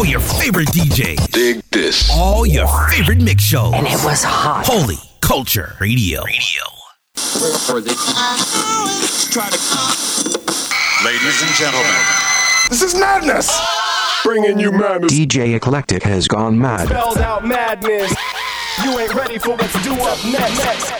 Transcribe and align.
All 0.00 0.06
your 0.06 0.20
favorite 0.20 0.68
DJs. 0.68 1.30
Dig 1.30 1.60
this. 1.72 2.10
All 2.10 2.46
your 2.46 2.66
favorite 2.88 3.20
mix 3.20 3.42
shows. 3.42 3.74
And 3.74 3.86
it 3.86 4.02
was 4.02 4.24
hot. 4.24 4.64
Holy 4.66 4.96
Culture 5.20 5.76
Radio. 5.78 6.24
Radio. 6.24 6.62
Ladies 11.04 11.42
and 11.42 11.50
gentlemen, 11.54 11.92
This 12.70 12.80
is 12.80 12.94
madness! 12.94 13.54
Bringing 14.24 14.58
you 14.58 14.72
madness. 14.72 15.12
DJ 15.12 15.54
Eclectic 15.54 16.02
has 16.04 16.26
gone 16.26 16.58
mad. 16.58 16.88
Spelled 16.88 17.18
out 17.18 17.46
madness. 17.46 18.14
You 18.82 18.98
ain't 18.98 19.12
ready 19.14 19.36
for 19.38 19.50
what's 19.50 19.82
due 19.84 19.92
up 19.92 20.24
next. 20.24 20.60
Hello. 20.62 20.99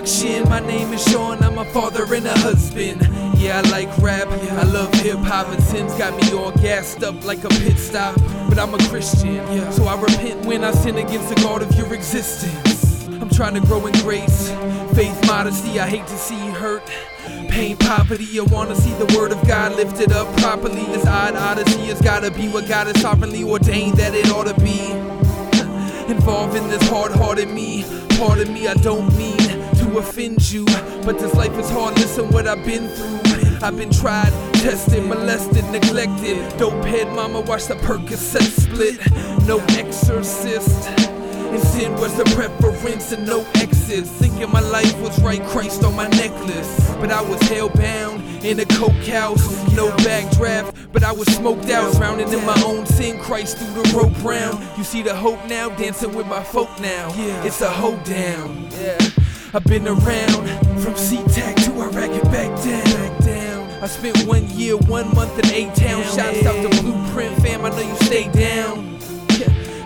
Introduction. 0.00 0.48
My 0.48 0.60
name 0.60 0.92
is 0.92 1.02
Sean. 1.04 1.42
I'm 1.42 1.58
a 1.58 1.64
father 1.66 2.04
and 2.14 2.26
a 2.26 2.38
husband. 2.38 3.00
Yeah, 3.36 3.62
I 3.62 3.70
like 3.70 3.98
rap. 3.98 4.28
I 4.28 4.62
love 4.64 4.92
hip 4.94 5.18
hop. 5.18 5.48
And 5.48 5.62
sin's 5.62 5.94
got 5.94 6.16
me 6.16 6.36
all 6.36 6.52
gassed 6.52 7.02
up 7.02 7.24
like 7.24 7.44
a 7.44 7.48
pit 7.48 7.78
stop. 7.78 8.16
But 8.48 8.58
I'm 8.58 8.74
a 8.74 8.78
Christian. 8.88 9.44
So 9.72 9.84
I 9.84 10.00
repent 10.00 10.46
when 10.46 10.64
I 10.64 10.72
sin 10.72 10.96
against 10.96 11.28
the 11.28 11.34
God 11.36 11.62
of 11.62 11.74
your 11.76 11.92
existence. 11.92 13.08
I'm 13.08 13.28
trying 13.28 13.54
to 13.54 13.60
grow 13.60 13.86
in 13.86 13.92
grace, 14.00 14.50
faith, 14.94 15.18
modesty. 15.26 15.78
I 15.78 15.86
hate 15.86 16.06
to 16.06 16.16
see 16.16 16.38
hurt, 16.50 16.82
pain, 17.48 17.76
poverty. 17.76 18.40
I 18.40 18.44
wanna 18.44 18.74
see 18.74 18.94
the 18.94 19.14
word 19.18 19.32
of 19.32 19.46
God 19.46 19.76
lifted 19.76 20.12
up 20.12 20.34
properly. 20.38 20.84
This 20.86 21.06
odd 21.06 21.36
odyssey 21.36 21.86
has 21.86 22.00
gotta 22.00 22.30
be 22.30 22.48
what 22.48 22.66
God 22.66 22.86
has 22.86 23.00
sovereignly 23.00 23.44
ordained 23.44 23.98
that 23.98 24.14
it 24.14 24.30
ought 24.30 24.46
to 24.46 24.58
be. 24.60 24.90
Involved 26.10 26.56
in 26.56 26.68
this 26.68 26.88
hard-hearted 26.88 27.48
me, 27.48 27.84
part 28.16 28.38
of 28.38 28.48
me 28.50 28.66
I 28.66 28.74
don't 28.74 29.14
mean 29.16 29.49
to 29.90 29.98
offend 29.98 30.52
you, 30.52 30.64
but 31.04 31.18
this 31.18 31.34
life 31.34 31.56
is 31.58 31.68
hard. 31.70 31.94
Listen 31.96 32.30
what 32.30 32.46
I've 32.46 32.64
been 32.64 32.88
through. 32.88 33.58
I've 33.62 33.76
been 33.76 33.90
tried, 33.90 34.32
tested, 34.54 35.04
molested, 35.04 35.64
neglected. 35.70 36.56
Dope 36.58 36.84
head 36.84 37.08
mama, 37.14 37.40
watch 37.40 37.66
the 37.66 37.74
Percocet 37.74 38.42
split. 38.42 38.98
No 39.46 39.58
exorcist. 39.76 40.88
And 40.88 41.60
sin 41.60 41.92
was 41.94 42.16
the 42.16 42.24
preference 42.36 43.12
and 43.12 43.26
no 43.26 43.44
exits. 43.56 44.08
Thinking 44.08 44.50
my 44.50 44.60
life 44.60 44.98
was 45.00 45.20
right, 45.20 45.42
Christ 45.48 45.82
on 45.82 45.96
my 45.96 46.06
necklace. 46.08 46.94
But 47.00 47.10
I 47.10 47.22
was 47.22 47.40
hell 47.48 47.68
bound 47.68 48.22
in 48.44 48.60
a 48.60 48.64
coke 48.64 48.92
house. 49.06 49.44
No 49.74 49.90
backdraft, 49.98 50.92
but 50.92 51.02
I 51.02 51.12
was 51.12 51.26
smoked 51.34 51.68
out. 51.70 51.92
Drowning 51.94 52.32
in 52.32 52.44
my 52.46 52.62
own 52.64 52.86
sin, 52.86 53.18
Christ 53.20 53.58
through 53.58 53.82
the 53.82 53.96
rope 53.96 54.24
round. 54.24 54.62
You 54.78 54.84
see 54.84 55.02
the 55.02 55.14
hope 55.14 55.44
now, 55.48 55.68
dancing 55.70 56.14
with 56.14 56.26
my 56.28 56.42
folk 56.42 56.68
now. 56.80 57.10
It's 57.44 57.60
a 57.60 57.68
hold 57.68 58.04
down. 58.04 58.68
Yeah. 58.80 58.98
I've 59.52 59.64
been 59.64 59.88
around 59.88 60.46
from 60.80 60.94
SeaTac 60.94 61.56
to 61.64 61.72
Iraq 61.72 62.10
and 62.10 62.22
back 62.30 62.54
down. 62.62 62.84
Back 62.84 63.18
down. 63.24 63.68
I 63.82 63.88
spent 63.88 64.24
one 64.24 64.48
year, 64.50 64.76
one 64.76 65.12
month 65.12 65.36
in 65.40 65.46
A 65.46 65.64
Town. 65.74 66.04
Shouts 66.04 66.46
out 66.46 66.62
to 66.62 66.68
Blueprint 66.80 67.42
fam, 67.42 67.64
I 67.64 67.70
know 67.70 67.80
you 67.80 67.96
stay 68.06 68.28
down. 68.30 68.96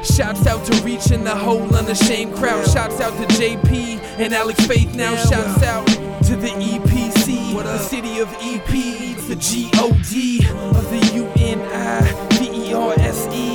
Shouts 0.05 0.47
out 0.47 0.67
to 0.67 0.83
reaching 0.83 1.25
the 1.25 1.35
whole 1.35 1.75
unashamed 1.75 2.35
crowd. 2.35 2.69
Shouts 2.69 3.01
out 3.01 3.17
to 3.17 3.27
JP 3.35 4.01
and 4.19 4.35
Alex 4.35 4.67
Faith 4.67 4.95
now. 4.95 5.17
Shouts 5.17 5.63
out 5.63 5.87
to 5.87 6.37
the 6.37 6.49
EPC, 6.49 7.55
the 7.55 7.79
city 7.79 8.19
of 8.19 8.29
EP, 8.43 8.67
the 8.67 9.37
G-O-D 9.37 10.47
of 10.77 10.91
the 10.91 11.01
U-N-I-V-E-R-S-E. 11.15 11.55
And 13.51 13.54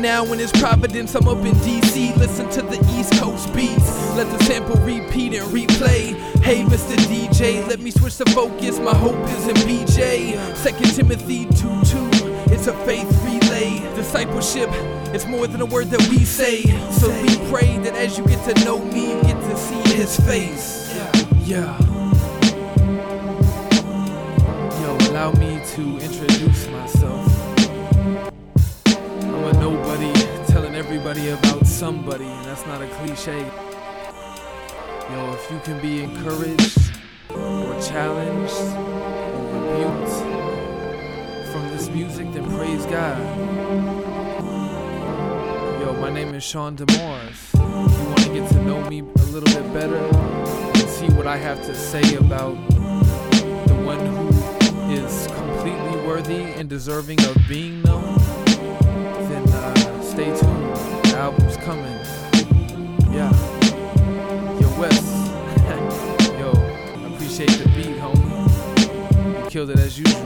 now 0.00 0.24
in 0.32 0.38
his 0.38 0.52
providence, 0.52 1.14
I'm 1.14 1.28
up 1.28 1.44
in 1.44 1.54
DC. 1.56 2.16
Listen 2.16 2.48
to 2.50 2.62
the 2.62 2.78
East 2.96 3.12
Coast 3.14 3.52
beats. 3.54 4.16
Let 4.16 4.26
the 4.30 4.44
sample 4.44 4.76
repeat 4.76 5.34
and 5.34 5.46
replay. 5.52 6.14
Hey, 6.42 6.62
Mr. 6.62 6.96
DJ, 6.96 7.66
let 7.68 7.80
me 7.80 7.90
switch 7.90 8.16
the 8.16 8.26
focus. 8.26 8.78
My 8.78 8.94
hope 8.94 9.22
is 9.28 9.48
in 9.48 9.56
BJ. 9.56 10.56
Second 10.56 10.94
Timothy 10.94 11.44
2 11.46 11.50
2. 11.52 12.30
It's 12.52 12.66
a 12.66 12.74
faith 12.84 13.08
relay. 13.24 13.80
Discipleship, 13.94 14.70
it's 15.14 15.26
more 15.26 15.46
than 15.46 15.60
a 15.60 15.66
word 15.66 15.90
that 15.90 16.08
we 16.08 16.24
say. 16.24 16.62
So 16.90 17.08
we 17.22 17.36
pray 17.50 17.78
that 17.78 17.94
as 17.94 18.16
you 18.16 18.24
get 18.26 18.42
to 18.54 18.64
know 18.64 18.78
me, 18.78 19.12
you 19.12 19.22
get 19.22 19.40
to 19.40 19.56
see 19.56 19.94
his 19.94 20.18
face. 20.20 20.94
Yeah. 21.44 21.78
Yo, 24.80 24.96
allow 25.10 25.32
me 25.32 25.60
to 25.74 25.98
introduce 25.98 26.68
myself. 26.68 26.79
A 29.50 29.52
nobody 29.54 30.12
telling 30.46 30.76
everybody 30.76 31.30
about 31.30 31.66
somebody, 31.66 32.24
and 32.24 32.44
that's 32.44 32.64
not 32.66 32.80
a 32.80 32.86
cliche. 32.86 33.40
Yo, 35.10 35.32
if 35.32 35.50
you 35.50 35.58
can 35.64 35.80
be 35.82 36.04
encouraged 36.04 36.92
or 37.30 37.80
challenged 37.82 38.54
or 39.34 39.42
rebuked 39.52 40.12
from 41.50 41.68
this 41.70 41.88
music, 41.88 42.32
then 42.32 42.48
praise 42.56 42.86
God. 42.86 43.18
Yo, 45.80 45.94
my 46.00 46.10
name 46.10 46.32
is 46.32 46.44
Sean 46.44 46.76
DeMorris. 46.76 47.50
If 47.54 47.98
you 47.98 48.04
want 48.06 48.22
to 48.22 48.32
get 48.32 48.48
to 48.50 48.62
know 48.62 48.88
me 48.88 49.00
a 49.00 49.22
little 49.32 49.52
bit 49.52 49.72
better 49.72 49.96
and 49.96 50.88
see 50.88 51.08
what 51.14 51.26
I 51.26 51.36
have 51.36 51.60
to 51.66 51.74
say 51.74 52.14
about 52.14 52.54
the 52.70 53.74
one 53.84 53.98
who 53.98 54.28
is 54.92 55.26
completely 55.26 56.06
worthy 56.06 56.42
and 56.42 56.68
deserving 56.68 57.20
of 57.24 57.36
being 57.48 57.82
known, 57.82 58.09
stay 60.20 60.38
tuned. 60.38 60.76
The 61.04 61.16
album's 61.16 61.56
coming. 61.56 61.98
Yeah. 63.10 63.32
Yo. 64.60 64.68
Yo, 66.40 66.50
appreciate 67.06 67.50
the 67.56 67.64
beat, 67.74 67.96
homie. 67.96 69.44
You 69.44 69.50
killed 69.50 69.70
it 69.70 69.78
as 69.78 69.98
usual. 69.98 70.20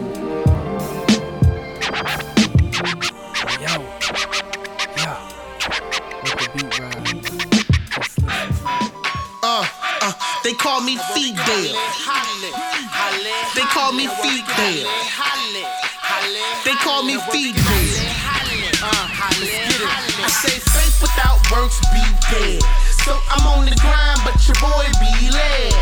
Uh, 9.46 9.66
uh, 10.00 10.12
they 10.42 10.54
call 10.54 10.80
me 10.80 10.96
Fidel. 11.14 11.76
They 13.54 13.66
call 13.74 13.92
me 13.92 14.06
Fidel. 14.08 14.88
They 16.64 16.74
call 16.82 17.02
me 17.04 17.16
Fidel. 17.30 18.03
Uh, 18.84 19.08
I 19.16 20.28
say 20.28 20.60
faith 20.60 21.00
without 21.00 21.40
works 21.48 21.80
be 21.88 22.04
dead. 22.28 22.60
So 23.00 23.16
I'm 23.32 23.46
on 23.48 23.64
the 23.64 23.72
grind, 23.80 24.20
but 24.28 24.36
your 24.44 24.60
boy 24.60 24.84
be 25.00 25.32
led. 25.32 25.72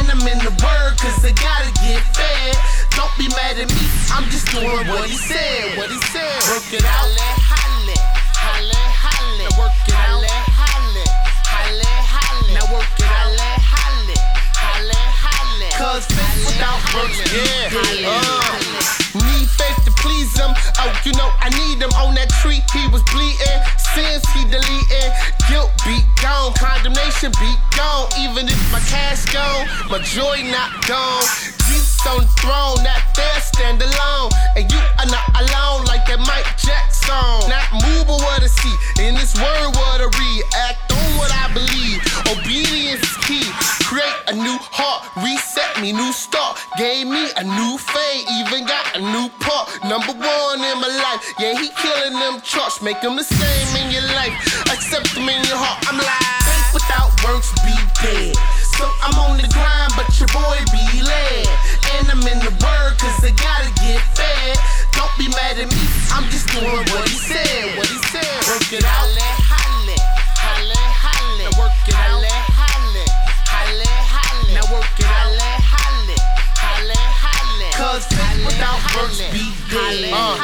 And 0.00 0.08
I'm 0.08 0.24
in 0.24 0.40
the 0.40 0.52
word, 0.64 0.96
cause 0.96 1.20
I 1.20 1.36
gotta 1.36 1.68
get 1.84 2.00
fed. 2.16 2.56
Don't 2.96 3.12
be 3.20 3.28
mad 3.36 3.60
at 3.60 3.68
me, 3.68 3.84
I'm 4.08 4.24
just 4.32 4.48
doing 4.48 4.88
what 4.88 5.04
he 5.04 5.16
said. 5.20 5.76
What 5.76 5.90
he 5.92 6.00
said. 6.08 6.32
Work 6.48 6.72
it 6.72 6.84
out. 6.84 7.12
Now 9.36 9.60
work 9.60 9.76
it 9.84 9.92
out. 9.92 10.24
Now 12.56 12.72
work 12.72 12.88
it 12.96 13.04
out. 13.04 13.36
Cause 15.76 16.06
faith 16.06 16.40
without 16.48 16.80
works, 16.96 17.20
yeah. 17.36 17.68
Uh, 18.08 19.05
Oh, 20.38 20.92
you 21.04 21.12
know 21.16 21.30
I 21.40 21.48
need 21.50 21.80
him 21.80 21.92
on 21.96 22.14
that 22.14 22.28
tree. 22.42 22.60
He 22.72 22.86
was 22.88 23.02
bleeding, 23.12 23.60
sins 23.78 24.24
he 24.36 24.44
deleting. 24.46 25.10
Guilt 25.48 25.72
be 25.84 26.00
gone, 26.20 26.52
condemnation 26.54 27.32
be 27.40 27.52
gone. 27.76 28.08
Even 28.20 28.48
if 28.48 28.60
my 28.72 28.80
cash 28.86 29.24
gone, 29.32 29.68
my 29.88 29.98
joy 30.04 30.44
not 30.52 30.72
gone. 30.86 31.24
Jesus 31.66 31.98
on 32.06 32.22
the 32.22 32.30
throne, 32.38 32.78
not 32.84 33.02
there, 33.16 33.40
stand 33.40 33.80
alone. 33.82 34.30
And 34.56 34.70
you 34.70 34.78
are 34.78 35.10
not 35.10 35.26
alone 35.40 35.84
like 35.88 36.06
that 36.06 36.20
Mike 36.20 36.46
Jackson. 36.60 37.50
Not 37.50 37.66
move 37.82 38.06
but 38.06 38.20
what 38.20 38.42
I 38.42 38.50
see. 38.50 38.76
In 39.02 39.14
this 39.14 39.34
word, 39.34 39.72
what 39.74 40.00
I 40.00 40.08
read. 40.08 40.42
Act 40.54 40.80
on 40.82 40.85
what 41.16 41.32
I 41.32 41.52
believe. 41.52 42.00
Obedience 42.28 43.02
is 43.02 43.16
key. 43.24 43.46
Create 43.84 44.20
a 44.28 44.34
new 44.34 44.58
heart, 44.72 45.06
reset 45.22 45.80
me, 45.80 45.92
new 45.92 46.12
start. 46.12 46.58
Gave 46.76 47.06
me 47.06 47.30
a 47.36 47.44
new 47.44 47.74
fame, 47.78 48.24
even 48.42 48.66
got 48.66 48.84
a 48.96 49.00
new 49.00 49.28
part. 49.40 49.70
Number 49.86 50.12
one 50.12 50.58
in 50.60 50.76
my 50.82 50.90
life. 50.90 51.22
Yeah, 51.38 51.54
he 51.56 51.70
killing 51.72 52.18
them 52.18 52.42
charts. 52.42 52.82
Make 52.82 53.00
them 53.00 53.16
the 53.16 53.24
same 53.24 53.70
in 53.80 53.90
your 53.90 54.06
life. 54.18 54.34
Accept 54.68 55.14
them 55.14 55.28
in 55.28 55.40
your 55.46 55.58
heart. 55.58 55.80
I'm 55.88 55.98
like, 55.98 56.36
without 56.74 57.14
works 57.24 57.54
be 57.64 57.74
dead. 58.02 58.36
So 58.76 58.84
I'm 59.00 59.16
on 59.22 59.40
the 59.40 59.48
grind, 59.48 59.92
but 59.96 60.10
your 60.20 60.28
boy 60.34 60.58
be 60.74 60.84
led. 61.00 61.48
And 61.96 62.10
I'm 62.12 62.24
in 62.28 62.38
the 62.44 62.52
word, 62.60 62.92
cause 63.00 63.24
I 63.24 63.32
gotta 63.32 63.70
get 63.80 64.02
fed. 64.12 64.58
Don't 64.92 65.12
be 65.16 65.28
mad 65.32 65.56
at 65.56 65.70
me, 65.70 65.84
I'm 66.12 66.28
just 66.28 66.50
doing 66.52 66.84
what 66.92 67.08
he 67.08 67.16
said. 67.16 67.78
What 67.78 67.88
he 67.88 67.98
said. 68.12 68.36
Work 68.50 68.72
it 68.72 68.84
out. 68.84 69.25
Without 78.46 78.80
be 79.32 79.52
dead. 79.70 80.10
Uh, 80.14 80.38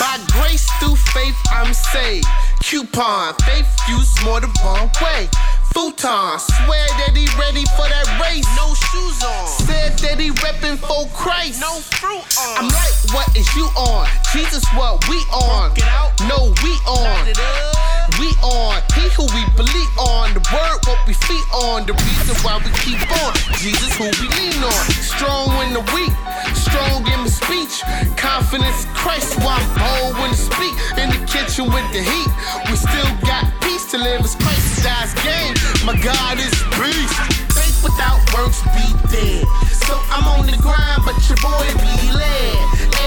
by 0.00 0.18
grace 0.34 0.68
through 0.80 0.96
faith, 1.14 1.36
I'm 1.50 1.72
saved. 1.72 2.26
Coupon, 2.62 3.34
faith 3.46 3.68
use 3.88 4.12
more 4.24 4.40
than 4.40 4.50
one 4.62 4.90
way. 5.02 5.28
Futon, 5.72 6.38
swear 6.38 6.86
that 7.02 7.12
he 7.14 7.26
ready 7.38 7.64
for 7.74 7.86
that 7.90 8.06
race. 8.22 8.46
No 8.54 8.74
shoes 8.74 9.18
on. 9.24 9.46
Said 9.66 9.98
that 10.06 10.20
he 10.20 10.30
reppin' 10.30 10.78
for 10.78 11.06
Christ. 11.10 11.60
No 11.60 11.80
fruit 11.80 12.22
on. 12.38 12.58
I'm 12.58 12.68
like, 12.70 12.94
what 13.10 13.26
is 13.36 13.48
you 13.56 13.66
on? 13.74 14.06
Jesus, 14.32 14.64
what 14.74 15.02
we 15.08 15.16
on? 15.34 15.74
Get 15.74 15.88
out. 15.88 16.14
No, 16.30 16.54
we 16.62 16.70
on. 16.86 17.93
We 18.20 18.30
on. 18.44 18.82
He 18.94 19.08
who 19.16 19.24
we 19.34 19.42
believe 19.56 19.92
on. 19.98 20.34
The 20.34 20.42
word 20.52 20.78
what 20.86 21.00
we 21.06 21.14
feet 21.14 21.46
on. 21.52 21.86
The 21.86 21.94
reason 21.94 22.36
why 22.44 22.60
we 22.62 22.70
keep 22.84 23.00
on. 23.24 23.32
Jesus 23.58 23.94
who 23.96 24.06
we 24.20 24.26
lean 24.38 24.60
on. 24.62 24.84
Strong 25.00 25.50
in 25.66 25.72
the 25.72 25.84
weak. 25.96 26.14
Strong 26.54 27.06
in 27.10 27.24
the 27.24 27.32
speech. 27.32 27.82
Confidence 28.16 28.86
Christ 28.94 29.38
while 29.40 29.58
I'm 29.58 29.68
bold 29.78 30.14
when 30.20 30.30
to 30.30 30.36
speak. 30.36 30.74
In 31.00 31.10
the 31.10 31.20
kitchen 31.26 31.66
with 31.72 31.86
the 31.92 32.02
heat. 32.02 32.30
We 32.70 32.76
still 32.76 33.10
got 33.26 33.48
peace 33.62 33.90
to 33.92 33.98
live 33.98 34.20
as 34.22 34.34
Christ 34.36 34.84
dies 34.84 35.14
game. 35.24 35.54
My 35.84 35.96
God 35.98 36.38
is 36.38 36.54
beast. 36.76 37.14
Faith 37.56 37.80
without 37.82 38.20
works 38.34 38.62
be 38.76 38.86
dead. 39.08 39.46
So 39.72 39.96
I'm 40.12 40.24
on 40.38 40.46
the 40.46 40.56
grind, 40.60 41.02
but 41.04 41.16
your 41.28 41.38
boy 41.40 41.66
be 41.80 42.12
led. 42.12 42.56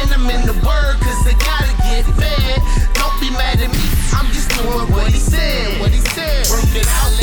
And 0.01 0.13
I'm 0.13 0.29
in 0.29 0.45
the 0.45 0.57
word, 0.65 0.95
cause 1.01 1.21
I 1.25 1.33
gotta 1.37 1.76
get 2.03 2.15
fed. 2.15 2.61
Don't 2.93 3.19
be 3.19 3.29
mad 3.31 3.59
at 3.59 3.71
me, 3.71 3.85
I'm 4.13 4.27
just 4.31 4.49
doing 4.51 4.91
what 4.91 5.11
he 5.11 5.19
said. 5.19 5.79
What 5.79 5.91
he 5.91 5.99
said. 5.99 6.47
Work 6.51 6.75
it 6.75 6.87
out. 6.87 7.17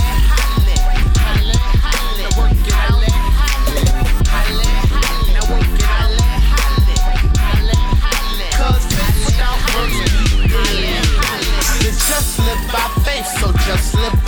Just 12.06 12.38
live 12.38 12.72
by 12.72 13.02
faith, 13.04 13.26
so 13.40 13.52
just 13.66 13.94
live 13.94 14.23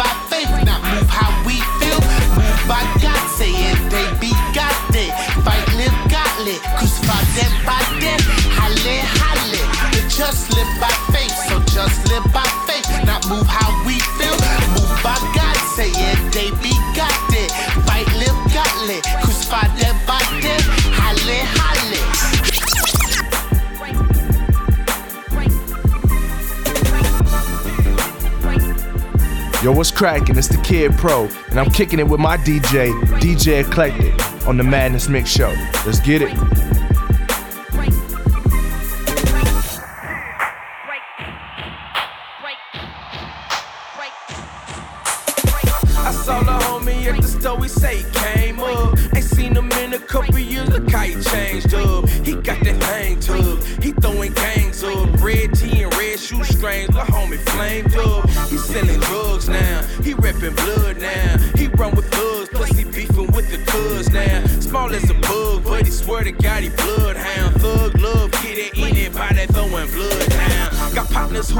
live 10.56 10.80
by 10.80 10.92
faith, 11.12 11.36
so 11.48 11.60
just 11.70 12.08
live 12.10 12.24
by 12.32 12.48
faith. 12.66 12.88
Not 13.04 13.28
move 13.28 13.46
how 13.46 13.70
we 13.86 14.00
feel, 14.18 14.36
move 14.74 14.92
by 15.04 15.16
God. 15.36 15.56
Say 15.76 15.90
it, 15.92 16.18
they 16.32 16.50
be 16.64 16.72
got 16.96 17.12
it. 17.32 17.52
Fight, 17.84 18.08
live, 18.16 18.36
halle. 21.56 22.02
Yo, 29.62 29.72
what's 29.72 29.90
cracking? 29.90 30.36
It's 30.36 30.48
the 30.48 30.60
Kid 30.62 30.96
Pro, 30.96 31.28
and 31.50 31.60
I'm 31.60 31.70
kicking 31.70 31.98
it 31.98 32.06
with 32.06 32.20
my 32.20 32.36
DJ, 32.36 32.92
DJ 33.20 33.66
Eclectic, 33.66 34.46
on 34.46 34.56
the 34.56 34.64
Madness 34.64 35.08
Mix 35.08 35.30
Show. 35.30 35.54
Let's 35.84 36.00
get 36.00 36.22
it. 36.22 36.65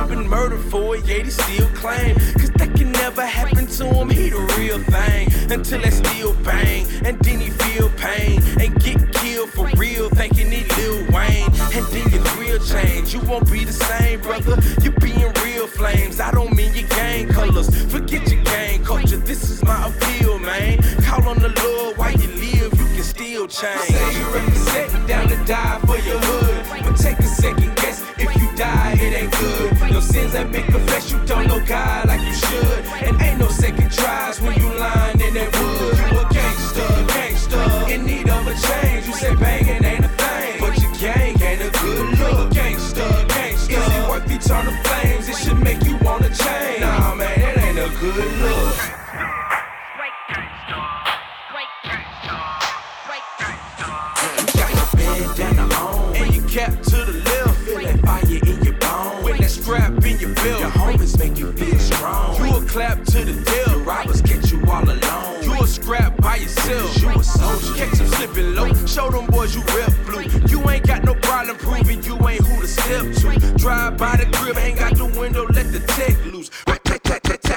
Been 0.05 0.29
murdered 0.29 0.61
for 0.71 0.97
it, 0.97 1.07
yeah, 1.07 1.23
they 1.23 1.31
still 1.31 1.69
claim. 1.69 2.15
Cause 2.39 2.51
that 2.59 2.75
can 2.77 2.93
never 2.93 3.25
happen 3.25 3.67
to 3.67 3.85
him, 3.87 4.11
he 4.11 4.29
the 4.29 4.41
real 4.59 4.79
thing. 4.79 5.33
Until 5.51 5.81
that 5.81 5.93
steel 5.93 6.35
bang, 6.45 6.87
and 7.05 7.19
then 7.21 7.41
he 7.41 7.51
feel 7.51 7.89
pain. 7.97 8.43
And 8.61 8.79
get 8.83 9.13
killed 9.15 9.51
for 9.51 9.67
real, 9.77 10.11
thinking 10.11 10.51
he 10.51 10.65
Lil 10.77 11.07
Wayne. 11.13 11.51
And 11.75 11.85
then 11.93 12.11
your 12.11 12.23
thrill 12.35 12.59
change, 12.59 13.15
you 13.15 13.21
won't 13.21 13.51
be 13.51 13.65
the 13.65 13.73
same, 13.73 14.21
brother. 14.21 14.61
You 14.83 14.91
be 14.93 15.13
in 15.13 15.33
real 15.45 15.67
flames, 15.67 16.21
I 16.21 16.31
don't 16.31 16.55
mean 16.55 16.75
your 16.75 16.89
gang 16.89 17.29
colors. 17.29 17.69
Forget 17.91 18.31
your 18.31 18.43
gang 18.45 18.85
culture, 18.85 19.17
this 19.17 19.51
is 19.51 19.63
my 19.65 19.89
appeal, 19.89 20.39
man. 20.39 20.83
Call 21.03 21.29
on 21.29 21.39
the 21.39 21.53
Lord 21.63 21.97
while 21.97 22.13
you 22.13 22.29
live, 22.29 22.73
you 22.79 22.87
can 22.95 23.03
still 23.03 23.47
change. 23.49 23.81
Say 23.81 24.19
you 24.19 24.25
representing 24.35 25.07
down 25.07 25.29
to 25.29 25.37
die 25.45 25.81
for 25.87 25.99
your 25.99 26.19
hood. 26.19 26.46
Sins 30.27 30.35
ain't 30.35 30.53
been 30.53 30.73
confessed, 30.73 31.11
you 31.13 31.19
don't 31.27 31.47
know 31.47 31.65
God 31.65 32.09
like 32.09 32.21
you 32.21 32.35
should. 32.35 32.85
And 33.07 33.23
ain't 33.23 33.39
no 33.39 33.49
second 33.49 33.91
tries 33.93 34.41
when 34.41 34.59
you 34.59 34.66
show 68.97 69.11
them 69.11 69.27
boys 69.27 69.55
you 69.55 69.63
rep 69.77 69.93
blue. 70.07 70.25
You 70.49 70.71
ain't 70.71 70.87
got 70.87 71.05
no 71.05 71.15
problem 71.17 71.59
proving 71.59 72.03
you 72.03 72.17
ain't 72.27 72.41
who 72.47 72.63
to 72.63 72.67
step 72.67 73.05
to. 73.21 73.55
Drive 73.59 73.99
by 73.99 74.17
the 74.17 74.25
crib, 74.33 74.57
hang 74.57 74.79
out 74.79 74.97
the 74.97 75.05
window, 75.21 75.45
let 75.49 75.71
the 75.71 75.81
tech 75.81 76.17
loose. 76.33 76.51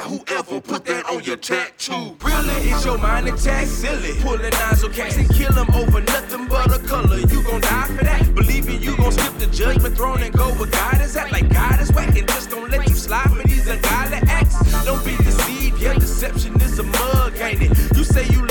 Whoever 0.10 0.60
put 0.60 0.86
that 0.86 1.06
on 1.06 1.24
your 1.24 1.38
tattoo. 1.38 2.18
Really, 2.24 2.72
is 2.72 2.84
your 2.84 2.98
mind 2.98 3.28
attack 3.28 3.68
silly? 3.68 4.20
Pulling 4.22 4.50
nozzle 4.50 4.90
cats 4.90 5.18
and 5.18 5.30
kill 5.30 5.54
them 5.54 5.68
over 5.76 6.02
nothing 6.02 6.48
but 6.48 6.74
a 6.76 6.80
color. 6.80 7.20
You 7.20 7.44
gon' 7.44 7.62
die 7.62 7.88
for 7.96 8.04
that? 8.04 8.34
Believing 8.34 8.82
you 8.82 8.98
gon' 8.98 9.12
skip 9.12 9.38
the 9.38 9.46
judgment 9.46 9.96
throne 9.96 10.24
and 10.24 10.34
go 10.34 10.50
where 10.56 10.68
God 10.72 11.00
is 11.02 11.16
at? 11.16 11.32
Like 11.32 11.54
God 11.54 11.80
is 11.80 11.92
whack 11.94 12.18
and 12.18 12.28
just 12.28 12.50
gon' 12.50 12.72
let 12.72 12.90
you 12.90 12.96
slide 12.96 13.30
for 13.30 13.48
these 13.48 13.68
ungodly 13.68 14.18
acts. 14.28 14.58
Don't 14.84 15.06
be 15.06 15.16
deceived, 15.18 15.80
yeah, 15.80 15.94
deception 15.94 16.60
is 16.60 16.80
a 16.80 16.84
mug, 16.84 17.38
ain't 17.40 17.62
it? 17.62 17.96
You 17.96 18.04
say 18.04 18.26
you 18.34 18.49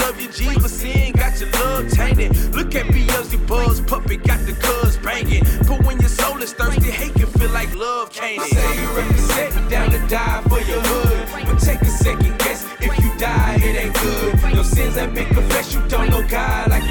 Look 2.26 2.74
at 2.74 2.86
Beelzebub's 2.86 3.80
puppet, 3.82 4.24
got 4.24 4.40
the 4.44 4.52
cuz 4.52 4.96
banging. 4.96 5.44
But 5.68 5.86
when 5.86 6.00
your 6.00 6.08
soul 6.08 6.42
is 6.42 6.52
thirsty, 6.52 6.90
hate 6.90 7.14
can 7.14 7.26
feel 7.26 7.50
like 7.50 7.72
love, 7.76 8.12
can't? 8.12 8.42
Say 8.42 8.82
you 8.82 8.88
represent 8.96 9.70
down 9.70 9.90
to 9.90 9.98
die 10.08 10.42
for 10.48 10.60
your 10.60 10.80
hood. 10.80 11.46
But 11.46 11.60
take 11.60 11.80
a 11.82 11.86
second 11.86 12.36
guess, 12.38 12.64
if 12.80 12.98
you 12.98 13.16
die, 13.18 13.60
it 13.62 13.84
ain't 13.84 13.94
good. 13.94 14.54
Your 14.54 14.64
sins 14.64 14.96
ain't 14.96 15.14
been 15.14 15.32
confessed, 15.32 15.74
you 15.74 15.82
don't 15.88 16.10
know 16.10 16.26
God 16.26 16.70
like 16.70 16.87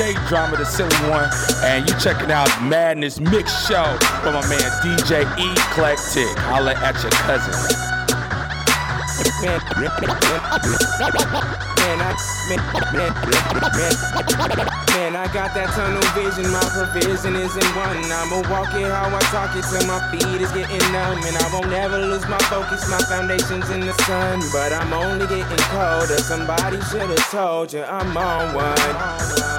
K 0.00 0.14
Drama, 0.28 0.56
the 0.56 0.64
silly 0.64 0.96
one, 1.12 1.28
and 1.60 1.86
you 1.86 1.94
checking 2.00 2.30
out 2.32 2.48
Madness 2.64 3.20
Mix 3.20 3.52
Show 3.68 3.84
from 4.24 4.32
my 4.32 4.40
man 4.48 4.64
DJ 4.80 5.28
Eclectic. 5.36 6.24
Holla 6.48 6.72
at 6.72 6.96
your 7.04 7.12
cousin. 7.28 7.52
Man, 9.44 9.60
man, 9.76 9.92
I, 12.00 12.16
man, 12.48 12.60
man, 12.96 13.12
man, 13.76 13.92
man, 14.88 15.16
I 15.20 15.28
got 15.34 15.52
that 15.52 15.68
tunnel 15.76 16.00
vision. 16.16 16.50
My 16.50 16.64
provision 16.72 17.36
is 17.36 17.52
in 17.52 17.68
one. 17.76 18.00
I'ma 18.08 18.40
walk 18.48 18.72
it 18.72 18.88
how 18.88 19.12
I 19.12 19.20
talk 19.28 19.52
it 19.52 19.68
till 19.68 19.84
my 19.84 20.00
feet 20.08 20.40
is 20.40 20.50
getting 20.52 20.80
numb. 20.96 21.20
And 21.28 21.36
I 21.36 21.52
won't 21.52 21.68
never 21.68 21.98
lose 21.98 22.26
my 22.26 22.40
focus. 22.48 22.88
My 22.88 23.04
foundation's 23.04 23.68
in 23.68 23.80
the 23.80 23.92
sun. 24.08 24.40
But 24.50 24.72
I'm 24.72 24.94
only 24.94 25.26
getting 25.26 25.64
colder. 25.68 26.16
Somebody 26.24 26.80
should 26.88 27.02
have 27.02 27.30
told 27.30 27.74
you 27.74 27.82
I'm 27.82 28.16
on 28.16 28.54
one. 28.54 29.49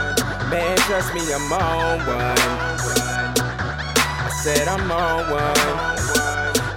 Trust 1.01 1.15
me, 1.15 1.33
I'm 1.33 1.51
on 1.51 1.97
one. 2.05 2.37
I 4.21 4.29
said 4.43 4.67
I'm 4.67 4.91
on 4.91 5.31
one. 5.31 5.55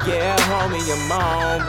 Yeah, 0.09 0.35
homie, 0.49 0.89
I'm 0.97 1.13
on 1.13 1.61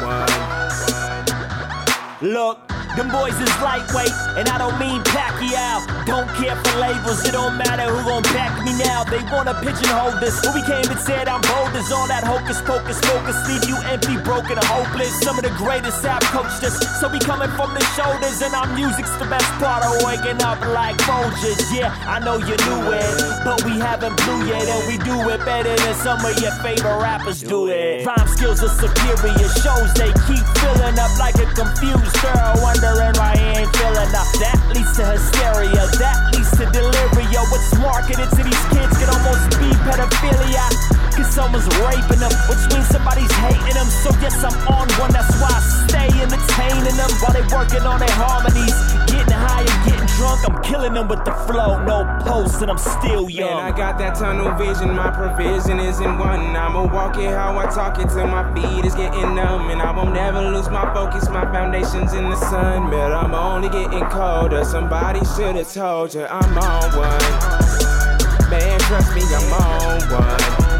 one. 2.21 2.31
Look, 2.33 2.57
them 2.95 3.11
boys 3.11 3.35
is 3.35 3.51
lightweight, 3.61 4.11
and 4.39 4.47
I 4.47 4.57
don't 4.57 4.79
mean 4.79 5.03
Pacquiao. 5.03 5.83
Don't 6.05 6.29
care 6.39 6.55
for 6.55 6.79
labels, 6.79 7.25
it 7.27 7.33
don't 7.33 7.57
matter 7.57 7.91
who 7.91 8.03
gon' 8.07 8.23
back 8.31 8.63
me 8.63 8.71
now. 8.77 9.03
They 9.03 9.19
wanna 9.31 9.53
pigeonhole 9.59 10.19
this, 10.19 10.39
but 10.41 10.55
we 10.55 10.61
came 10.63 10.87
and 10.87 10.99
said 10.99 11.27
I'm 11.27 11.41
bold 11.41 11.75
as 11.75 11.91
all 11.91 12.07
that 12.07 12.23
hocus 12.23 12.61
pocus 12.61 12.99
focus. 13.03 13.35
Leave 13.47 13.67
you 13.67 13.77
empty, 13.91 14.17
broken, 14.23 14.57
and 14.57 14.67
hopeless. 14.71 15.19
Some 15.19 15.37
of 15.37 15.43
the 15.43 15.53
greatest 15.59 16.03
have 16.05 16.23
coached 16.31 16.63
us, 16.63 16.75
so 16.99 17.09
we 17.09 17.19
coming 17.19 17.51
from 17.59 17.73
the 17.73 17.83
shoulders, 17.97 18.41
and 18.41 18.53
our 18.55 18.67
music's 18.75 19.11
the 19.17 19.25
best 19.25 19.49
part 19.59 19.83
of 19.83 20.01
waking 20.07 20.41
up 20.41 20.59
like 20.71 20.95
Folgers. 21.03 21.59
Yeah, 21.75 21.91
I 22.07 22.19
know 22.19 22.37
you 22.37 22.55
knew 22.65 22.83
it, 22.95 23.43
but 23.43 23.63
we 23.65 23.79
haven't 23.79 24.15
blew 24.23 24.47
yet, 24.47 24.63
and 24.67 24.87
we 24.87 24.97
do 25.03 25.15
it 25.29 25.43
better 25.43 25.75
than 25.75 25.95
some 25.99 26.23
of 26.23 26.39
your 26.39 26.55
favorite 26.63 26.99
rappers 27.01 27.41
do 27.41 27.67
it. 27.67 28.05
Rhyme 28.05 28.27
skills 28.27 28.63
are 28.63 28.75
superior, 28.79 29.49
shows 29.59 29.91
they 29.99 30.11
keep 30.29 30.45
filling 30.63 30.97
up 30.99 31.11
like 31.19 31.35
a 31.35 31.47
confused 31.53 32.15
girl. 32.21 32.53
Wondering 32.93 33.15
he 33.37 33.45
ain't 33.61 33.75
feeling 33.77 34.13
up. 34.13 34.27
That 34.39 34.57
leads 34.73 34.95
to 34.97 35.05
hysteria, 35.05 35.87
that 35.97 36.17
leads 36.33 36.51
to 36.57 36.65
delirio. 36.69 37.41
What's 37.51 37.73
marketed 37.79 38.29
to 38.29 38.41
these 38.43 38.65
kids 38.69 38.97
could 38.97 39.09
almost 39.09 39.49
be 39.57 39.69
pedophilia. 39.85 41.04
Cause 41.15 41.33
someone's 41.33 41.65
raping 41.79 42.19
them, 42.19 42.31
which 42.51 42.59
means 42.75 42.87
somebody's 42.91 43.31
hating 43.31 43.73
them. 43.73 43.87
So 44.03 44.11
yes, 44.19 44.35
I'm 44.43 44.51
on 44.67 44.91
one, 44.99 45.11
that's 45.15 45.31
why 45.39 45.47
I 45.47 45.61
stay 45.87 46.11
entertaining 46.11 46.97
them 46.99 47.09
while 47.23 47.31
they 47.31 47.45
working 47.55 47.87
on 47.87 47.99
their 48.03 48.11
harmonies. 48.11 48.75
Getting 49.07 49.31
high 49.31 49.63
and 49.63 49.79
getting 49.87 50.11
drunk, 50.19 50.43
I'm 50.43 50.61
killing 50.61 50.93
them 50.93 51.07
with 51.07 51.23
the 51.23 51.31
flow. 51.47 51.81
No 51.85 52.03
post, 52.19 52.61
and 52.61 52.69
I'm 52.69 52.77
still 52.77 53.29
young. 53.29 53.63
Man, 53.63 53.63
I 53.63 53.71
got 53.71 53.97
that 53.99 54.15
tunnel 54.15 54.51
vision, 54.59 54.93
my 54.93 55.09
provision 55.09 55.79
is 55.79 56.01
in 56.01 56.19
one. 56.19 56.53
I'ma 56.53 56.83
walk 56.83 57.17
it 57.17 57.31
how 57.31 57.57
I 57.57 57.65
talk 57.67 57.97
it 57.99 58.09
till 58.09 58.27
my 58.27 58.43
feet 58.53 58.83
is 58.83 58.93
getting 58.93 59.35
numb. 59.35 59.69
And 59.69 59.81
I 59.81 59.91
won't 59.95 60.13
never 60.13 60.41
lose 60.41 60.69
my 60.69 60.93
focus, 60.93 61.29
my 61.29 61.45
foundation's 61.45 62.11
in 62.11 62.29
the 62.29 62.35
sun. 62.35 62.89
But 62.89 63.13
I'm 63.13 63.33
only 63.33 63.69
getting 63.69 64.03
colder. 64.09 64.65
Somebody 64.65 65.23
should've 65.23 65.71
told 65.71 66.13
you 66.13 66.25
I'm 66.25 66.57
on 66.57 66.91
one. 66.97 68.49
Man, 68.49 68.79
trust 68.81 69.15
me, 69.15 69.21
I'm 69.23 69.53
on 69.53 70.01
one 70.11 70.74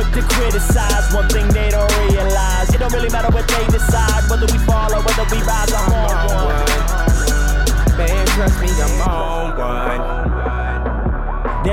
quick 0.00 0.12
to 0.14 0.34
criticize 0.34 1.12
one 1.14 1.28
thing 1.28 1.46
they 1.48 1.70
don't 1.70 1.92
realize. 2.08 2.72
It 2.74 2.78
don't 2.78 2.92
really 2.92 3.10
matter 3.10 3.32
what 3.32 3.46
they 3.48 3.66
decide, 3.66 4.28
whether 4.30 4.46
we 4.46 4.58
fall 4.58 4.92
or 4.92 5.02
whether 5.02 5.24
we 5.30 5.42
rise. 5.42 5.72
I'm, 5.72 5.92
on, 5.92 6.10
on 6.10 6.26
one. 6.28 6.46
one. 6.46 7.98
Man, 7.98 8.26
trust 8.28 8.60
me, 8.60 8.68
I'm 8.68 9.08
on 9.08 9.58
one. 9.58 10.39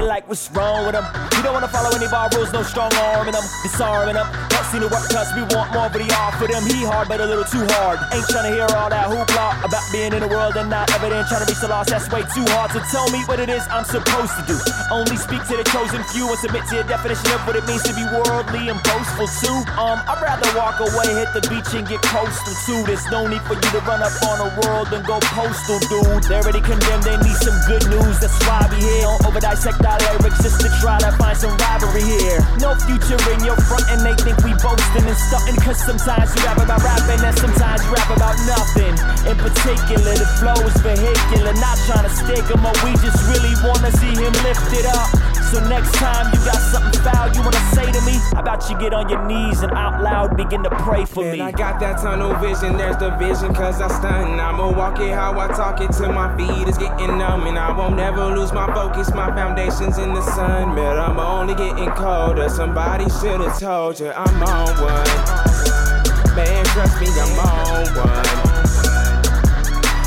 Like, 0.08 0.24
what's 0.32 0.48
wrong 0.56 0.88
with 0.88 0.96
them? 0.96 1.04
We 1.36 1.44
don't 1.44 1.52
wanna 1.52 1.68
follow 1.68 1.92
any 1.92 2.08
our 2.08 2.32
rules, 2.32 2.54
no 2.56 2.64
strong 2.64 2.88
arm 2.96 3.28
in 3.28 3.36
them, 3.36 3.44
disarming 3.60 4.16
them. 4.16 4.24
Don't 4.48 4.64
seem 4.72 4.80
to 4.80 4.88
work 4.88 5.04
cause 5.12 5.28
we 5.36 5.44
want 5.52 5.68
more, 5.76 5.92
but 5.92 6.00
he 6.00 6.08
offered 6.16 6.48
them. 6.48 6.64
He 6.64 6.88
hard, 6.88 7.12
but 7.12 7.20
a 7.20 7.28
little 7.28 7.44
too 7.44 7.68
hard. 7.76 8.00
Ain't 8.16 8.24
trying 8.32 8.48
to 8.48 8.56
hear 8.56 8.72
all 8.72 8.88
that 8.88 9.12
hoopla 9.12 9.68
about 9.68 9.84
being 9.92 10.16
in 10.16 10.24
the 10.24 10.32
world 10.32 10.56
and 10.56 10.72
not 10.72 10.88
evident. 10.96 11.28
Trying 11.28 11.44
to 11.44 11.48
reach 11.52 11.60
the 11.60 11.68
lost, 11.68 11.92
that's 11.92 12.08
way 12.08 12.24
too 12.32 12.48
hard. 12.56 12.72
So 12.72 12.80
tell 12.88 13.12
me 13.12 13.20
what 13.28 13.44
it 13.44 13.52
is 13.52 13.68
I'm 13.68 13.84
supposed 13.84 14.32
to 14.40 14.44
do. 14.48 14.56
Only 14.88 15.20
speak 15.20 15.44
to 15.52 15.60
the 15.60 15.68
chosen 15.76 16.00
few 16.16 16.24
and 16.24 16.40
submit 16.40 16.64
to 16.72 16.80
your 16.80 16.88
definition 16.88 17.28
of 17.36 17.44
what 17.44 17.60
it 17.60 17.68
means 17.68 17.84
to 17.84 17.92
be 17.92 18.08
worldly 18.08 18.72
and 18.72 18.80
boastful 18.88 19.28
too. 19.44 19.60
Um, 19.76 20.00
I'd 20.08 20.24
rather 20.24 20.48
walk 20.56 20.80
away, 20.80 21.12
hit 21.20 21.36
the 21.36 21.44
beach 21.52 21.76
and 21.76 21.84
get 21.84 22.00
coastal 22.08 22.56
too. 22.64 22.80
There's 22.88 23.04
no 23.12 23.28
need 23.28 23.44
for 23.44 23.60
you 23.60 23.70
to 23.76 23.84
run 23.84 24.00
up 24.00 24.16
on 24.24 24.40
the 24.40 24.50
world 24.64 24.88
and 24.96 25.04
go 25.04 25.20
postal, 25.36 25.84
dude. 25.92 26.24
They 26.32 26.40
already 26.40 26.64
condemned, 26.64 27.04
they 27.04 27.20
need 27.20 27.38
some 27.44 27.60
good 27.68 27.84
news. 27.92 28.24
That's 28.24 28.40
why 28.48 28.64
we 28.72 28.80
here. 28.80 29.04
Don't 29.04 29.26
over 29.28 29.40
dissect 29.40 29.84
our 29.86 29.97
lyrics 30.06 30.42
just 30.44 30.62
to 30.62 30.70
try 30.82 30.98
to 31.00 31.12
find 31.18 31.38
some 31.38 31.54
rivalry 31.58 32.06
here. 32.06 32.40
No 32.60 32.76
future 32.86 33.20
in 33.34 33.44
your 33.44 33.58
front, 33.68 33.86
and 33.90 34.02
they 34.02 34.16
think 34.22 34.38
we 34.46 34.54
boasting 34.62 35.06
and 35.06 35.20
stunting. 35.30 35.58
Cause 35.62 35.80
sometimes 35.82 36.34
you 36.36 36.42
rap 36.46 36.60
about 36.62 36.82
rapping, 36.84 37.22
and 37.24 37.36
sometimes 37.38 37.84
you 37.84 37.92
rap 37.92 38.10
about 38.10 38.38
nothing. 38.48 38.94
In 39.28 39.36
particular, 39.38 40.14
the 40.16 40.28
flow 40.40 40.58
is 40.66 40.78
vehicular, 40.82 41.54
not 41.60 41.78
trying 41.86 42.06
to 42.06 42.14
stick 42.14 42.46
him 42.48 42.66
up. 42.66 42.78
We 42.84 42.94
just 43.02 43.22
really 43.28 43.54
wanna 43.66 43.92
see 43.98 44.14
him 44.14 44.34
lifted 44.46 44.86
up. 44.88 45.27
So 45.52 45.64
next 45.70 45.94
time 45.94 46.28
you 46.34 46.44
got 46.44 46.60
something 46.60 47.02
foul 47.02 47.32
you 47.34 47.42
wanna 47.42 47.64
say 47.74 47.90
to 47.90 48.02
me, 48.02 48.20
how 48.34 48.42
about 48.42 48.70
you 48.70 48.78
get 48.78 48.94
on 48.94 49.08
your 49.08 49.26
knees 49.26 49.62
and 49.64 49.72
out 49.72 50.04
loud 50.04 50.36
begin 50.36 50.62
to 50.64 50.70
pray 50.70 51.06
for 51.06 51.24
Man, 51.24 51.32
me? 51.32 51.42
I 51.42 51.52
got 51.52 51.80
that 51.80 52.02
tunnel 52.02 52.34
vision, 52.36 52.76
there's 52.78 52.98
the 52.98 53.12
vision 53.12 53.54
cause 53.56 53.80
I 53.80 53.88
stun. 53.88 54.42
I'ma 54.42 54.70
walk 54.72 55.00
it 55.00 55.14
how 55.14 55.40
I 55.40 55.48
talk 55.48 55.80
it 55.80 55.94
till 55.94 56.12
my 56.12 56.36
feet 56.36 56.68
is 56.68 56.78
getting 56.78 57.18
numb. 57.18 57.48
And 57.48 57.58
I 57.58 57.72
won't 57.72 57.96
never 57.96 58.26
lose 58.36 58.52
my 58.52 58.68
focus, 58.74 59.14
my 59.14 59.28
foundation's 59.28 59.98
in 59.98 60.14
the 60.14 60.22
sun. 60.22 60.76
But 60.76 61.00
I'm 61.00 61.18
only 61.18 61.56
getting 61.56 61.92
colder, 61.92 62.50
somebody 62.50 63.06
should've 63.10 63.58
told 63.58 64.02
you 64.02 64.12
I'm 64.12 64.44
on 64.44 64.68
one. 64.84 66.36
Man, 66.36 66.66
trust 66.66 67.00
me, 67.00 67.08
I'm 67.08 67.40
on 67.40 67.86
one. 67.96 68.26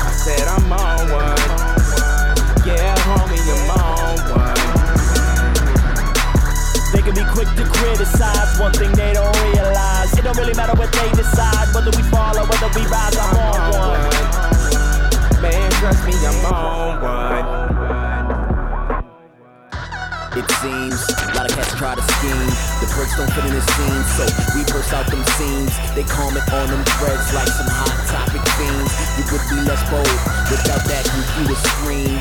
I 0.05 0.11
said 0.23 0.47
I'm 0.47 0.71
on 0.71 1.09
one. 1.09 1.40
Quick 7.31 7.47
to 7.55 7.63
criticize 7.63 8.59
one 8.59 8.73
thing 8.73 8.91
they 8.91 9.13
don't 9.13 9.35
realize. 9.51 10.11
It 10.17 10.23
don't 10.23 10.37
really 10.37 10.53
matter 10.53 10.75
what 10.75 10.91
they 10.91 11.09
decide, 11.15 11.73
whether 11.73 11.91
we 11.95 12.03
fall 12.11 12.35
or 12.37 12.45
whether 12.45 12.67
we 12.75 12.83
rise. 12.91 13.15
I'm 13.15 13.35
on 13.39 13.71
one. 13.71 15.41
Man, 15.41 15.71
trust 15.79 16.03
me, 16.05 16.13
I'm 16.13 16.45
on 16.51 17.01
one. 17.01 17.71
It 20.31 20.47
seems 20.63 20.99
a 21.27 21.35
lot 21.35 21.49
of 21.49 21.55
cats 21.55 21.75
try 21.75 21.95
to 21.95 22.03
scheme. 22.03 22.51
The 22.79 22.87
bricks 22.95 23.15
don't 23.15 23.31
fit 23.31 23.43
in 23.47 23.53
the 23.55 23.63
scene, 23.63 24.03
so 24.15 24.23
we 24.55 24.63
burst 24.71 24.93
out 24.93 25.07
them 25.07 25.23
seams. 25.35 25.71
They 25.95 26.03
comment 26.03 26.47
on 26.51 26.67
them 26.67 26.83
threads 26.99 27.33
like 27.33 27.47
some 27.47 27.67
hot 27.67 27.95
topic 28.07 28.43
fiends. 28.59 28.91
You 29.19 29.23
would 29.31 29.43
be 29.51 29.59
less 29.67 29.83
bold 29.91 30.07
without 30.51 30.83
that 30.87 31.03
computer 31.07 31.55
screen. 31.55 32.15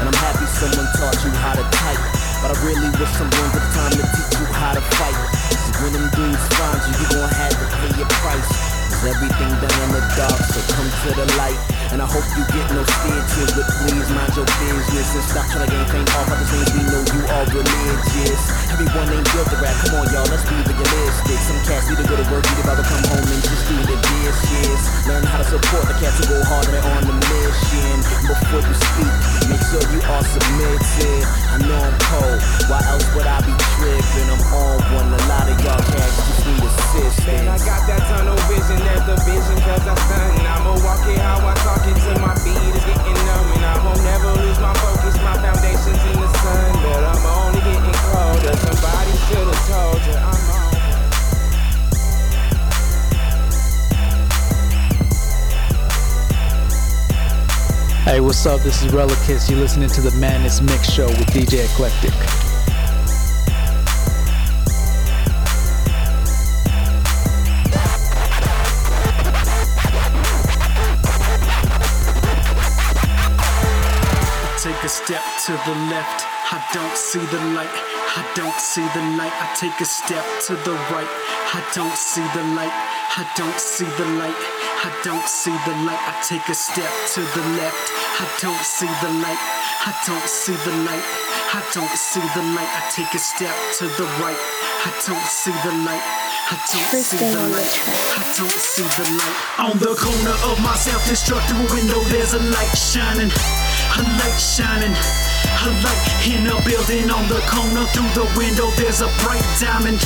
And 0.00 0.08
I'm 0.08 0.16
happy 0.16 0.46
someone 0.48 0.88
taught 0.96 1.20
you 1.24 1.30
how 1.40 1.54
to 1.56 1.64
type. 1.76 2.19
But 2.40 2.56
I 2.56 2.64
really 2.64 2.88
wish 2.96 3.12
someone 3.20 3.48
took 3.52 3.68
time 3.76 3.92
to 4.00 4.04
teach 4.16 4.32
you 4.40 4.48
how 4.48 4.72
to 4.72 4.80
fight. 4.96 5.12
Cause 5.52 5.76
when 5.84 5.92
them 5.92 6.08
dudes 6.16 6.40
find 6.56 6.80
you, 6.88 6.92
you 6.96 7.06
gon' 7.12 7.28
have 7.28 7.52
to 7.52 7.66
pay 7.68 7.92
your 8.00 8.08
price. 8.16 8.48
Cause 8.88 9.12
everything 9.12 9.52
done 9.60 9.76
in 9.84 9.90
the 9.92 10.00
dark, 10.16 10.40
so 10.48 10.60
come 10.72 10.88
to 10.88 11.10
the 11.20 11.28
light. 11.36 11.60
And 11.92 12.00
I 12.00 12.08
hope 12.08 12.24
you 12.32 12.44
get 12.48 12.64
no 12.72 12.80
stitches, 12.80 13.52
but 13.52 13.68
please 13.84 14.08
mind 14.16 14.32
your 14.32 14.48
business 14.56 15.20
and 15.20 15.24
stop 15.28 15.52
trying 15.52 15.68
to 15.68 15.70
gain 15.74 15.84
fame 15.92 16.08
off 16.16 16.32
other 16.32 16.48
things 16.48 16.72
we 16.72 16.80
know 16.88 17.02
you 17.12 17.22
are 17.28 17.44
religious. 17.44 18.40
Everyone 18.72 19.04
ain't 19.12 19.28
built 19.36 19.48
to 19.52 19.58
rap, 19.60 19.76
come 19.84 20.00
on 20.00 20.08
y'all, 20.08 20.24
let's 20.32 20.46
be 20.48 20.56
realistic. 20.64 21.38
Some 21.44 21.60
cats 21.68 21.92
need 21.92 22.00
to 22.00 22.08
go 22.08 22.16
to 22.16 22.24
work, 22.32 22.40
need 22.40 22.56
to 22.56 22.64
rather 22.64 22.86
come 22.88 23.04
home 23.04 23.26
and 23.26 23.42
just 23.44 23.68
do 23.68 23.76
the 23.84 23.98
dishes. 24.00 24.80
Learn 25.04 25.28
how 25.28 25.44
to 25.44 25.46
support 25.50 25.84
the 25.92 25.96
cats 26.00 26.16
who 26.24 26.30
go 26.32 26.40
hard 26.48 26.72
on 26.72 27.02
the 27.04 27.16
mission. 27.20 27.96
Before 28.24 28.64
you 28.64 28.74
speak, 28.80 29.14
make 29.52 29.64
sure 29.68 29.84
you 29.92 30.00
are 30.08 30.24
submitted. 30.24 31.49
What's 58.40 58.46
up? 58.46 58.62
This 58.62 58.82
is 58.82 58.90
Relicus. 58.92 59.50
You're 59.50 59.60
listening 59.60 59.90
to 59.90 60.00
the 60.00 60.12
Madness 60.12 60.62
Mix 60.62 60.90
Show 60.90 61.06
with 61.08 61.28
DJ 61.28 61.62
Eclectic. 61.62 62.10
Take 74.56 74.82
a 74.84 74.88
step 74.88 75.20
to 75.44 75.52
the 75.52 75.76
left. 75.92 76.24
I 76.50 76.64
don't 76.72 76.96
see 76.96 77.18
the 77.18 77.44
light. 77.52 77.68
I 77.68 78.24
don't 78.34 78.58
see 78.58 78.80
the 78.80 79.04
light. 79.20 79.36
I 79.36 79.54
take 79.54 79.78
a 79.82 79.84
step 79.84 80.24
to 80.46 80.54
the 80.64 80.72
right. 80.88 81.12
I 81.52 81.62
don't 81.74 81.94
see 81.94 82.24
the 82.32 82.44
light. 82.56 82.72
I 82.72 83.30
don't 83.36 83.60
see 83.60 83.84
the 83.84 84.06
light. 84.16 84.34
I 84.82 84.98
don't 85.04 85.28
see 85.28 85.52
the 85.52 85.76
light. 85.84 86.00
I 86.08 86.22
take 86.26 86.48
a 86.48 86.54
step 86.54 86.90
to 87.12 87.20
the 87.20 87.46
left. 87.60 87.99
I 88.20 88.28
don't 88.36 88.60
see 88.60 88.84
the 89.00 89.08
light. 89.24 89.40
I 89.88 89.96
don't 90.04 90.28
see 90.28 90.52
the 90.52 90.76
light. 90.84 91.00
I 91.56 91.64
don't 91.72 91.96
see 91.96 92.20
the 92.36 92.44
light. 92.52 92.68
I 92.68 92.84
take 92.92 93.08
a 93.16 93.18
step 93.18 93.56
to 93.80 93.88
the 93.96 94.04
right. 94.20 94.36
I 94.36 94.92
don't 95.08 95.24
see 95.24 95.56
the 95.64 95.72
light. 95.88 96.04
I 96.52 96.60
don't 96.68 97.00
see 97.00 97.16
the 97.16 97.48
light. 97.48 97.72
I 98.20 98.24
don't 98.36 98.60
see 98.60 98.84
the 98.84 99.06
light. 99.16 99.36
On 99.56 99.72
the 99.80 99.96
corner 99.96 100.36
of 100.52 100.60
my 100.60 100.76
self-destructive 100.76 101.64
window, 101.72 102.04
there's 102.12 102.36
a 102.36 102.44
light 102.44 102.76
shining. 102.76 103.32
A 103.32 104.04
light 104.04 104.36
shining. 104.36 104.92
A 104.92 105.72
light 105.80 106.04
in 106.28 106.44
a 106.44 106.60
building 106.60 107.08
on 107.08 107.24
the 107.32 107.40
corner. 107.48 107.88
Through 107.96 108.12
the 108.12 108.28
window, 108.36 108.68
there's 108.76 109.00
a 109.00 109.08
bright 109.24 109.48
diamond. 109.56 109.96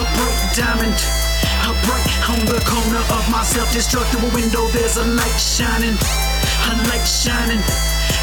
A 0.00 0.04
bright 0.16 0.40
diamond. 0.56 0.96
A 1.68 1.76
bright 1.84 2.12
on 2.32 2.40
the 2.48 2.64
corner 2.64 3.04
of 3.12 3.28
my 3.28 3.44
self-destructive 3.44 4.24
window. 4.32 4.64
There's 4.72 4.96
a 4.96 5.04
light 5.04 5.36
shining. 5.36 6.00
A 6.70 6.72
light 6.88 7.06
shining. 7.06 7.62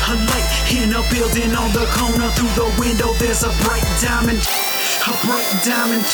A 0.07 0.15
light 0.15 0.49
in 0.71 0.93
a 0.93 1.01
building 1.11 1.55
on 1.55 1.71
the 1.73 1.85
corner. 1.97 2.29
Through 2.31 2.53
the 2.55 2.69
window, 2.79 3.13
there's 3.13 3.43
a 3.43 3.51
bright 3.63 3.85
diamond. 4.01 4.39
A 5.07 5.13
bright 5.25 5.51
diamond. 5.63 6.05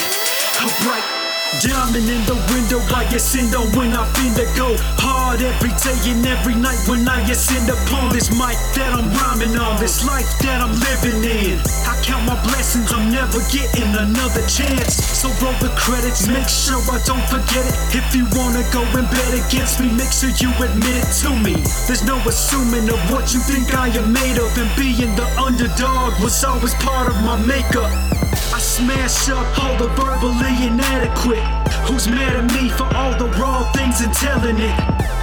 A 0.61 0.83
bright 0.83 1.14
Diamond 1.63 2.09
in 2.09 2.19
the 2.27 2.35
window, 2.51 2.83
I 2.91 3.07
ascend 3.15 3.55
on 3.55 3.71
when 3.79 3.95
I 3.95 4.03
finna 4.11 4.43
go 4.59 4.75
hard 4.99 5.39
every 5.41 5.71
day 5.79 5.95
and 6.11 6.25
every 6.27 6.55
night 6.55 6.77
when 6.87 7.07
I 7.07 7.23
ascend 7.31 7.71
upon 7.71 8.11
this 8.11 8.27
mic 8.35 8.59
that 8.75 8.91
I'm 8.91 9.07
rhyming 9.15 9.55
on, 9.55 9.79
this 9.79 10.03
life 10.03 10.27
that 10.43 10.59
I'm 10.59 10.75
living 10.75 11.23
in. 11.23 11.55
I 11.87 11.95
count 12.03 12.27
my 12.27 12.35
blessings, 12.43 12.91
I'm 12.91 13.07
never 13.07 13.39
getting 13.55 13.87
another 13.87 14.43
chance. 14.51 14.99
So 14.99 15.31
roll 15.39 15.55
the 15.63 15.71
credits, 15.79 16.27
make 16.27 16.51
sure 16.51 16.83
I 16.91 16.99
don't 17.07 17.23
forget 17.31 17.63
it. 17.63 17.75
If 17.95 18.11
you 18.11 18.27
wanna 18.35 18.67
go 18.75 18.83
and 18.91 19.07
bet 19.07 19.31
against 19.31 19.79
me, 19.79 19.87
make 19.95 20.11
sure 20.11 20.35
you 20.35 20.51
admit 20.59 21.07
it 21.07 21.09
to 21.23 21.31
me. 21.39 21.55
There's 21.87 22.03
no 22.03 22.19
assuming 22.27 22.91
of 22.91 22.99
what 23.07 23.31
you 23.31 23.39
think 23.39 23.71
I 23.71 23.87
am 23.95 24.11
made 24.11 24.37
of, 24.43 24.51
and 24.59 24.67
being 24.75 25.15
the 25.15 25.27
underdog 25.39 26.19
was 26.19 26.35
always 26.43 26.75
part 26.83 27.07
of 27.07 27.15
my 27.23 27.39
makeup. 27.47 28.14
I 28.53 28.59
smash 28.59 29.29
up 29.29 29.45
all 29.63 29.75
the 29.77 29.89
verbally 29.95 30.67
inadequate. 30.67 31.43
Who's 31.85 32.07
mad 32.07 32.35
at 32.35 32.47
me 32.53 32.69
for 32.69 32.89
all 32.95 33.13
the 33.17 33.29
wrong 33.37 33.65
things 33.73 34.01
and 34.01 34.13
telling 34.13 34.57
it? 34.57 34.75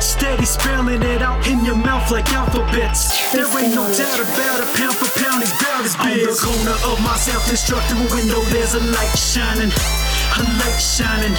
Steady 0.03 0.45
spelling 0.45 1.03
it 1.03 1.23
out 1.23 1.47
in 1.47 1.65
your 1.65 1.77
mouth 1.77 2.11
like 2.11 2.31
alphabets. 2.33 3.33
There 3.33 3.47
ain't 3.59 3.75
no 3.75 3.87
doubt 3.87 4.19
about 4.19 4.63
it, 4.63 4.71
pound 4.75 4.97
for 4.99 5.11
pound, 5.19 5.43
it's 5.43 5.55
about 5.59 5.85
as 5.85 5.97
big. 5.97 6.27
On 6.27 6.35
the 6.35 6.39
corner 6.39 6.77
of 6.91 6.99
my 7.03 7.17
self-destructive 7.17 7.99
window, 8.11 8.41
there's 8.51 8.75
a 8.75 8.83
light 8.95 9.15
shining. 9.19 9.71
A 9.71 10.43
light 10.59 10.79
shining. 10.79 11.35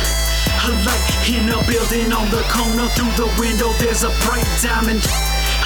A 0.64 0.72
light 0.88 1.08
in 1.28 1.50
a 1.52 1.60
building 1.68 2.12
on 2.12 2.28
the 2.32 2.44
corner. 2.52 2.88
Through 2.96 3.16
the 3.20 3.30
window, 3.40 3.72
there's 3.84 4.04
a 4.04 4.12
bright 4.24 4.48
diamond. 4.64 5.04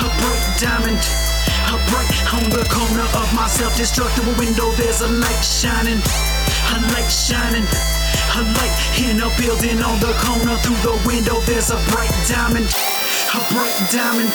A 0.02 0.10
bright 0.22 0.46
diamond. 0.58 1.37
A 1.68 1.78
bright 1.92 2.34
on 2.34 2.44
the 2.50 2.64
corner 2.72 3.04
of 3.20 3.28
my 3.36 3.48
self-destructive 3.48 4.26
window. 4.40 4.72
There's 4.72 5.02
a 5.02 5.08
light 5.08 5.44
shining. 5.44 6.00
A 6.00 6.80
light 6.94 7.12
shining. 7.12 7.68
A 8.36 8.42
light 8.56 8.76
in 9.04 9.20
a 9.20 9.30
building 9.38 9.84
on 9.84 10.00
the 10.00 10.14
corner. 10.24 10.56
Through 10.64 10.82
the 10.88 10.96
window, 11.06 11.40
there's 11.42 11.72
a 11.72 11.80
bright 11.92 12.14
diamond. 12.28 12.68
A 13.34 13.40
bright 13.52 13.78
diamond. 13.92 14.32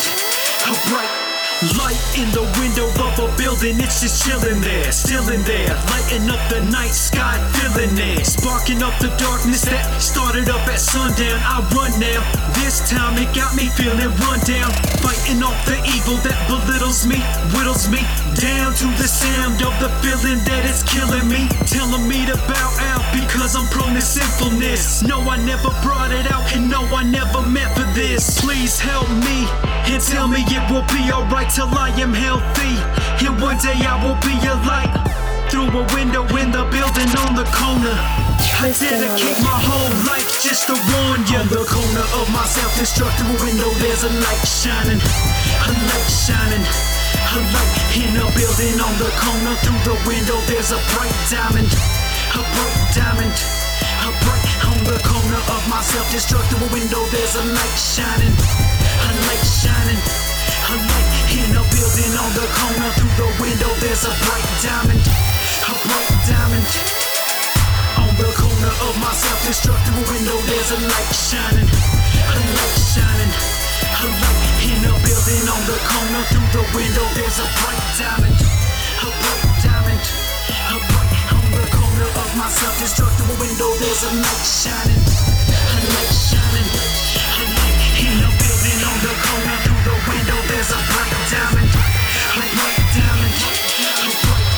A 0.68 0.74
bright 0.90 1.21
Light 1.62 1.94
in 2.18 2.26
the 2.34 2.42
window 2.58 2.90
of 2.98 3.14
a 3.22 3.30
building, 3.38 3.78
it's 3.78 4.02
just 4.02 4.26
chilling 4.26 4.60
there, 4.62 4.90
still 4.90 5.22
in 5.30 5.46
there. 5.46 5.70
Lighting 5.94 6.26
up 6.26 6.42
the 6.50 6.58
night 6.74 6.90
sky, 6.90 7.38
filling 7.54 7.94
it. 7.94 8.26
Sparking 8.26 8.82
up 8.82 8.98
the 8.98 9.14
darkness 9.14 9.62
that 9.70 9.86
started 10.02 10.50
up 10.50 10.66
at 10.66 10.80
sundown. 10.82 11.38
I 11.38 11.62
run 11.70 11.94
now, 12.02 12.18
this 12.58 12.82
time 12.90 13.14
it 13.14 13.30
got 13.30 13.54
me 13.54 13.70
feeling 13.78 14.10
run 14.26 14.42
down. 14.42 14.74
Fighting 15.06 15.38
off 15.46 15.54
the 15.62 15.78
evil 15.94 16.18
that 16.26 16.34
belittles 16.50 17.06
me, 17.06 17.22
whittles 17.54 17.86
me 17.86 18.02
down 18.42 18.74
to 18.82 18.90
the 18.98 19.06
sound 19.06 19.62
of 19.62 19.70
the 19.78 19.86
feeling 20.02 20.42
that 20.42 20.66
it's 20.66 20.82
killing 20.82 21.30
me. 21.30 21.46
Telling 21.70 22.10
me 22.10 22.26
to 22.26 22.34
bow 22.50 22.70
out 22.90 23.06
because 23.14 23.54
I'm 23.54 23.70
prone 23.70 23.94
to 23.94 24.02
sinfulness. 24.02 25.06
No, 25.06 25.22
I 25.30 25.38
never 25.46 25.70
brought 25.86 26.10
it 26.10 26.26
out, 26.26 26.42
and 26.58 26.66
no, 26.66 26.82
I 26.90 27.06
never 27.06 27.38
meant 27.46 27.70
for 27.78 27.86
this. 27.94 28.42
Please 28.42 28.80
help 28.82 29.06
me 29.22 29.46
and 29.86 30.02
tell 30.02 30.26
me 30.26 30.42
it 30.50 30.64
will 30.66 30.86
be 30.90 31.06
alright 31.12 31.51
till 31.52 31.68
I 31.76 31.92
am 32.00 32.16
healthy. 32.16 32.80
And 33.20 33.36
one 33.36 33.60
day 33.60 33.76
I 33.84 34.00
will 34.00 34.16
be 34.24 34.32
a 34.40 34.56
light 34.64 34.88
through 35.52 35.68
a 35.68 35.84
window 35.92 36.24
in 36.40 36.48
the 36.48 36.64
building 36.72 37.12
on 37.28 37.36
the 37.36 37.44
corner. 37.52 37.92
I 38.56 38.72
dedicate 38.72 39.36
my 39.44 39.58
whole 39.60 39.92
life 40.08 40.24
just 40.40 40.64
to 40.72 40.74
warn 40.74 41.20
you. 41.28 41.44
On 41.44 41.48
the 41.52 41.64
corner 41.68 42.04
of 42.16 42.24
my 42.32 42.44
self-destructive 42.48 43.28
window, 43.44 43.68
there's 43.84 44.00
a 44.00 44.12
light 44.24 44.44
shining. 44.48 44.96
A 44.96 45.70
light 45.92 46.08
shining. 46.08 46.64
A 47.36 47.38
light 47.52 47.76
in 48.00 48.16
a 48.16 48.26
building 48.32 48.80
on 48.80 48.94
the 48.96 49.12
corner. 49.20 49.52
Through 49.60 49.82
the 49.92 49.96
window, 50.08 50.38
there's 50.48 50.72
a 50.72 50.80
bright 50.96 51.16
diamond. 51.28 51.68
A 52.32 52.40
bright 52.40 52.80
diamond. 52.96 53.36
A 54.08 54.10
bright 54.24 54.48
on 54.72 54.80
the 54.88 54.96
corner 55.04 55.42
of 55.52 55.60
my 55.68 55.84
self-destructive 55.84 56.64
window, 56.72 57.04
there's 57.12 57.36
a 57.36 57.44
light 57.44 57.76
shining. 57.76 58.32
A 58.32 59.10
light 59.28 59.44
shining. 59.44 60.31
A 60.62 60.74
light 60.78 61.10
in 61.34 61.50
a 61.58 61.62
building 61.74 62.14
on 62.14 62.30
the 62.38 62.46
corner. 62.54 62.90
Through 62.94 63.14
the 63.18 63.28
window, 63.42 63.70
there's 63.82 64.04
a 64.06 64.12
bright 64.24 64.46
diamond. 64.62 65.02
A 65.02 65.74
bright 65.74 66.12
diamond. 66.22 66.70
On 67.98 68.12
the 68.14 68.30
corner 68.38 68.72
of 68.86 68.94
my 69.02 69.10
self-destructive 69.10 69.98
window, 70.06 70.38
there's 70.46 70.70
a 70.70 70.80
light 70.86 71.12
shining. 71.12 71.66
A 71.66 72.36
light 72.54 72.78
shining. 72.78 73.32
A 73.90 74.06
light 74.06 74.42
in 74.62 74.80
a 74.86 74.94
building 75.02 75.44
on 75.50 75.62
the 75.66 75.78
corner. 75.82 76.22
Through 76.30 76.50
the 76.54 76.64
window, 76.78 77.06
there's 77.18 77.38
a 77.42 77.48
bright 77.58 77.84
diamond. 77.98 78.38
A 79.02 79.08
bright 79.10 79.44
diamond. 79.66 80.04
A 80.70 80.78
bright 80.78 81.14
on 81.34 81.44
the 81.58 81.64
corner 81.74 82.08
of 82.22 82.28
my 82.38 82.48
self-destructive 82.48 83.34
window, 83.40 83.70
there's 83.82 84.02
a 84.06 84.12
light 84.14 84.44
shining. 84.46 85.31
There's 90.48 90.70
a 90.70 90.74
bright 90.74 91.12
diamond. 91.30 91.68
A 91.68 92.44
bright 92.54 92.82
diamond. 92.94 93.34
A 93.78 94.10
bright 94.22 94.52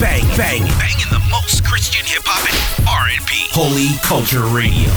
Bang, 0.00 0.26
bang, 0.36 0.62
banging 0.78 1.10
the 1.10 1.22
most 1.30 1.64
Christian 1.64 2.04
hip 2.06 2.22
hop 2.24 2.44
and 2.52 2.88
R&B. 2.88 3.48
Holy 3.52 3.96
Culture 4.02 4.44
Radio. 4.54 4.90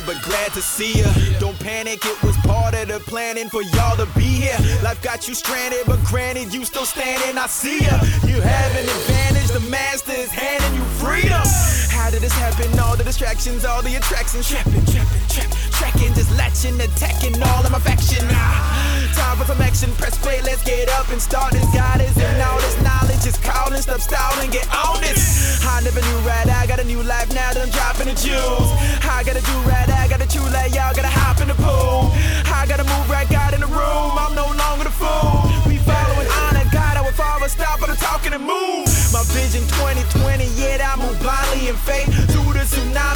Don't 0.00 0.14
but 0.14 0.22
glad 0.22 0.52
to 0.52 0.62
see 0.62 1.00
ya. 1.00 1.10
Don't 1.40 1.58
panic, 1.58 2.04
it 2.04 2.22
was 2.22 2.36
part 2.38 2.74
of 2.74 2.88
the 2.88 3.00
planning 3.00 3.48
for 3.48 3.62
y'all 3.62 3.96
to 3.96 4.06
be 4.16 4.46
here. 4.46 4.56
Life 4.82 5.02
got 5.02 5.26
you 5.26 5.34
stranded, 5.34 5.80
but 5.86 5.98
granted, 6.04 6.52
you 6.52 6.64
still 6.64 6.84
standing. 6.84 7.36
I 7.38 7.46
see 7.46 7.80
ya. 7.80 7.98
You 8.26 8.40
have 8.40 8.72
an 8.76 8.84
advantage, 8.84 9.48
the 9.48 9.64
master 9.70 10.12
is 10.12 10.30
handing 10.30 10.74
you 10.78 10.84
freedom. 11.02 11.42
How 11.90 12.10
did 12.10 12.22
this 12.22 12.32
happen? 12.32 12.78
All 12.78 12.96
the 12.96 13.04
distractions, 13.04 13.64
all 13.64 13.82
the 13.82 13.96
attractions, 13.96 14.48
trapping, 14.48 14.84
trapping, 14.86 15.26
trap, 15.28 15.50
tracking, 15.72 16.14
just 16.14 16.30
latching, 16.36 16.80
attacking 16.80 17.42
all 17.42 17.64
of 17.64 17.72
my 17.72 17.80
faction. 17.80 18.24
Ah, 18.30 18.97
time 19.18 19.36
for 19.36 19.44
some 19.44 19.60
action, 19.60 19.90
press 19.98 20.16
play, 20.18 20.40
let's 20.42 20.62
get 20.62 20.88
up 20.98 21.10
and 21.10 21.20
start 21.20 21.52
this 21.52 21.66
guidance 21.74 22.16
and 22.16 22.42
all 22.42 22.58
this 22.62 22.78
knowledge 22.82 23.24
is 23.26 23.36
calling, 23.42 23.82
stop 23.82 24.00
stalling, 24.00 24.50
get 24.50 24.66
on 24.70 25.00
this. 25.02 25.58
I 25.66 25.82
never 25.82 26.00
knew 26.00 26.18
right, 26.22 26.46
I 26.46 26.66
got 26.66 26.78
a 26.78 26.84
new 26.84 27.02
life 27.02 27.28
now 27.34 27.50
that 27.52 27.62
I'm 27.66 27.72
dropping 27.74 28.06
the 28.06 28.16
jewels. 28.16 28.70
I 29.02 29.26
gotta 29.26 29.42
do 29.42 29.56
right, 29.66 29.88
I 29.90 30.06
gotta 30.08 30.28
chew 30.30 30.44
like 30.54 30.74
y'all 30.74 30.94
gotta 30.94 31.10
hop 31.10 31.42
in 31.42 31.48
the 31.48 31.58
pool. 31.58 32.14
I 32.46 32.64
gotta 32.70 32.86
move 32.86 33.06
right, 33.10 33.28
God 33.28 33.54
in 33.54 33.60
the 33.60 33.70
room, 33.70 34.12
I'm 34.14 34.34
no 34.38 34.46
longer 34.46 34.84
the 34.86 34.94
fool. 34.94 35.50
We 35.66 35.82
following 35.82 36.28
honor, 36.46 36.66
God, 36.70 36.94
our 37.02 37.12
father, 37.12 37.48
stop 37.48 37.80
for 37.80 37.90
the 37.90 37.98
talking 37.98 38.32
and 38.32 38.44
move. 38.44 38.86
My 39.10 39.24
vision 39.34 39.66
2020, 39.82 40.46
yet 40.54 40.78
I 40.78 40.94
move 40.94 41.18
blindly 41.18 41.68
in 41.68 41.76
faith 41.76 42.06
through 42.30 42.54
the 42.54 42.62
tsunamis 42.62 43.07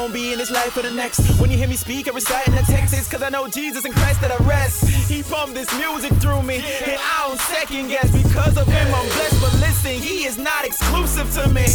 gonna 0.00 0.12
be 0.14 0.32
in 0.32 0.38
this 0.38 0.50
life 0.50 0.74
or 0.78 0.82
the 0.82 0.90
next. 0.90 1.20
When 1.38 1.50
you 1.50 1.58
hear 1.58 1.68
me 1.68 1.76
speak, 1.76 2.08
I 2.08 2.12
recite 2.12 2.48
in 2.48 2.54
the 2.54 2.62
text. 2.62 2.94
It's 2.94 3.06
cause 3.06 3.22
I 3.22 3.28
know 3.28 3.46
Jesus 3.48 3.84
and 3.84 3.92
Christ 3.92 4.22
that 4.22 4.32
I 4.32 4.38
rest. 4.48 4.88
He 5.12 5.22
pumped 5.22 5.54
this 5.54 5.68
music 5.76 6.12
through 6.22 6.42
me, 6.42 6.56
and 6.56 6.96
I 6.96 7.28
don't 7.28 7.40
second 7.52 7.88
guess. 7.88 8.08
Because 8.10 8.56
of 8.56 8.66
him, 8.66 8.86
I'm 8.94 9.06
blessed. 9.12 9.40
But 9.42 9.52
listen, 9.60 9.92
he 9.92 10.24
is 10.24 10.38
not 10.38 10.64
exclusive 10.64 11.28
to 11.36 11.48
me. 11.52 11.66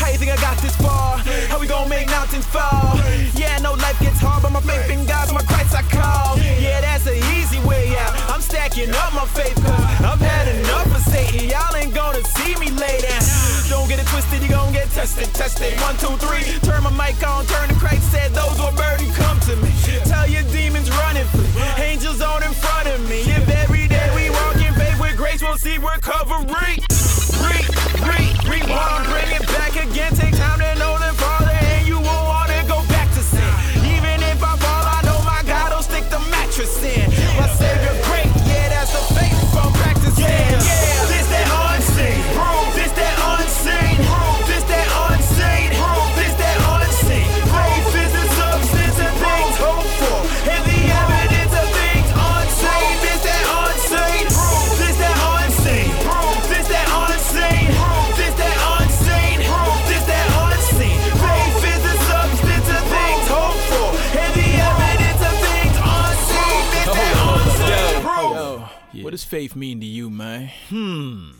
How 0.00 0.08
you 0.08 0.16
think 0.16 0.32
I 0.32 0.40
got 0.40 0.56
this 0.64 0.74
far? 0.76 1.18
How 1.52 1.60
we 1.60 1.66
gonna 1.66 1.90
make 1.90 2.08
mountains 2.08 2.46
fall? 2.46 2.96
Yeah, 3.36 3.56
I 3.56 3.60
know 3.60 3.74
life 3.74 4.00
gets 4.00 4.18
hard, 4.18 4.42
but 4.42 4.52
my 4.52 4.62
faith 4.62 4.88
in 4.88 5.04
God's 5.04 5.32
my 5.32 5.42
Christ 5.42 5.76
I 5.76 5.82
call. 5.82 6.38
Yeah, 6.38 6.80
that's 6.80 7.06
an 7.06 7.20
easy 7.36 7.60
way 7.68 7.92
out. 8.00 8.16
I'm 8.32 8.40
stacking 8.40 8.90
up 8.96 9.12
my 9.12 9.26
faith, 9.36 9.56
cause 9.60 9.84
I've 10.00 10.20
had 10.24 10.48
enough 10.56 10.88
of 10.88 11.02
Satan. 11.12 11.50
Y'all 11.50 11.76
ain't 11.76 11.92
gonna 11.92 12.24
see 12.24 12.56
me 12.56 12.70
lay 12.70 13.00
down. 13.04 13.24
Don't 13.68 13.88
get 13.88 13.98
it 13.98 14.06
twisted, 14.06 14.42
you 14.42 14.48
gon' 14.48 14.72
get 14.72 14.88
tested, 14.90 15.28
tested. 15.34 15.78
One, 15.80 15.96
two, 15.96 16.16
three. 16.16 16.44
Turn 16.60 16.82
my 16.82 16.92
mic 16.92 17.20
on, 17.26 17.44
turn 17.46 17.68
the 17.68 17.73
Christ 17.78 18.10
said, 18.10 18.32
those 18.32 18.56
who 18.58 18.64
are 18.64 18.76
burdened, 18.76 19.14
come 19.14 19.38
to 19.40 19.56
me. 19.56 19.70
Tell 20.04 20.28
your 20.28 20.42
demons 20.52 20.90
running, 20.90 21.24
flee. 21.26 21.48
Angels 21.82 22.20
on 22.20 22.42
in 22.42 22.52
front 22.52 22.88
of 22.88 23.00
me. 23.08 23.20
If 23.20 23.48
every 23.48 23.88
day 23.88 24.10
we 24.14 24.30
walk 24.30 24.56
in 24.56 24.74
faith 24.74 25.00
with 25.00 25.16
grace, 25.16 25.42
we'll 25.42 25.58
see 25.58 25.78
recovery. 25.78 26.82
Re, 27.42 27.58
re, 28.08 28.22
rewind, 28.48 29.04
bring 29.08 29.30
it 29.36 29.46
back 29.48 29.76
again. 29.76 30.14
Take 30.14 30.36
time 30.36 30.58
to 30.60 30.73
does 69.14 69.22
faith 69.22 69.54
mean 69.54 69.78
to 69.78 69.86
you, 69.86 70.10
man? 70.10 70.50
Hmm. 70.70 71.30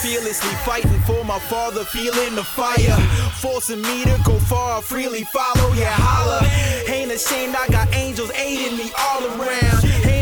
Fearlessly 0.00 0.54
fighting 0.64 0.98
for 1.00 1.22
my 1.26 1.38
father, 1.38 1.84
feeling 1.84 2.34
the 2.34 2.42
fire. 2.42 2.96
Forcing 3.42 3.82
me 3.82 4.04
to 4.04 4.18
go 4.24 4.38
far, 4.38 4.80
freely 4.80 5.24
follow, 5.24 5.74
yeah, 5.74 5.92
holla. 5.92 6.40
Ain't 6.90 7.12
ashamed, 7.12 7.54
I 7.54 7.68
got 7.68 7.94
angels 7.94 8.32
aiding 8.32 8.78
me 8.78 8.90
all 8.96 9.22
around. 9.26 9.84
Aiming 10.06 10.17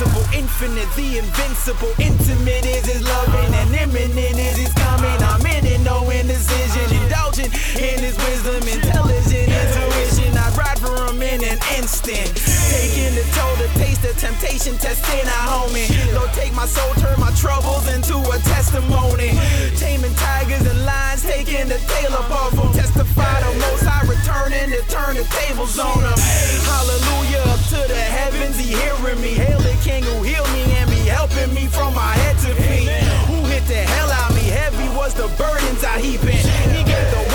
Infinite, 0.00 0.88
the 0.96 1.18
invincible. 1.18 1.92
Intimate 1.98 2.64
is 2.64 2.86
his 2.86 3.02
loving, 3.04 3.52
and 3.52 3.68
imminent 3.74 4.38
is 4.40 4.56
his 4.56 4.72
coming. 4.72 5.12
I'm 5.20 5.44
in 5.44 5.66
it, 5.66 5.80
no 5.80 6.08
indecision. 6.08 6.88
Indulgent 7.04 7.52
in 7.76 8.00
his 8.00 8.16
wisdom, 8.16 8.64
intelligent 8.64 9.52
intuition. 9.52 10.32
I 10.38 10.48
ride 10.56 10.78
for 10.80 10.96
him 11.04 11.20
in 11.20 11.44
an 11.44 11.60
instant. 11.76 12.32
Taking 12.72 13.12
the 13.12 13.28
toll, 13.36 13.52
the 13.60 13.68
taste 13.76 14.00
the 14.00 14.16
temptation, 14.16 14.78
testing 14.78 15.28
our 15.28 15.68
homie. 15.68 15.88
Lord, 16.14 16.32
take 16.32 16.54
my 16.54 16.64
soul, 16.64 16.94
turn 16.96 17.20
my 17.20 17.32
troubles 17.36 17.84
into 17.92 18.16
a 18.16 18.38
testimony. 18.48 19.36
Taming 19.76 20.14
tigers 20.14 20.64
and 20.64 20.84
lions, 20.86 21.22
taking 21.22 21.68
the 21.68 21.76
tail 21.76 22.16
off 22.16 22.56
them. 22.56 22.72
Testify 22.72 23.40
the 23.44 23.52
most 23.68 23.84
high 23.84 24.08
returning 24.08 24.72
to 24.72 24.80
turn 24.88 25.16
the 25.16 25.24
tables 25.28 25.78
on 25.78 26.00
them. 26.00 26.16
Hallelujah, 26.16 27.44
up 27.52 27.60
to 27.68 27.80
the 27.84 28.00
heavens, 28.00 28.56
he 28.56 28.72
hearing 28.72 29.20
me. 29.20 29.36
Hail 29.36 29.60
the 29.60 29.76
king 29.90 30.04
who 30.04 30.22
healed 30.22 30.50
me 30.52 30.62
and 30.78 30.88
be 30.90 31.02
helping 31.16 31.52
me 31.54 31.66
from 31.66 31.94
my 31.94 32.12
head 32.22 32.36
to 32.44 32.54
feet. 32.62 32.88
Who 33.30 33.38
hit 33.46 33.64
the 33.66 33.82
hell 33.94 34.10
out 34.10 34.30
of 34.30 34.36
me? 34.36 34.46
Heavy 34.60 34.88
was 34.96 35.14
the 35.14 35.28
burdens 35.40 35.82
I 35.84 35.98
heap 35.98 36.22
in. 36.22 36.44
He 36.76 36.82
gave 36.84 37.08
the 37.16 37.29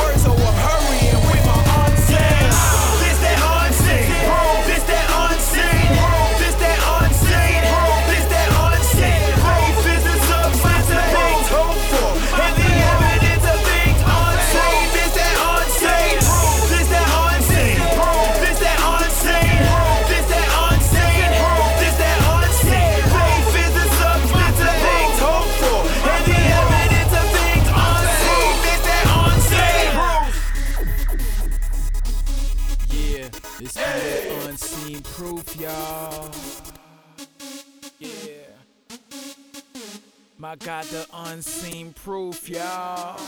My 40.57 40.65
God, 40.65 40.85
the 40.85 41.05
unseen 41.11 41.91
proof, 41.91 42.47
y'all. 42.47 43.19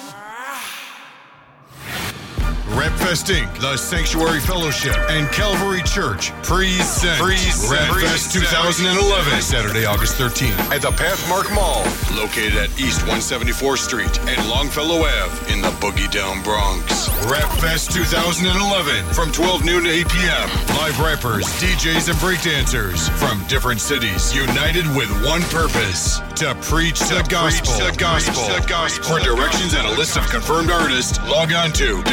Rapfest 2.76 3.32
Inc., 3.32 3.48
The 3.62 3.78
Sanctuary 3.78 4.42
Fellowship, 4.42 4.96
and 5.10 5.28
Calvary 5.32 5.82
Church 5.84 6.32
present 6.44 7.18
Rapfest 7.22 8.34
2011, 8.34 9.42
Saturday, 9.42 9.86
August 9.86 10.16
13th, 10.20 10.60
at 10.76 10.82
the 10.82 10.92
Pathmark 10.92 11.54
Mall, 11.56 11.84
located 12.20 12.56
at 12.58 12.70
East 12.78 13.02
174th 13.08 13.78
Street 13.80 14.20
and 14.28 14.50
Longfellow 14.50 15.00
Ave 15.00 15.54
in 15.54 15.62
the 15.62 15.72
Boogie 15.80 16.12
Down 16.12 16.44
Bronx. 16.44 17.08
Rapfest 17.32 17.94
2011, 17.94 19.14
from 19.14 19.32
12 19.32 19.64
noon 19.64 19.86
to 19.86 19.90
8 19.90 20.10
p.m. 20.10 20.50
Live 20.76 21.00
rappers, 21.00 21.46
DJs, 21.64 22.10
and 22.10 22.18
breakdancers 22.20 23.10
from 23.16 23.46
different 23.48 23.80
cities, 23.80 24.36
united 24.36 24.86
with 24.94 25.10
one 25.26 25.42
purpose 25.44 26.20
to 26.36 26.54
preach 26.62 27.00
the 27.00 27.26
gospel. 27.30 27.74
the 27.80 27.96
gospel. 28.68 29.18
For 29.18 29.24
directions 29.24 29.74
and 29.74 29.88
a 29.88 29.92
list 29.92 30.18
of 30.18 30.28
confirmed 30.30 30.70
artists, 30.70 31.18
log 31.30 31.54
on 31.54 31.72
to 31.74 32.04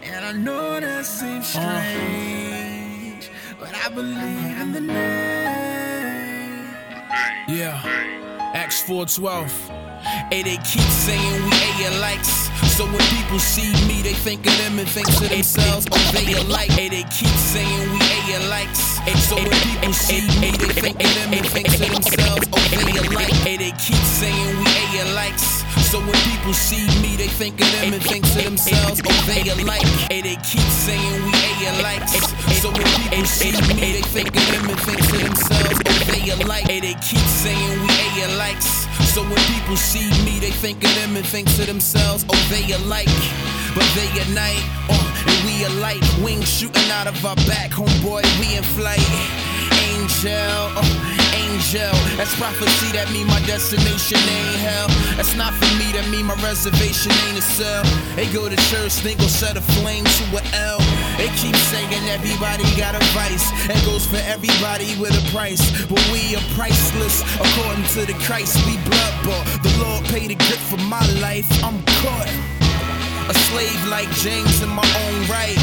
And 0.04 0.24
I 0.24 0.30
know 0.30 0.78
that 0.78 1.04
seems 1.04 1.54
uh-huh. 1.54 1.82
strange. 1.82 3.28
But 3.58 3.74
I 3.74 3.88
believe 3.88 4.60
in 4.62 4.72
the 4.72 4.80
name. 4.80 4.94
Yeah. 7.48 7.82
Acts 8.54 8.82
412. 8.82 9.50
Hey, 10.30 10.42
they 10.42 10.56
keep 10.62 10.86
saying 11.04 11.42
we 11.42 11.50
A 11.50 11.82
your 11.82 12.00
likes. 12.00 12.48
So 12.78 12.86
when 12.86 13.02
people 13.18 13.40
see 13.40 13.74
me, 13.90 14.00
they 14.00 14.14
think 14.14 14.46
of 14.46 14.56
them 14.58 14.78
and 14.78 14.88
think 14.88 15.08
to 15.18 15.28
themselves, 15.28 15.88
oh, 15.90 16.10
they 16.14 16.32
alike. 16.34 16.70
Hey, 16.70 16.88
they 16.88 17.02
keep 17.10 17.34
saying 17.34 17.90
we 17.90 17.98
A 17.98 18.18
your 18.30 18.48
likes. 18.48 18.98
Hey, 19.02 19.18
so 19.18 19.34
when 19.36 19.58
people 19.66 19.92
see 19.92 20.22
me, 20.38 20.54
they 20.56 20.70
think 20.80 21.02
of 21.02 21.14
them 21.18 21.34
and 21.34 21.46
think 21.46 21.68
to 21.72 21.78
themselves, 21.82 22.46
oh, 22.52 22.62
they 22.70 22.96
alike. 22.96 23.34
Hey, 23.42 23.56
they 23.58 23.72
keep 23.72 24.00
saying 24.06 24.56
we 24.56 24.70
A 24.70 25.02
your 25.02 25.14
likes. 25.14 25.61
So 25.80 26.00
when 26.00 26.16
people 26.28 26.52
see 26.52 26.86
me, 27.00 27.16
they 27.16 27.28
think 27.28 27.60
of 27.60 27.70
them 27.72 27.92
and 27.92 28.02
think 28.02 28.24
to 28.32 28.42
themselves, 28.42 29.00
oh, 29.04 29.24
they 29.26 29.48
alike. 29.50 29.84
And 30.10 30.24
they 30.24 30.36
keep 30.44 30.66
saying 30.84 31.24
we 31.24 31.32
A 31.66 31.82
likes. 31.82 32.12
So 32.60 32.70
when 32.70 32.86
people 33.00 33.24
see 33.24 33.52
me, 33.74 34.00
they 34.00 34.02
think 34.02 34.28
of 34.28 34.44
them 34.52 34.68
and 34.70 34.80
think 34.80 35.00
to 35.00 35.16
themselves, 35.18 35.78
oh, 35.84 35.98
they 36.10 36.30
alike. 36.30 36.68
And 36.70 36.82
they 36.84 36.94
keep 37.00 37.24
saying 37.42 37.80
we 37.80 37.94
A 38.24 38.36
likes. 38.38 38.86
So 39.12 39.22
when 39.22 39.40
people 39.52 39.76
see 39.76 40.08
me, 40.24 40.38
they 40.40 40.50
think 40.50 40.82
of 40.82 40.94
them 40.94 41.16
and 41.16 41.26
think 41.26 41.48
to 41.56 41.66
themselves, 41.66 42.24
oh, 42.30 42.48
they 42.50 42.72
alike. 42.72 43.12
But 43.74 43.88
they 43.94 44.08
unite, 44.20 44.64
uh, 44.88 45.24
and 45.28 45.38
we 45.46 45.64
alike. 45.64 46.02
Wings 46.22 46.48
shooting 46.48 46.90
out 46.90 47.06
of 47.06 47.24
our 47.24 47.36
back, 47.48 47.70
homeboy, 47.70 48.24
we 48.40 48.56
in 48.56 48.62
flight. 48.62 49.51
Angel. 50.12 50.32
Uh, 50.76 51.22
angel. 51.52 51.92
That's 52.16 52.34
prophecy, 52.36 52.92
that 52.92 53.10
mean 53.12 53.26
my 53.26 53.40
destination 53.46 54.18
ain't 54.18 54.60
hell. 54.60 54.88
That's 55.16 55.34
not 55.36 55.54
for 55.54 55.70
me, 55.80 55.92
that 55.96 56.06
mean 56.10 56.26
my 56.26 56.36
reservation 56.44 57.12
ain't 57.28 57.38
a 57.38 57.42
cell. 57.42 57.84
They 58.16 58.26
go 58.32 58.48
to 58.48 58.56
church, 58.68 58.92
think 59.00 59.18
we'll 59.18 59.32
set 59.32 59.56
a 59.56 59.64
flame 59.80 60.04
to 60.04 60.24
a 60.36 60.42
L. 60.76 60.80
They 61.16 61.28
keep 61.40 61.56
saying 61.72 62.04
everybody 62.08 62.64
got 62.76 62.94
a 62.94 63.02
vice. 63.16 63.48
That 63.68 63.80
goes 63.84 64.04
for 64.04 64.20
everybody 64.28 64.96
with 65.00 65.16
a 65.16 65.24
price. 65.32 65.64
But 65.86 66.02
we 66.12 66.36
are 66.36 66.46
priceless, 66.52 67.24
according 67.40 67.88
to 67.96 68.04
the 68.04 68.16
Christ 68.24 68.56
we 68.66 68.76
blood 68.84 69.14
bought. 69.24 69.46
The 69.64 69.72
Lord 69.80 70.04
paid 70.12 70.30
a 70.30 70.36
gift 70.36 70.64
for 70.68 70.80
my 70.88 71.04
life, 71.20 71.48
I'm 71.64 71.80
caught. 72.04 72.28
A 73.30 73.34
slave 73.48 73.80
like 73.88 74.10
James 74.20 74.62
in 74.62 74.68
my 74.68 74.84
own 74.84 75.16
right. 75.30 75.56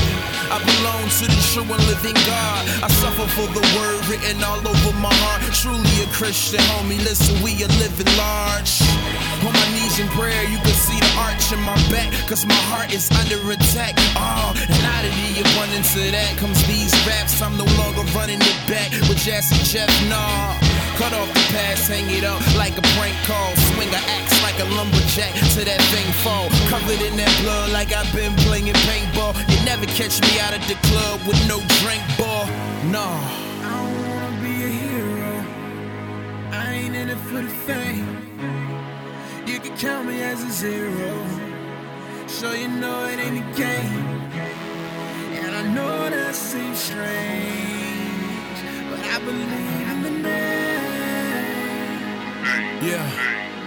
I 0.49 0.57
belong 0.57 1.05
to 1.21 1.25
the 1.29 1.41
true 1.53 1.62
and 1.62 1.83
living 1.85 2.17
God. 2.25 2.62
I 2.81 2.89
suffer 2.89 3.27
for 3.38 3.45
the 3.53 3.62
word 3.77 4.01
written 4.09 4.41
all 4.43 4.57
over 4.57 4.93
my 4.97 5.13
heart. 5.21 5.45
Truly 5.53 5.85
a 6.01 6.07
Christian, 6.09 6.59
homie. 6.73 6.97
Listen, 7.05 7.38
we 7.45 7.53
are 7.62 7.73
living 7.77 8.09
large. 8.17 8.81
On 9.45 9.53
my 9.53 9.67
knees 9.77 9.99
in 9.99 10.07
prayer, 10.17 10.43
you 10.49 10.57
can 10.57 10.73
see 10.73 10.97
the 10.97 11.12
arch 11.21 11.53
in 11.53 11.62
my 11.62 11.77
back. 11.93 12.09
Cause 12.27 12.45
my 12.45 12.62
heart 12.73 12.91
is 12.91 13.09
under 13.21 13.38
attack. 13.51 13.93
Oh, 14.17 14.53
and 14.57 14.83
out 14.89 15.05
of 15.05 15.13
the 15.13 15.45
abundance 15.45 15.93
of 15.93 16.09
that 16.17 16.38
comes 16.38 16.57
these 16.65 16.93
raps. 17.05 17.41
I'm 17.41 17.55
no 17.55 17.69
longer 17.77 18.01
running 18.17 18.41
it 18.41 18.59
back 18.65 18.89
with 19.05 19.21
Jesse 19.21 19.62
Jeff. 19.69 19.89
Nah. 20.09 20.68
Cut 20.99 21.13
off 21.13 21.29
the 21.33 21.39
past, 21.55 21.88
hang 21.88 22.09
it 22.09 22.25
up 22.25 22.41
like 22.57 22.77
a 22.77 22.81
prank 22.99 23.15
call. 23.23 23.55
Swing 23.71 23.88
a 23.88 24.01
axe 24.19 24.35
like 24.43 24.59
a 24.59 24.65
lumberjack 24.75 25.31
to 25.55 25.63
that 25.63 25.79
thing 25.95 26.12
fall. 26.19 26.49
Covered 26.67 26.99
in 26.99 27.15
that 27.15 27.31
blood 27.41 27.71
like 27.71 27.93
I've 27.93 28.13
been 28.13 28.35
playing 28.43 28.73
paintball. 28.83 29.31
You 29.47 29.63
never 29.63 29.85
catch 29.85 30.19
me 30.19 30.41
out 30.41 30.53
of 30.53 30.59
the 30.67 30.75
club 30.91 31.21
with 31.25 31.39
no 31.47 31.63
drink 31.79 32.03
ball. 32.19 32.47
Nah. 32.91 33.15
I 33.63 33.79
don't 33.79 33.95
wanna 34.12 34.43
be 34.43 34.51
a 34.59 34.71
hero. 34.83 35.33
I 36.51 36.73
ain't 36.73 36.93
in 36.93 37.07
it 37.07 37.21
for 37.31 37.43
the 37.47 37.53
fame. 37.63 38.19
You 39.47 39.57
can 39.62 39.77
count 39.77 40.05
me 40.05 40.21
as 40.21 40.43
a 40.43 40.51
zero. 40.51 41.12
So 42.27 42.51
you 42.51 42.67
know 42.67 43.05
it 43.05 43.19
ain't 43.19 43.39
a 43.39 43.47
game. 43.55 44.03
And 45.39 45.55
I 45.55 45.63
know 45.73 46.09
that 46.09 46.35
seems 46.35 46.77
strange. 46.77 48.59
But 48.91 48.99
I 48.99 49.17
believe 49.19 49.88
in 49.93 50.03
the 50.03 50.12
name. 50.27 50.68
Yeah. 52.81 53.05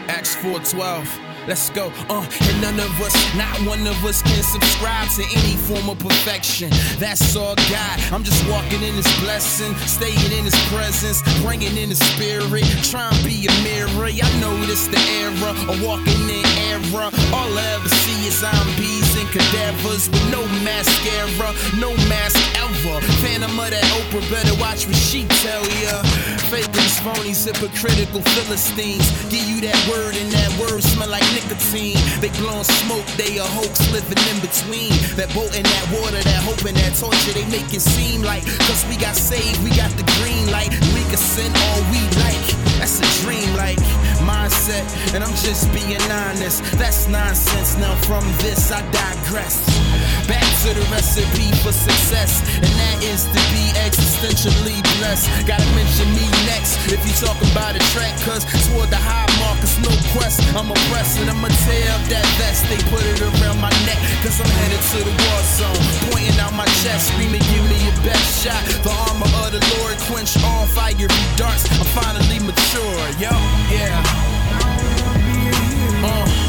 Acts 0.08 0.34
412. 0.36 1.31
Let's 1.48 1.70
go, 1.70 1.90
uh, 2.08 2.24
and 2.42 2.60
none 2.62 2.78
of 2.78 3.00
us, 3.02 3.12
not 3.34 3.58
one 3.66 3.84
of 3.84 3.98
us 4.04 4.22
can 4.22 4.44
subscribe 4.44 5.08
to 5.18 5.24
any 5.34 5.56
form 5.56 5.90
of 5.90 5.98
perfection. 5.98 6.70
That's 6.98 7.34
all 7.34 7.56
God. 7.56 7.98
I'm 8.12 8.22
just 8.22 8.46
walking 8.48 8.80
in 8.80 8.94
His 8.94 9.10
blessing, 9.18 9.74
staying 9.90 10.30
in 10.38 10.44
His 10.44 10.54
presence, 10.70 11.20
bringing 11.42 11.76
in 11.76 11.88
His 11.88 11.98
spirit, 11.98 12.62
trying 12.86 13.18
to 13.18 13.24
be 13.24 13.48
a 13.50 13.54
mirror. 13.66 14.06
I 14.06 14.30
know 14.38 14.54
this 14.66 14.86
the 14.86 15.02
era 15.18 15.50
of 15.66 15.82
walking 15.82 16.30
in 16.30 16.46
error. 16.70 17.10
All 17.34 17.50
I 17.58 17.74
ever 17.74 17.88
see 17.88 18.28
is 18.28 18.38
zombies 18.38 19.10
and 19.18 19.26
cadavers 19.34 20.08
with 20.10 20.30
no 20.30 20.46
mascara, 20.62 21.50
no 21.74 21.90
mask 22.06 22.38
ever. 22.62 23.00
Phantom 23.18 23.58
of 23.58 23.70
that 23.70 23.82
Oprah, 23.98 24.22
better 24.30 24.54
watch 24.62 24.86
what 24.86 24.94
she 24.94 25.26
tell 25.42 25.66
ya. 25.82 26.02
Fake 26.54 26.70
these 26.70 27.00
phonies, 27.02 27.42
hypocritical 27.42 28.22
Philistines. 28.38 29.10
Give 29.26 29.42
you 29.42 29.60
that 29.66 29.78
word, 29.90 30.14
and 30.14 30.30
that 30.30 30.50
word 30.60 30.82
smell 30.82 31.08
like 31.10 31.31
nicotine. 31.32 31.98
They 32.20 32.30
blowing 32.40 32.64
smoke, 32.64 33.06
they 33.16 33.38
a 33.38 33.44
hoax 33.44 33.80
living 33.92 34.20
in 34.30 34.38
between. 34.40 34.92
That 35.16 35.32
boat 35.34 35.52
and 35.56 35.66
that 35.66 35.86
water, 35.92 36.20
that 36.20 36.40
hope 36.44 36.64
and 36.64 36.76
that 36.76 36.94
torture, 36.94 37.32
they 37.32 37.46
make 37.50 37.72
it 37.72 37.82
seem 37.82 38.22
like, 38.22 38.44
cause 38.68 38.84
we 38.88 38.96
got 38.96 39.16
saved, 39.16 39.62
we 39.64 39.70
got 39.70 39.90
the 39.96 40.06
green 40.20 40.50
light. 40.50 40.70
We 40.94 41.02
can 41.10 41.18
send 41.18 41.52
all 41.56 41.80
we 41.90 42.00
like. 42.22 42.61
That's 42.82 42.98
a 42.98 43.22
dream 43.22 43.54
like 43.54 43.78
mindset, 44.26 44.82
and 45.14 45.22
I'm 45.22 45.30
just 45.38 45.70
being 45.70 46.02
honest. 46.10 46.66
That's 46.82 47.06
nonsense. 47.06 47.78
Now 47.78 47.94
from 48.02 48.26
this, 48.42 48.72
I 48.72 48.82
digress. 48.90 49.62
Back 50.26 50.42
to 50.66 50.74
the 50.74 50.82
recipe 50.90 51.54
for 51.62 51.70
success, 51.70 52.42
and 52.58 52.66
that 52.66 52.98
is 53.06 53.30
to 53.30 53.40
be 53.54 53.70
existentially 53.86 54.82
blessed. 54.98 55.30
Gotta 55.46 55.62
mention 55.78 56.10
me 56.10 56.26
next 56.50 56.74
if 56.90 56.98
you 57.06 57.14
talk 57.22 57.38
about 57.54 57.78
a 57.78 57.82
track, 57.94 58.18
cause 58.26 58.42
toward 58.66 58.90
the 58.90 58.98
high 58.98 59.30
mark, 59.38 59.62
it's 59.62 59.78
no 59.78 59.94
quest. 60.18 60.42
I'm 60.58 60.66
oppressed 60.66 61.22
and 61.22 61.30
I'ma 61.30 61.54
tear 61.70 61.86
up 61.94 62.02
that 62.10 62.26
vest. 62.42 62.66
They 62.66 62.82
put 62.90 63.06
it 63.06 63.22
around 63.22 63.62
my 63.62 63.70
neck, 63.86 64.02
cause 64.26 64.42
I'm 64.42 64.50
headed 64.58 64.82
to 64.90 64.98
the 65.06 65.14
war 65.22 65.42
zone. 65.54 65.82
Pointing 66.10 66.34
out 66.42 66.50
my 66.50 66.66
chest, 66.82 67.14
screaming, 67.14 67.46
give 67.46 67.62
me 67.62 67.78
your 67.86 67.94
best 68.02 68.42
shot. 68.42 68.58
The 68.82 68.90
armor 69.06 69.30
of 69.46 69.54
the 69.54 69.62
Lord 69.78 69.94
quench 70.10 70.34
all 70.42 70.66
fiery 70.66 71.06
darts. 71.38 71.70
I'm 71.78 71.86
finally 71.94 72.38
mature, 72.40 72.71
yo, 72.74 73.30
yeah. 73.70 74.02
Uh. 76.04 76.41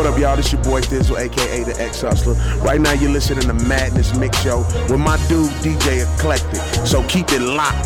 What 0.00 0.14
up, 0.14 0.18
y'all? 0.18 0.34
This 0.34 0.50
your 0.50 0.62
boy 0.62 0.80
Thi'sl, 0.80 1.18
aka 1.18 1.62
the 1.62 1.78
X 1.78 2.00
Hustler. 2.00 2.32
Right 2.64 2.80
now, 2.80 2.94
you're 2.94 3.10
listening 3.10 3.46
to 3.46 3.52
Madness 3.52 4.16
Mix 4.16 4.40
Show 4.40 4.60
with 4.88 4.98
my 4.98 5.18
dude 5.28 5.50
DJ 5.60 6.10
Eclectic. 6.14 6.62
So 6.86 7.02
keep 7.06 7.30
it 7.32 7.42
locked. 7.42 7.76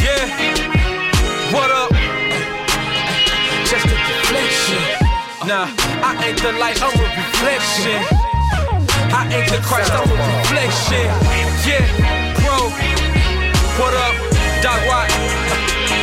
Yeah, 0.00 0.24
what 1.52 1.70
up? 1.70 1.92
Just 3.68 3.84
a 3.84 3.96
deflection. 4.08 4.80
Nah, 5.46 5.68
I 6.00 6.24
ain't 6.26 6.40
the 6.40 6.52
light, 6.52 6.80
I'm 6.82 6.88
a 6.88 7.02
reflection. 7.02 8.00
I 9.12 9.28
ain't 9.30 9.50
the 9.50 9.58
Christ, 9.58 9.92
I'm 9.92 10.08
a 10.08 10.38
reflection. 10.38 11.04
Yeah. 11.68 12.21
What 13.80 13.94
up, 13.94 14.14
Doc 14.60 14.76
Watt? 14.84 15.08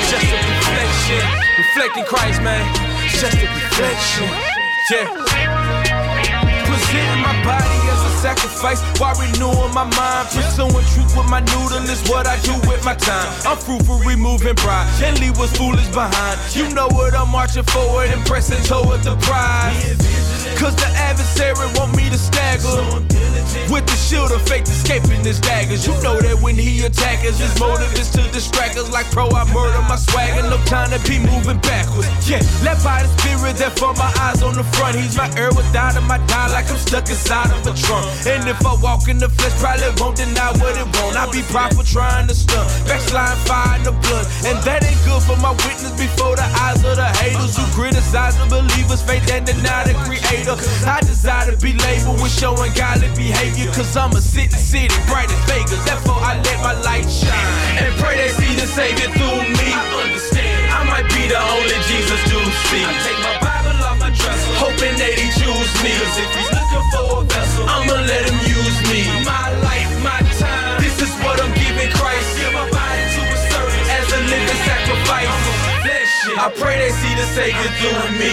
Just 0.09 0.25
a 0.25 0.41
reflection. 0.41 1.21
Reflecting 1.55 2.03
Christ, 2.03 2.41
man. 2.41 2.65
Just 3.13 3.37
a 3.37 3.45
reflection. 3.45 4.25
Yeah. 4.89 5.05
Presenting 6.65 7.21
my 7.21 7.37
body 7.45 7.79
as 7.93 8.01
a 8.01 8.11
sacrifice 8.25 8.81
while 8.99 9.13
renewing 9.21 9.71
my 9.75 9.85
mind. 9.85 10.29
Pursuing 10.33 10.83
truth 10.97 11.13
with 11.15 11.29
my 11.29 11.41
noodle 11.41 11.85
is 11.85 12.01
what 12.09 12.25
I 12.25 12.41
do 12.41 12.57
with 12.67 12.83
my 12.83 12.95
time. 12.95 13.29
I'm 13.45 13.55
fruitful, 13.55 13.99
removing 13.99 14.55
pride. 14.55 14.89
Leave 15.19 15.37
what's 15.37 15.55
foolish 15.55 15.87
behind. 15.89 16.39
You 16.55 16.73
know 16.73 16.87
what 16.87 17.13
I'm 17.13 17.29
marching 17.29 17.63
forward 17.69 18.09
and 18.09 18.25
pressing 18.25 18.63
toward 18.63 19.03
the 19.03 19.15
prize. 19.21 20.01
Cause 20.57 20.75
the 20.75 20.89
adversary 20.97 21.69
shield 24.09 24.31
of 24.31 24.41
faith 24.49 24.65
escaping 24.65 25.21
his 25.21 25.39
daggers. 25.39 25.85
You 25.85 25.93
know 26.01 26.17
that 26.17 26.41
when 26.41 26.55
he 26.55 26.81
attack 26.81 27.19
his 27.21 27.37
motive 27.59 27.93
is 27.93 28.09
to 28.17 28.25
distract 28.33 28.75
us. 28.77 28.89
Like 28.89 29.05
pro, 29.11 29.29
I 29.29 29.45
murder 29.53 29.81
my 29.85 29.95
swagger. 29.95 30.41
No 30.49 30.57
time 30.65 30.89
to 30.89 30.99
be 31.05 31.21
moving 31.21 31.61
backwards. 31.61 32.09
Yeah, 32.25 32.41
led 32.65 32.81
by 32.81 33.05
the 33.05 33.09
spirit, 33.21 33.55
therefore 33.61 33.93
my 33.93 34.09
eyes 34.25 34.41
on 34.41 34.57
the 34.57 34.65
front. 34.73 34.97
He's 34.97 35.15
my 35.15 35.29
air 35.37 35.53
without 35.53 35.93
him. 35.93 36.09
I 36.09 36.17
die 36.25 36.49
like 36.49 36.65
I'm 36.73 36.81
stuck 36.81 37.05
inside 37.05 37.53
of 37.53 37.61
a 37.69 37.73
trunk. 37.77 38.09
And 38.25 38.49
if 38.49 38.65
I 38.65 38.73
walk 38.81 39.07
in 39.07 39.21
the 39.21 39.29
flesh, 39.29 39.53
probably 39.61 39.93
won't 40.01 40.17
deny 40.17 40.49
what 40.57 40.73
it 40.73 40.89
won't. 40.97 41.13
I 41.13 41.29
be 41.29 41.45
proper 41.53 41.85
trying 41.85 42.25
to 42.27 42.33
stunt. 42.33 42.65
Backslide 42.89 43.37
fire 43.45 43.77
the 43.85 43.93
blood. 43.93 44.25
And 44.49 44.57
that 44.65 44.81
ain't 44.81 44.97
good 45.05 45.21
for 45.21 45.37
my 45.37 45.53
witness 45.69 45.93
before 45.93 46.33
the 46.33 46.47
eyes 46.65 46.81
of 46.81 46.97
the 46.97 47.09
haters 47.21 47.53
who 47.53 47.65
criticize 47.77 48.33
the 48.41 48.49
believers' 48.49 49.05
faith 49.05 49.29
and 49.29 49.45
deny 49.45 49.85
the 49.85 49.93
creator. 50.01 50.57
I 50.89 50.97
desire 51.05 51.53
to 51.53 51.57
be 51.61 51.77
labeled 51.77 52.17
with 52.21 52.33
showing 52.33 52.73
godly 52.73 53.13
behavior. 53.13 53.69
Cause 53.77 53.98
A 53.99 54.21
city, 54.21 54.55
city, 54.55 54.95
bright 55.11 55.27
as 55.27 55.43
Vegas. 55.43 55.83
Therefore, 55.83 56.15
I 56.23 56.39
let 56.39 56.57
my 56.63 56.71
light 56.87 57.03
shine. 57.11 57.51
And 57.83 57.91
pray 57.99 58.15
they 58.15 58.31
see 58.31 58.55
the 58.55 58.65
Savior 58.65 59.11
through 59.11 59.43
me. 59.59 59.69
I 59.75 59.83
understand. 60.07 60.71
I 60.71 60.87
might 60.87 61.07
be 61.11 61.27
the 61.27 61.35
only 61.35 61.75
Jesus 61.83 62.17
do 62.31 62.39
see. 62.71 62.79
I 62.79 62.95
take 63.03 63.19
my 63.19 63.35
Bible 63.43 63.75
off 63.83 63.99
my 63.99 64.09
dresser, 64.09 64.55
hoping 64.55 64.95
that 65.03 65.13
he 65.19 65.27
choose 65.35 65.73
me. 65.83 65.91
Cause 65.99 66.15
if 66.15 66.31
he's 66.31 66.51
looking 66.55 66.85
for 66.95 67.05
a 67.11 67.27
vessel, 67.27 67.67
I'ma 67.67 67.99
let 68.07 68.23
him 68.23 68.39
use 68.47 68.79
me. 68.87 69.03
My 69.27 69.51
life, 69.67 69.91
my 69.99 70.19
time. 70.39 70.79
This 70.79 70.95
is 71.03 71.11
what 71.19 71.35
I'm 71.43 71.51
giving 71.59 71.91
Christ. 71.91 72.39
Give 72.39 72.55
my 72.55 72.65
body 72.71 73.03
to 73.03 73.21
a 73.29 73.37
service 73.51 73.87
as 73.99 74.07
a 74.15 74.19
living 74.31 74.59
sacrifice. 74.63 75.68
I 76.19 76.51
pray 76.51 76.75
they 76.75 76.91
see 76.91 77.13
the 77.15 77.23
Savior 77.31 77.71
through 77.79 77.95
me. 78.19 78.27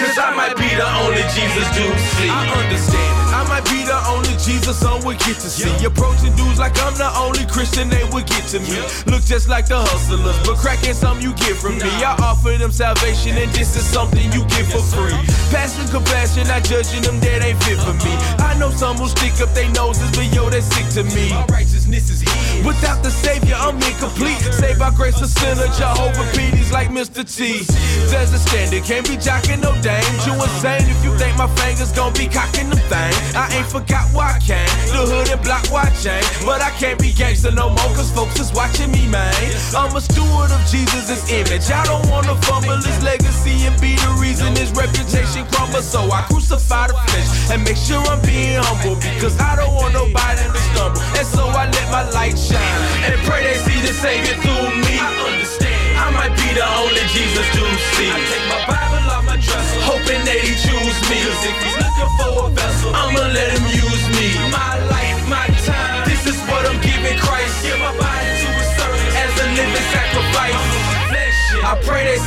Cause 0.00 0.16
I 0.16 0.32
might 0.32 0.56
be 0.56 0.68
the 0.72 0.88
only 1.04 1.20
Jesus 1.36 1.68
do 1.76 1.84
see. 2.16 2.32
I 2.32 2.48
understand. 2.48 3.24
I 3.34 3.44
might 3.44 3.64
be 3.68 3.84
the 3.84 3.98
only 4.08 4.32
Jesus 4.40 4.80
son 4.80 5.04
would 5.04 5.18
get 5.20 5.36
to 5.44 5.50
see. 5.52 5.68
Approaching 5.84 6.34
dudes 6.36 6.58
like 6.58 6.72
I'm 6.80 6.94
the 6.96 7.10
only 7.18 7.44
Christian 7.44 7.90
they 7.90 8.04
would 8.08 8.24
get 8.24 8.48
to 8.56 8.60
me. 8.60 8.80
Look 9.04 9.20
just 9.24 9.48
like 9.48 9.68
the 9.68 9.76
hustlers, 9.76 10.38
but 10.48 10.56
cracking 10.56 10.94
something 10.94 11.20
you 11.20 11.34
get 11.36 11.56
from 11.60 11.76
me. 11.76 11.92
I 12.00 12.16
offer 12.24 12.56
them 12.56 12.72
salvation, 12.72 13.36
and 13.36 13.50
this 13.52 13.76
is 13.76 13.84
something 13.84 14.24
you 14.32 14.40
get 14.48 14.64
for 14.72 14.80
free. 14.80 15.18
Passion, 15.52 15.84
compassion, 15.92 16.48
not 16.48 16.64
judging 16.64 17.02
them 17.02 17.20
that 17.20 17.44
ain't 17.44 17.60
fit 17.64 17.76
for 17.84 17.92
me. 18.00 18.14
Uh-huh. 18.16 18.48
I 18.48 18.58
know 18.58 18.70
some 18.70 18.96
will 18.98 19.12
stick 19.12 19.36
up 19.44 19.52
their 19.52 19.68
noses, 19.76 20.08
but 20.16 20.32
yo, 20.32 20.48
that's 20.48 20.66
sick 20.72 20.88
to 20.96 21.04
me. 21.12 21.28
My 21.28 21.44
righteousness 21.52 22.08
is. 22.08 22.24
Without 22.64 23.02
the 23.02 23.10
Savior, 23.10 23.56
I'm 23.58 23.76
incomplete. 23.76 24.38
Saved 24.54 24.78
by 24.78 24.90
grace, 24.90 25.20
a 25.20 25.28
sinner, 25.28 25.68
Jehovah 25.76 26.24
Petey's 26.32 26.72
like 26.72 26.90
Mr. 26.94 27.26
T. 27.26 27.66
There's 28.06 28.30
a 28.30 28.38
standard, 28.38 28.84
can't 28.84 29.02
be 29.02 29.18
jocking 29.18 29.58
no 29.58 29.74
dame. 29.82 30.06
You 30.22 30.38
insane 30.38 30.86
if 30.86 31.02
you 31.02 31.10
think 31.18 31.36
my 31.36 31.50
fingers 31.58 31.90
gon' 31.90 32.14
be 32.14 32.30
cocking 32.30 32.70
them 32.70 32.78
thing. 32.86 33.12
I 33.34 33.50
ain't 33.50 33.66
forgot 33.66 34.06
why 34.14 34.38
I 34.38 34.38
came. 34.38 34.70
The 34.94 35.02
hood 35.02 35.26
and 35.26 35.42
block 35.42 35.66
why 35.74 35.90
I. 35.90 36.22
But 36.46 36.62
I 36.62 36.70
can't 36.78 37.00
be 37.00 37.10
gangster 37.12 37.50
no 37.50 37.66
more, 37.68 37.90
cause 37.98 38.14
folks 38.14 38.38
is 38.38 38.52
watching 38.54 38.92
me, 38.92 39.10
man. 39.10 39.34
I'm 39.74 39.90
a 39.90 40.00
steward 40.00 40.54
of 40.54 40.62
Jesus' 40.70 41.26
image. 41.34 41.66
I 41.66 41.82
don't 41.82 42.06
wanna 42.06 42.38
fumble 42.46 42.78
his 42.78 43.02
legacy 43.02 43.66
and 43.66 43.74
be 43.82 43.98
the 43.98 44.14
reason 44.22 44.54
his 44.54 44.70
reputation 44.70 45.50
crumbles. 45.50 45.90
So 45.90 45.98
I 46.14 46.22
crucify 46.30 46.86
the 46.86 46.94
flesh 47.10 47.50
and 47.50 47.64
make 47.66 47.76
sure 47.76 47.98
I'm 48.06 48.22
being 48.22 48.62
humble 48.62 48.94
because 49.02 49.34
I 49.42 49.56
don't 49.56 49.74
want 49.74 49.94
nobody 49.98 50.46
to 50.46 50.60
stumble. 50.70 51.02
And 51.18 51.26
so 51.26 51.42
I 51.50 51.66
let 51.66 51.86
my 51.90 52.06
light 52.14 52.38
shine 52.38 52.80
and 53.02 53.18
pray 53.26 53.42
they 53.42 53.58
see 53.66 53.82
the 53.82 53.92
Savior 53.92 54.38
through 54.38 54.70
me. 54.86 55.03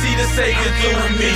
See 0.00 0.14
the 0.14 0.28
Savior 0.38 0.72
through 0.80 1.18
me. 1.18 1.30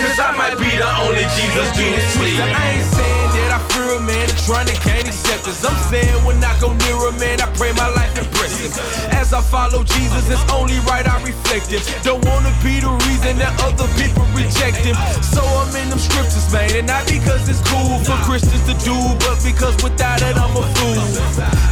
Cause 0.00 0.18
I 0.18 0.32
might 0.36 0.56
be 0.56 0.70
the 0.76 0.90
only 1.04 1.24
Jesus 1.36 1.68
do 1.76 1.86
see. 2.16 2.40
I 2.40 2.80
ain't 2.80 2.88
saying 2.96 3.30
that 3.36 3.50
I 3.60 3.73
a 3.90 4.00
man 4.00 4.28
and 4.28 4.40
trying 4.44 4.66
to 4.66 4.76
gain 4.84 5.06
acceptance. 5.06 5.64
I'm 5.64 5.76
saying 5.90 6.24
when 6.24 6.42
I 6.42 6.52
go 6.60 6.72
near 6.72 6.96
a 7.08 7.12
man, 7.20 7.40
I 7.40 7.48
pray 7.54 7.72
my 7.72 7.88
life 7.92 8.16
impress 8.16 8.56
him. 8.60 8.72
As 9.12 9.32
I 9.32 9.40
follow 9.42 9.84
Jesus, 9.84 10.30
it's 10.30 10.44
only 10.52 10.78
right 10.88 11.06
I 11.06 11.20
reflect 11.22 11.68
him. 11.68 11.82
Don't 12.02 12.24
wanna 12.24 12.52
be 12.62 12.80
the 12.80 12.92
reason 13.08 13.38
that 13.38 13.52
other 13.60 13.88
people 14.00 14.24
reject 14.32 14.80
him. 14.80 14.96
So 15.20 15.42
I'm 15.42 15.74
in 15.76 15.90
them 15.90 15.98
scriptures, 15.98 16.48
man. 16.52 16.70
And 16.76 16.86
not 16.86 17.06
because 17.06 17.48
it's 17.48 17.62
cool 17.68 17.98
for 18.04 18.16
Christians 18.24 18.64
to 18.70 18.74
do, 18.84 18.96
but 19.20 19.36
because 19.44 19.76
without 19.82 20.22
it, 20.22 20.36
I'm 20.36 20.54
a 20.56 20.64
fool. 20.76 21.04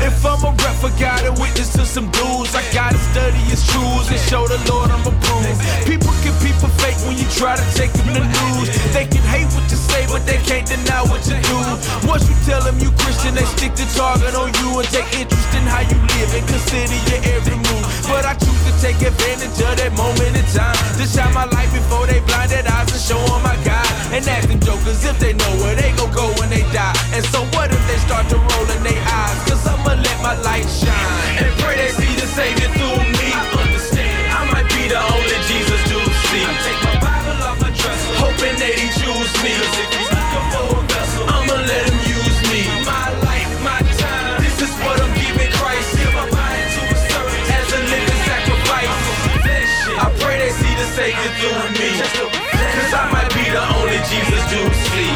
If 0.05 0.25
I'm 0.27 0.43
a 0.45 0.53
rep 0.61 0.77
for 0.83 0.93
God 1.01 1.25
and 1.25 1.37
witness 1.39 1.73
to 1.75 1.85
some 1.87 2.11
dudes, 2.11 2.55
I 2.55 2.63
gotta 2.75 2.99
study 3.13 3.41
his 3.49 3.65
truths 3.67 4.11
and 4.11 4.21
show 4.29 4.47
the 4.49 4.59
Lord 4.71 4.91
I'm 4.91 5.07
approved. 5.07 5.61
People 5.87 6.13
can 6.21 6.35
people 6.43 6.69
fake 6.83 6.99
when 7.07 7.17
you 7.17 7.29
try 7.33 7.57
to 7.57 7.67
take 7.75 7.93
them 7.93 8.13
the 8.13 8.25
news. 8.27 8.69
They 8.93 9.07
can 9.07 9.25
hate 9.31 9.49
what 9.55 9.65
you 9.71 9.79
say, 9.79 10.07
but 10.07 10.27
they 10.27 10.39
can't 10.43 10.67
deny 10.67 11.03
what 11.07 11.23
you 11.27 11.39
do. 11.41 11.59
Once 12.13 12.29
you 12.29 12.37
tell 12.45 12.61
them 12.61 12.77
you 12.77 12.93
Christian, 13.01 13.33
they 13.33 13.49
stick 13.57 13.73
the 13.73 13.89
target 13.97 14.37
on 14.37 14.53
you 14.61 14.69
and 14.77 14.89
take 14.93 15.09
interest 15.17 15.49
in 15.57 15.65
how 15.65 15.81
you 15.81 15.97
live 15.97 16.29
and 16.37 16.45
consider 16.45 17.01
your 17.09 17.25
every 17.33 17.57
move. 17.57 17.89
But 18.05 18.29
I 18.29 18.37
choose 18.37 18.63
to 18.69 18.73
take 18.85 19.01
advantage 19.01 19.57
of 19.57 19.73
that 19.81 19.97
moment 19.97 20.37
in 20.37 20.45
time 20.53 20.77
to 21.01 21.09
shine 21.09 21.33
my 21.33 21.49
light 21.49 21.73
before 21.73 22.05
they 22.05 22.21
blinded 22.29 22.69
eyes 22.69 22.93
and 22.93 23.01
show 23.01 23.17
them 23.17 23.41
my 23.41 23.57
God. 23.65 23.89
And 24.13 24.29
ask 24.29 24.45
them 24.45 24.61
jokers 24.61 25.01
if 25.09 25.17
they 25.25 25.33
know 25.33 25.53
where 25.65 25.73
they 25.73 25.89
gon' 25.97 26.13
go 26.13 26.29
when 26.37 26.53
they 26.53 26.69
die. 26.69 26.93
And 27.17 27.25
so 27.33 27.49
what 27.57 27.73
if 27.73 27.81
they 27.89 27.97
start 28.05 28.29
to 28.29 28.37
roll 28.37 28.69
in 28.77 28.85
their 28.85 29.01
eyes? 29.09 29.39
Cause 29.49 29.65
I'ma 29.65 29.97
let 29.97 30.19
my 30.21 30.37
light 30.45 30.69
shine 30.69 31.49
and 31.49 31.49
pray 31.65 31.81
they 31.81 31.97
see 31.97 32.13
the 32.21 32.29
Savior 32.29 32.69
through 32.77 33.09
me. 33.09 33.12
Savior 51.43 51.63
through 51.65 52.31
me. 52.31 52.31
Cause 52.31 52.95
I 52.95 53.11
might 53.11 53.29
be 53.35 53.43
the 53.51 53.63
only 53.75 53.99
Jesus 54.11 54.43
do 54.51 54.61
see. 54.91 55.13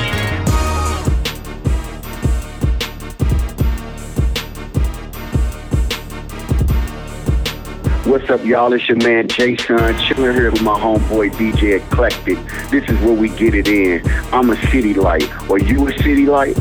What's 8.10 8.28
up, 8.30 8.44
y'all? 8.44 8.72
It's 8.72 8.88
your 8.88 8.98
man 8.98 9.28
Jason, 9.28 9.78
chilling 9.98 10.34
here 10.34 10.50
with 10.50 10.62
my 10.62 10.78
homeboy 10.78 11.30
DJ 11.32 11.76
Eclectic. 11.76 12.38
This 12.70 12.88
is 12.88 12.98
where 13.00 13.14
we 13.14 13.28
get 13.28 13.54
it 13.54 13.68
in. 13.68 14.02
I'm 14.32 14.50
a 14.50 14.56
city 14.70 14.94
light. 14.94 15.30
Are 15.50 15.58
you 15.58 15.86
a 15.88 15.92
city 16.02 16.26
light? 16.26 16.56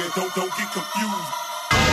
Baby. 0.00 0.12
Don't 0.16 0.34
don't 0.34 0.52
get 0.56 0.72
confused. 0.72 1.30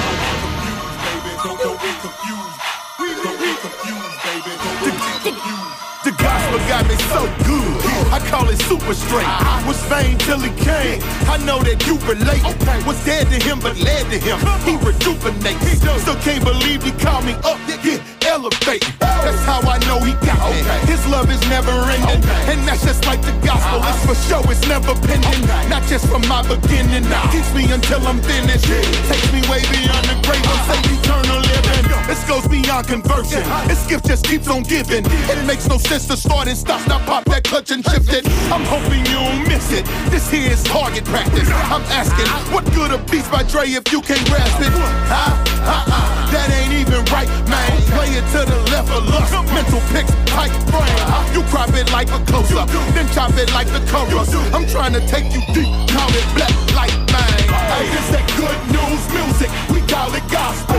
Don't 0.04 0.20
get 0.24 0.40
confused, 0.44 0.98
baby. 1.04 1.32
Don't 1.44 1.60
don't 1.60 1.80
get 1.82 1.98
confused. 2.02 2.58
Don't 2.98 3.40
get 3.40 3.58
confused, 3.62 4.18
baby. 4.24 4.52
Don't 4.58 4.80
don't 4.82 5.00
get 5.00 5.22
confused. 5.24 5.88
The 6.06 6.12
gospel 6.24 6.60
got 6.72 6.88
me 6.88 6.96
so 7.12 7.22
good. 7.44 7.68
I 8.16 8.20
call 8.32 8.48
it 8.48 8.60
super 8.64 8.94
straight. 8.94 9.28
Was 9.68 9.82
vain 9.92 10.18
till 10.20 10.40
he 10.40 10.52
came. 10.64 11.04
I 11.28 11.38
know 11.44 11.60
that 11.60 11.86
you 11.86 12.00
relate. 12.08 12.44
Was 12.88 13.04
dead 13.04 13.28
to 13.28 13.38
him, 13.44 13.60
but 13.60 13.76
led 13.78 14.10
to 14.12 14.18
him. 14.18 14.40
He 14.64 14.78
rejuvenates. 14.78 15.84
Still 16.02 16.16
can't 16.24 16.44
believe 16.46 16.84
he 16.84 16.92
called 16.92 17.26
me 17.26 17.34
up. 17.44 17.60
Yeah, 17.68 18.00
That's 18.38 19.44
how 19.50 19.62
I 19.66 19.80
know 19.90 19.98
he 20.00 20.14
got 20.26 20.38
me. 20.54 20.62
His 20.86 21.02
love 21.08 21.30
is 21.32 21.42
never 21.50 21.72
ending. 21.90 22.22
And 22.46 22.62
that's 22.68 22.86
just 22.86 23.06
like 23.06 23.22
the 23.22 23.34
gospel. 23.42 23.82
Uh-huh. 23.82 23.90
It's 23.90 24.06
for 24.06 24.18
sure, 24.30 24.46
it's 24.52 24.68
never 24.68 24.94
pending. 24.94 25.42
Not 25.70 25.84
just 25.90 26.06
from 26.08 26.22
my 26.28 26.46
beginning. 26.46 27.04
Keeps 27.34 27.54
me 27.54 27.66
until 27.72 28.06
I'm 28.06 28.22
finished. 28.22 28.70
Takes 29.10 29.30
me 29.34 29.42
way 29.50 29.66
beyond 29.74 30.06
the 30.06 30.16
grave. 30.22 30.44
I'm 30.46 30.54
uh-huh. 30.54 30.74
saying 30.74 31.02
eternal 31.02 31.40
living. 31.42 31.86
This 32.06 32.24
goes 32.24 32.48
beyond 32.48 32.88
conversion. 32.88 33.44
This 33.68 33.86
gift 33.88 34.06
just 34.06 34.24
keeps 34.26 34.48
on 34.48 34.64
giving. 34.64 35.04
It 35.04 35.46
makes 35.46 35.68
no 35.68 35.78
sense 35.78 36.06
to 36.08 36.16
start 36.16 36.48
and 36.48 36.58
stop. 36.58 36.80
Stop, 36.82 37.02
pop 37.10 37.26
that 37.26 37.44
clutch 37.44 37.72
and 37.72 37.84
shift 37.84 38.14
it. 38.14 38.24
I'm 38.54 38.64
hoping 38.64 39.04
you 39.10 39.18
don't 39.18 39.48
miss 39.48 39.74
it. 39.74 39.84
This 40.14 40.30
here 40.30 40.52
is 40.52 40.64
target 40.64 41.04
practice. 41.06 41.50
I'm 41.74 41.84
asking, 41.92 42.28
what 42.54 42.64
good 42.72 42.92
a 42.92 42.98
beats 43.12 43.28
by 43.28 43.44
Dre 43.44 43.66
if 43.68 43.92
you 43.92 44.02
can't 44.02 44.24
grasp 44.30 44.62
it? 44.62 44.72
Huh? 45.10 45.36
Uh-uh. 45.68 46.32
That 46.32 46.48
ain't 46.52 46.76
even 46.80 47.04
right, 47.12 47.28
man. 47.48 47.72
Play 47.92 48.16
it 48.16 48.27
to 48.34 48.40
the 48.46 48.60
left 48.72 48.92
of 48.92 49.06
lust. 49.08 49.32
Mental 49.54 49.82
pics, 49.92 50.12
tight 50.26 50.54
frame. 50.70 51.00
You 51.34 51.42
crop 51.50 51.74
it 51.74 51.92
like 51.92 52.10
a 52.12 52.20
close 52.26 52.52
up, 52.54 52.70
then 52.94 53.08
chop 53.14 53.32
it 53.38 53.52
like 53.54 53.68
the 53.68 53.82
chorus. 53.92 54.34
I'm 54.54 54.66
trying 54.68 54.94
to 54.94 55.02
take 55.08 55.26
you 55.34 55.42
deep, 55.54 55.72
call 55.90 56.10
it 56.12 56.28
black 56.36 56.54
light, 56.76 56.96
mine. 57.14 57.48
Hey, 57.72 57.86
this 57.90 58.08
that 58.14 58.26
good 58.38 58.60
news 58.76 59.04
music. 59.16 59.50
We 59.74 59.80
call 59.88 60.14
it 60.14 60.26
gospel. 60.32 60.78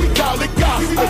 We 0.00 0.06
call 0.14 0.38
it 0.40 0.52
gospel. 0.56 1.06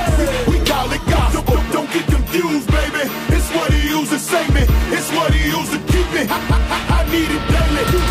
We 0.51 0.59
call 0.64 0.91
it 0.93 1.03
gospel. 1.07 1.57
Don't, 1.72 1.91
get 1.93 2.07
confused, 2.07 2.68
baby. 2.70 3.05
It's 3.35 3.49
what 3.55 3.72
he 3.72 3.89
used 3.89 4.11
to 4.12 4.18
save 4.18 4.51
me. 4.55 4.64
It's 4.91 5.11
what 5.12 5.32
he 5.35 5.51
used 5.51 5.72
to 5.72 5.78
keep 5.93 6.09
me. 6.16 6.22
I, 6.30 6.39
I- 6.39 6.85
I 7.05 7.11
need 7.12 7.30
it 7.30 7.45
daily. 7.53 8.03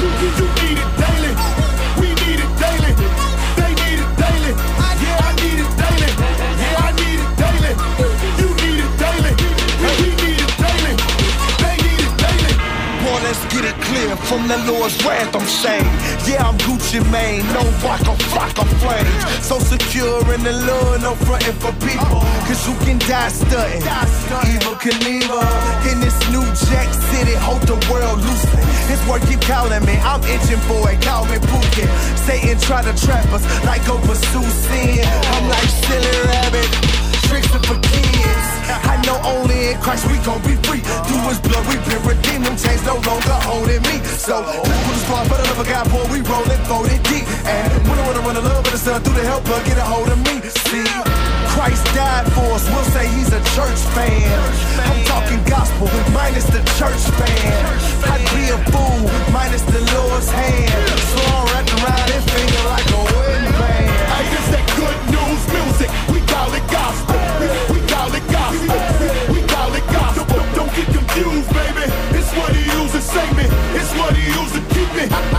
From 14.26 14.47
the 14.47 14.57
Lord's 14.71 14.95
wrath, 15.03 15.36
I'm 15.36 15.45
saved. 15.45 15.86
Yeah, 16.28 16.47
I'm 16.47 16.57
Gucci 16.59 16.99
Mane. 17.11 17.45
No 17.53 17.63
rock 17.84 18.01
or 18.07 18.17
flock 18.32 18.55
flames. 18.80 19.45
So 19.45 19.59
secure 19.59 20.21
in 20.34 20.43
the 20.43 20.53
Lord, 20.65 21.01
no 21.01 21.15
frontin' 21.15 21.53
for 21.59 21.74
people. 21.86 22.21
Cause 22.47 22.67
you 22.67 22.76
can 22.86 22.97
die 22.99 23.30
stunting. 23.30 23.84
Evel 23.84 24.76
Knievel. 24.80 25.91
In 25.91 25.99
this 25.99 26.17
new 26.32 26.43
Jack 26.69 26.89
City, 27.11 27.36
hold 27.36 27.61
the 27.63 27.78
world 27.91 28.19
loosely. 28.19 28.63
His 28.88 29.01
word 29.07 29.21
keep 29.24 29.41
calling 29.41 29.84
me. 29.86 29.95
I'm 30.01 30.24
itching 30.24 30.61
for 30.67 30.89
it. 30.91 31.01
Call 31.01 31.26
me 31.26 31.38
Pookie. 31.51 31.88
Satan 32.26 32.57
try 32.59 32.82
to 32.82 32.93
trap 33.05 33.26
us 33.34 33.43
like 33.65 33.86
go 33.86 33.97
pursue 33.99 34.43
sin. 34.67 35.05
I'm 35.34 35.47
like 35.49 35.69
silly 35.84 36.15
rabbit. 36.28 37.03
Tricks 37.28 37.49
are 37.55 37.63
for 37.63 37.80
kids. 37.80 38.47
I 38.69 39.01
know 39.05 39.17
only 39.24 39.71
in 39.71 39.78
Christ 39.82 40.07
we 40.09 40.17
gon' 40.24 40.41
be 40.41 40.55
free. 40.67 40.82
Through 41.07 41.24
his 41.30 41.39
blood 41.39 41.65
we've 41.67 41.84
been 41.86 42.01
redeemed. 42.03 42.45
Them 42.45 42.57
chains 42.57 42.84
no 42.86 42.95
longer 43.03 43.38
holding 43.47 43.82
me. 43.84 44.03
So, 44.05 44.43
put 44.43 44.65
the 44.65 45.01
squad, 45.03 45.30
but 45.30 45.39
another 45.43 45.67
God, 45.67 45.86
boy, 45.91 46.05
we 46.11 46.19
rollin', 46.21 46.59
folded 46.65 47.01
deep. 47.03 47.26
And 47.45 47.71
when 47.88 47.99
I 47.99 48.03
wanna 48.07 48.24
run 48.24 48.38
a 48.38 48.43
little 48.43 48.63
bit 48.63 48.74
of 48.74 48.80
sun 48.80 49.01
through 49.03 49.15
the 49.19 49.26
helper, 49.26 49.57
get 49.65 49.78
a 49.78 49.86
hold 49.86 50.09
of 50.09 50.19
me. 50.24 50.39
See, 50.69 50.88
Christ 51.53 51.86
died 51.93 52.26
for 52.34 52.47
us. 52.55 52.65
We'll 52.71 52.89
say 52.95 53.05
he's 53.15 53.32
a 53.32 53.41
church 53.55 53.80
fan. 53.93 54.26
I'm 54.89 55.03
talking 55.05 55.43
gospel, 55.43 55.88
minus 56.11 56.45
the 56.45 56.63
church 56.80 57.03
fan. 57.19 57.65
I'd 58.09 58.26
be 58.34 58.49
a 58.49 58.59
fool, 58.71 59.05
minus 59.32 59.61
the 59.63 59.82
Lord's 59.93 60.30
hand. 60.30 60.71
So 61.13 61.21
I'm 61.21 61.45
wrapped 61.51 61.74
around 61.78 62.09
his 62.09 62.26
finger 62.32 62.61
like 62.74 62.88
a 62.89 63.01
wedding 63.13 63.53
band. 63.59 63.91
I 64.17 64.21
guess 64.32 64.47
that 64.55 64.65
good 64.80 64.97
news 65.13 65.41
music, 65.53 65.89
we 66.09 66.19
call 66.32 66.49
it 66.53 66.65
gospel. 66.71 66.92
It's 73.16 73.93
what 73.95 74.16
he 74.16 74.26
used 74.41 74.55
to 74.55 74.61
keep 74.74 74.89
me. 74.95 75.32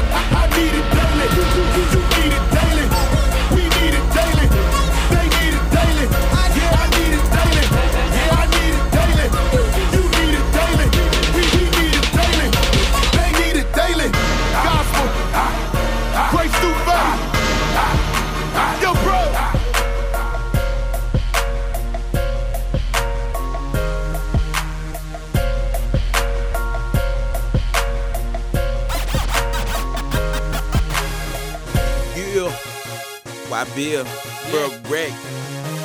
Why 33.65 33.75
Bill, 33.77 34.05
Bro 34.51 34.69
Greg, 34.85 35.13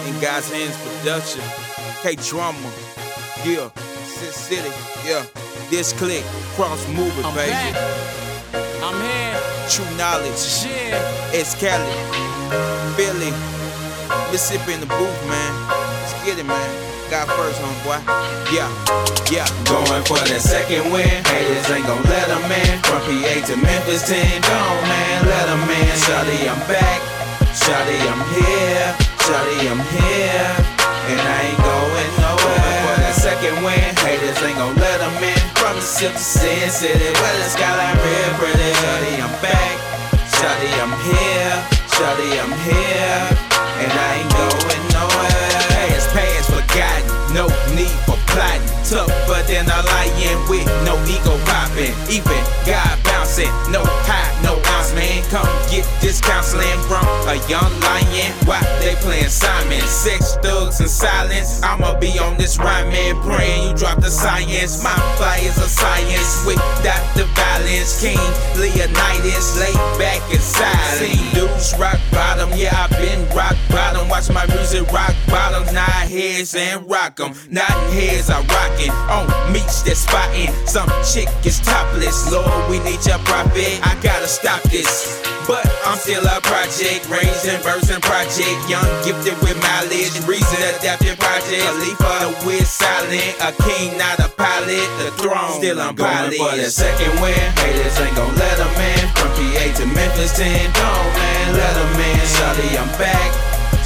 in 0.07 0.19
God's 0.19 0.51
Hands 0.51 0.75
Production, 0.83 1.41
K 2.01 2.15
Drama, 2.15 2.59
yeah, 3.45 3.69
Sin 4.03 4.31
City, 4.33 4.69
yeah, 5.07 5.23
this 5.69 5.93
click, 5.93 6.23
cross 6.55 6.85
moving, 6.89 7.23
I'm 7.23 7.33
baby. 7.35 7.51
back. 7.51 7.75
I'm 8.83 8.99
here. 8.99 9.39
True 9.69 9.85
knowledge, 9.95 10.35
Yeah. 10.67 10.99
it's 11.31 11.55
Cali, 11.55 11.87
Philly, 12.97 13.31
Mississippi 14.31 14.73
in 14.73 14.81
the 14.81 14.87
booth, 14.87 15.19
man. 15.27 15.51
Let's 16.03 16.25
get 16.25 16.37
it, 16.39 16.45
man. 16.45 16.69
got 17.09 17.27
first, 17.29 17.59
homeboy. 17.61 17.97
Yeah, 18.53 18.69
yeah. 19.31 19.47
Going 19.65 20.03
for 20.05 20.19
that 20.29 20.41
second 20.41 20.91
win. 20.91 21.09
Haters 21.25 21.69
ain't 21.71 21.87
gon' 21.87 22.03
let 22.03 22.27
let 22.29 22.37
'em 22.43 22.51
in. 22.51 22.79
From 22.83 23.01
PA 23.01 23.33
to 23.47 23.55
Memphis 23.57 24.07
10, 24.07 24.41
go 24.41 24.53
on, 24.53 24.83
man, 24.83 25.25
let 25.25 25.49
'em 25.49 25.69
in. 25.69 25.89
Shawty, 26.05 26.45
I'm 26.47 26.59
back. 26.67 27.08
Shawty, 27.69 28.01
I'm 28.01 28.23
here. 28.33 28.89
Shawty, 29.29 29.69
I'm 29.69 29.77
here. 29.93 30.49
And 31.05 31.21
I 31.21 31.53
ain't 31.53 31.61
going 31.61 32.11
nowhere. 32.17 32.81
For 32.81 32.97
that 32.97 33.13
second 33.13 33.61
win. 33.61 33.93
Haters 34.01 34.41
ain't 34.41 34.57
gon' 34.57 34.73
let 34.73 34.97
'em 35.05 35.13
in. 35.21 35.37
From 35.61 35.77
the 35.77 35.85
sip 35.85 36.13
to 36.13 36.17
Sin 36.17 36.65
City, 36.71 37.13
where 37.21 37.35
the 37.37 37.45
skyline 37.45 37.93
real 38.01 38.31
pretty. 38.41 38.73
Shawty, 38.81 39.13
I'm 39.21 39.35
back. 39.45 39.75
Shawty, 40.33 40.69
I'm 40.81 40.93
here. 41.13 41.57
Shawty, 41.93 42.29
I'm 42.41 42.53
here. 42.65 43.21
And 43.85 43.91
I 43.93 44.09
ain't 44.17 44.31
going 44.33 44.83
nowhere. 44.97 45.61
Past, 45.69 46.09
past, 46.17 46.49
forgotten. 46.49 47.05
No 47.37 47.45
need 47.77 47.93
for 48.09 48.17
plotting. 48.33 48.65
Tougher 48.85 49.41
than 49.45 49.65
a 49.69 49.79
lion 49.85 50.37
with 50.49 50.65
no 50.85 50.97
ego 51.05 51.37
popping. 51.45 51.93
Even 52.09 52.41
God 52.65 52.97
bouncing. 53.03 53.51
No 53.69 53.85
high, 54.09 54.29
no 54.41 54.57
ounce, 54.73 54.93
man. 54.95 55.21
Come 55.29 55.45
get 55.69 55.85
this 56.01 56.21
counseling 56.21 56.79
from 56.89 57.05
a 57.29 57.37
young 57.45 57.69
lion. 57.85 58.31
Why 58.45 58.61
they 58.81 58.95
playing 59.05 59.29
Simon? 59.29 59.81
Sex, 59.85 60.35
thugs, 60.41 60.79
and 60.79 60.89
silence. 60.89 61.61
I'ma 61.61 61.99
be 61.99 62.17
on 62.17 62.37
this 62.37 62.57
rhyming. 62.57 63.19
Praying 63.21 63.69
you 63.69 63.75
drop 63.75 64.01
the 64.01 64.09
science. 64.09 64.83
My 64.83 64.95
flyers 65.17 65.57
are 65.57 65.69
science 65.69 66.45
without 66.45 67.03
the 67.15 67.25
violence. 67.37 68.01
King 68.01 68.17
Leonidas 68.57 69.59
lay 69.59 69.73
back 70.01 70.21
and 70.31 70.41
silent. 70.41 71.19
Dudes 71.33 71.73
rock 71.77 71.99
bottom. 72.11 72.49
Yeah, 72.55 72.73
i 72.73 72.87
been 72.97 73.21
rock 73.35 73.55
bottom. 73.69 74.09
Watch 74.09 74.29
my 74.29 74.45
music 74.47 74.89
rock 74.91 75.13
bottom. 75.27 75.63
Nine 75.73 76.09
heads 76.09 76.55
and 76.55 76.89
rock 76.89 77.19
'em. 77.19 77.33
not 77.49 77.69
heads 77.93 78.28
are 78.29 78.43
rocking. 78.43 78.91
On 79.09 79.25
meets 79.51 79.81
that 79.87 79.97
spotting. 79.97 80.51
Some 80.67 80.89
chick 81.07 81.29
is 81.45 81.59
topless. 81.63 82.29
Lord, 82.31 82.69
we 82.69 82.77
need 82.83 83.01
your 83.07 83.19
profit. 83.23 83.79
I 83.81 83.97
gotta 84.03 84.27
stop 84.27 84.61
this. 84.69 85.17
But 85.47 85.65
I'm 85.87 85.97
still 85.97 86.21
a 86.21 86.37
project, 86.45 87.09
raising 87.09 87.57
verse 87.65 87.89
and 87.89 88.03
project. 88.03 88.53
Young, 88.69 88.85
gifted 89.01 89.33
with 89.41 89.57
mileage, 89.57 90.13
reason 90.29 90.61
adapted 90.77 91.17
project. 91.17 91.65
Khalifa, 91.65 92.45
wit 92.45 92.67
silent, 92.69 93.33
a 93.41 93.49
king, 93.65 93.97
not 93.97 94.19
a 94.21 94.29
pilot. 94.29 94.85
The 95.01 95.09
throne, 95.17 95.57
still 95.57 95.81
I'm 95.81 95.95
going 95.95 96.37
for 96.37 96.53
the 96.53 96.69
second 96.69 97.17
win. 97.17 97.33
Haters 97.33 97.97
ain't 97.97 98.15
gon' 98.15 98.35
let 98.35 98.49
let 98.49 98.59
'em 98.59 98.81
in. 98.81 99.07
From 99.15 99.29
PA 99.37 99.65
to 99.79 99.85
Memphis 99.85 100.33
10, 100.33 100.71
Don't 100.73 101.13
man, 101.13 101.53
let 101.53 101.75
let 101.75 101.77
'em 101.77 101.99
in. 101.99 102.19
Shawty, 102.33 102.69
I'm 102.81 102.91
back. 102.97 103.31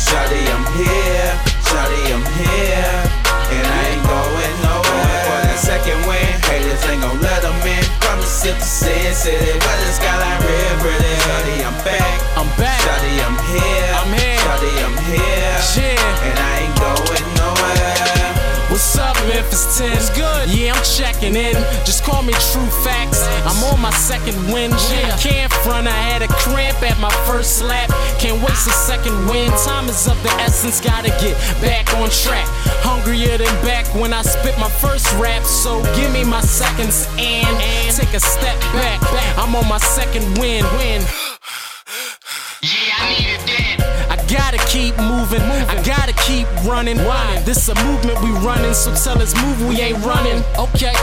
Shawty, 0.05 0.41
I'm 0.55 0.65
here. 0.77 1.33
Shawty, 1.67 2.01
I'm 2.15 2.25
here. 2.39 3.12
Ain't 6.89 7.01
gon' 7.01 7.19
let 7.21 7.43
'em 7.43 7.67
in. 7.67 7.83
From 8.01 8.19
the 8.19 8.25
sip 8.25 8.57
to 8.57 8.63
Sin 8.65 9.13
City, 9.15 9.51
where 9.63 9.77
the 9.81 9.91
skyline 9.93 10.41
real 10.41 10.75
pretty. 10.81 11.13
Shawty, 11.25 11.55
I'm 11.65 11.77
back. 11.83 12.19
I'm 12.35 12.49
back. 12.57 12.81
Shawty, 12.81 13.13
I'm 13.27 13.37
here. 13.51 13.91
I'm 13.99 14.11
here. 14.13 14.39
Shawty, 14.45 14.73
I'm 14.85 14.97
here. 15.11 15.23
Yeah. 15.75 16.27
And 16.27 16.37
I 16.39 16.53
ain't 16.63 16.75
going 16.79 17.03
nowhere. 17.03 17.03
What's 17.03 17.21
up, 17.21 17.22
Memphis 19.27 19.77
10? 19.77 19.91
It's 19.93 20.09
good. 20.09 20.49
Yeah, 20.49 20.73
I'm 20.73 20.83
checking 20.83 21.35
in. 21.35 21.53
Just 21.85 22.03
call 22.03 22.23
me 22.23 22.33
True 22.51 22.69
Facts. 22.83 23.23
I'm 23.45 23.63
on 23.71 23.79
my 23.81 23.91
second 23.91 24.35
win. 24.51 24.71
Yeah. 24.71 25.17
Can't 25.17 25.51
front, 25.63 25.87
I 25.87 25.91
had 25.91 26.21
a 26.21 26.27
cramp 26.27 26.81
at 26.83 26.99
my 26.99 27.11
first 27.25 27.57
slap. 27.57 27.89
Can't 28.19 28.41
waste 28.41 28.67
a 28.67 28.71
second 28.71 29.15
win. 29.27 29.49
Time 29.65 29.87
is 29.87 30.07
up, 30.07 30.17
the 30.23 30.31
essence, 30.41 30.81
gotta 30.81 31.09
get 31.23 31.35
back 31.61 31.93
on 31.95 32.09
track. 32.09 32.47
Hungrier 32.83 33.37
than 33.37 33.53
back 33.63 33.85
when 33.95 34.13
I 34.13 34.21
spit 34.21 34.57
my 34.59 34.69
first 34.69 35.11
rap. 35.13 35.43
So 35.43 35.81
give 35.95 36.11
me 36.11 36.23
my 36.23 36.41
seconds 36.41 37.07
and 37.17 37.53
take 37.91 38.13
a 38.13 38.19
step 38.19 38.59
back. 38.73 38.99
I'm 39.37 39.55
on 39.55 39.67
my 39.67 39.79
second 39.79 40.23
win. 40.37 40.63
Win. 40.77 41.01
Yeah, 42.61 42.95
I 42.99 43.72
gotta 44.33 44.57
keep 44.65 44.97
moving. 44.97 45.41
I 45.41 45.81
gotta 45.85 46.13
keep 46.25 46.47
running. 46.65 46.97
Why? 47.05 47.39
This 47.45 47.69
a 47.69 47.75
movement 47.85 48.19
we 48.21 48.31
running, 48.45 48.73
so 48.73 48.93
tell 48.95 49.21
us 49.21 49.35
move, 49.43 49.67
we 49.67 49.79
ain't 49.79 50.03
running. 50.03 50.43
Okay. 50.57 50.93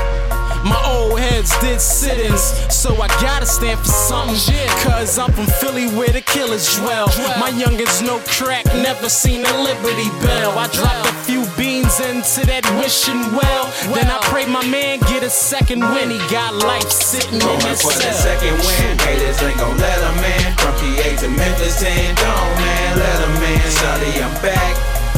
My 0.64 0.82
old 0.84 1.18
heads 1.18 1.58
did 1.60 1.80
sit-ins, 1.80 2.42
so 2.74 3.00
I 3.00 3.08
gotta 3.22 3.46
stand 3.46 3.78
for 3.78 3.86
something. 3.86 4.36
Cause 4.82 5.18
I'm 5.18 5.32
from 5.32 5.46
Philly 5.46 5.88
where 5.96 6.10
the 6.10 6.20
killers 6.20 6.76
dwell. 6.76 7.06
My 7.38 7.50
youngins 7.50 8.04
no 8.04 8.18
crack, 8.26 8.66
never 8.66 9.08
seen 9.08 9.46
a 9.46 9.62
Liberty 9.62 10.10
Bell. 10.20 10.58
I 10.58 10.66
dropped 10.68 11.08
a 11.08 11.12
few 11.24 11.46
beans 11.56 11.79
into 11.99 12.47
that 12.47 12.62
wishing 12.78 13.18
well. 13.34 13.66
Then 13.91 14.07
I 14.07 14.22
pray 14.30 14.47
my 14.47 14.62
man 14.70 15.01
get 15.11 15.24
a 15.26 15.30
second 15.30 15.80
win. 15.91 16.11
He 16.14 16.22
got 16.30 16.55
life 16.62 16.86
sitting 16.86 17.34
in 17.34 17.43
Going 17.43 17.59
his 17.66 17.82
for 17.82 17.91
that 17.91 18.14
cell. 18.14 18.38
second 18.38 18.55
win. 18.62 18.95
Haters 19.03 19.43
ain't 19.43 19.59
gon' 19.59 19.74
let 19.74 19.99
'em 19.99 20.22
in. 20.22 20.55
From 20.62 20.74
PA 20.78 21.09
to 21.18 21.28
Memphis 21.28 21.82
10, 21.82 22.14
go 22.14 22.30
on, 22.30 22.51
man, 22.62 22.91
let 22.95 23.18
'em 23.26 23.43
in. 23.43 23.59
Shawty, 23.74 24.12
I'm 24.22 24.34
back. 24.38 24.74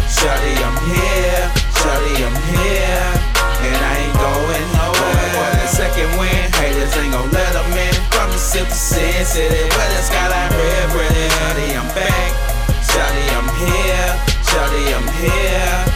Shawty, 0.09 0.55
I'm 0.65 0.79
here. 0.89 1.45
Shawty, 1.77 2.15
I'm 2.25 2.37
here. 2.57 3.05
And 3.69 3.77
I 3.77 3.93
ain't 4.09 4.17
going 4.17 4.67
nowhere. 4.73 5.29
For 5.37 5.49
that 5.53 5.69
second 5.69 6.11
win, 6.17 6.41
haters 6.57 6.97
ain't 6.97 7.13
gon' 7.13 7.31
let 7.37 7.53
'em 7.53 7.77
in. 7.77 7.95
From 8.17 8.33
the 8.33 8.39
sip 8.41 8.67
to 8.69 8.75
Sin 8.75 9.27
City, 9.27 9.69
where 9.77 9.91
the 9.93 10.01
skyline 10.09 10.51
real 10.57 10.87
pretty. 10.97 11.27
Shawty, 11.37 11.69
I'm 11.77 11.89
back. 11.93 12.31
Shawty, 12.89 13.25
I'm 13.37 13.49
here. 13.61 14.09
Shawty, 14.49 14.85
I'm 14.97 15.09
here. 15.21 15.92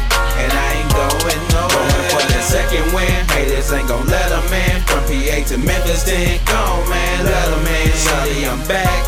Second 2.56 2.88
win, 2.94 3.18
haters 3.36 3.70
ain't 3.70 3.86
gon' 3.86 4.06
let 4.06 4.32
'em 4.32 4.52
in. 4.64 4.76
From 4.88 5.02
PA 5.08 5.36
to 5.50 5.56
Memphis, 5.58 6.02
then 6.08 6.40
go 6.46 6.62
man, 6.88 7.18
let 7.28 7.48
'em 7.52 7.66
in. 7.78 7.88
Shawty, 8.04 8.38
I'm 8.50 8.62
back. 8.72 9.00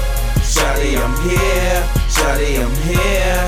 Shawty, 0.54 0.90
I'm 1.04 1.14
here. 1.28 1.80
Shawty, 2.14 2.50
I'm 2.64 2.76
here. 2.90 3.40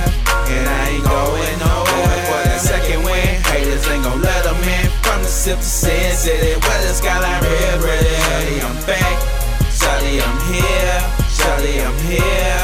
And 0.55 0.65
I 0.81 0.83
ain't 0.93 1.05
going 1.05 1.57
nowhere. 1.67 2.21
For 2.29 2.41
that 2.49 2.61
second 2.73 3.01
win, 3.05 3.29
haters 3.53 3.87
ain't 3.93 4.05
gon' 4.07 4.23
let 4.23 4.43
'em 4.47 4.63
in. 4.77 4.87
From 5.05 5.21
the 5.23 5.33
sip 5.43 5.59
to 5.59 5.71
Sin 5.83 6.17
City, 6.25 6.53
where 6.65 6.81
the 6.85 6.95
skyline 7.01 7.43
real 7.45 7.77
pretty. 7.83 8.17
Shawty, 8.27 8.57
I'm 8.69 8.79
back. 8.91 9.17
Shawty, 9.81 10.15
I'm 10.27 10.39
here. 10.53 10.99
Shawty, 11.37 11.75
I'm 11.87 11.99
here. 12.09 12.60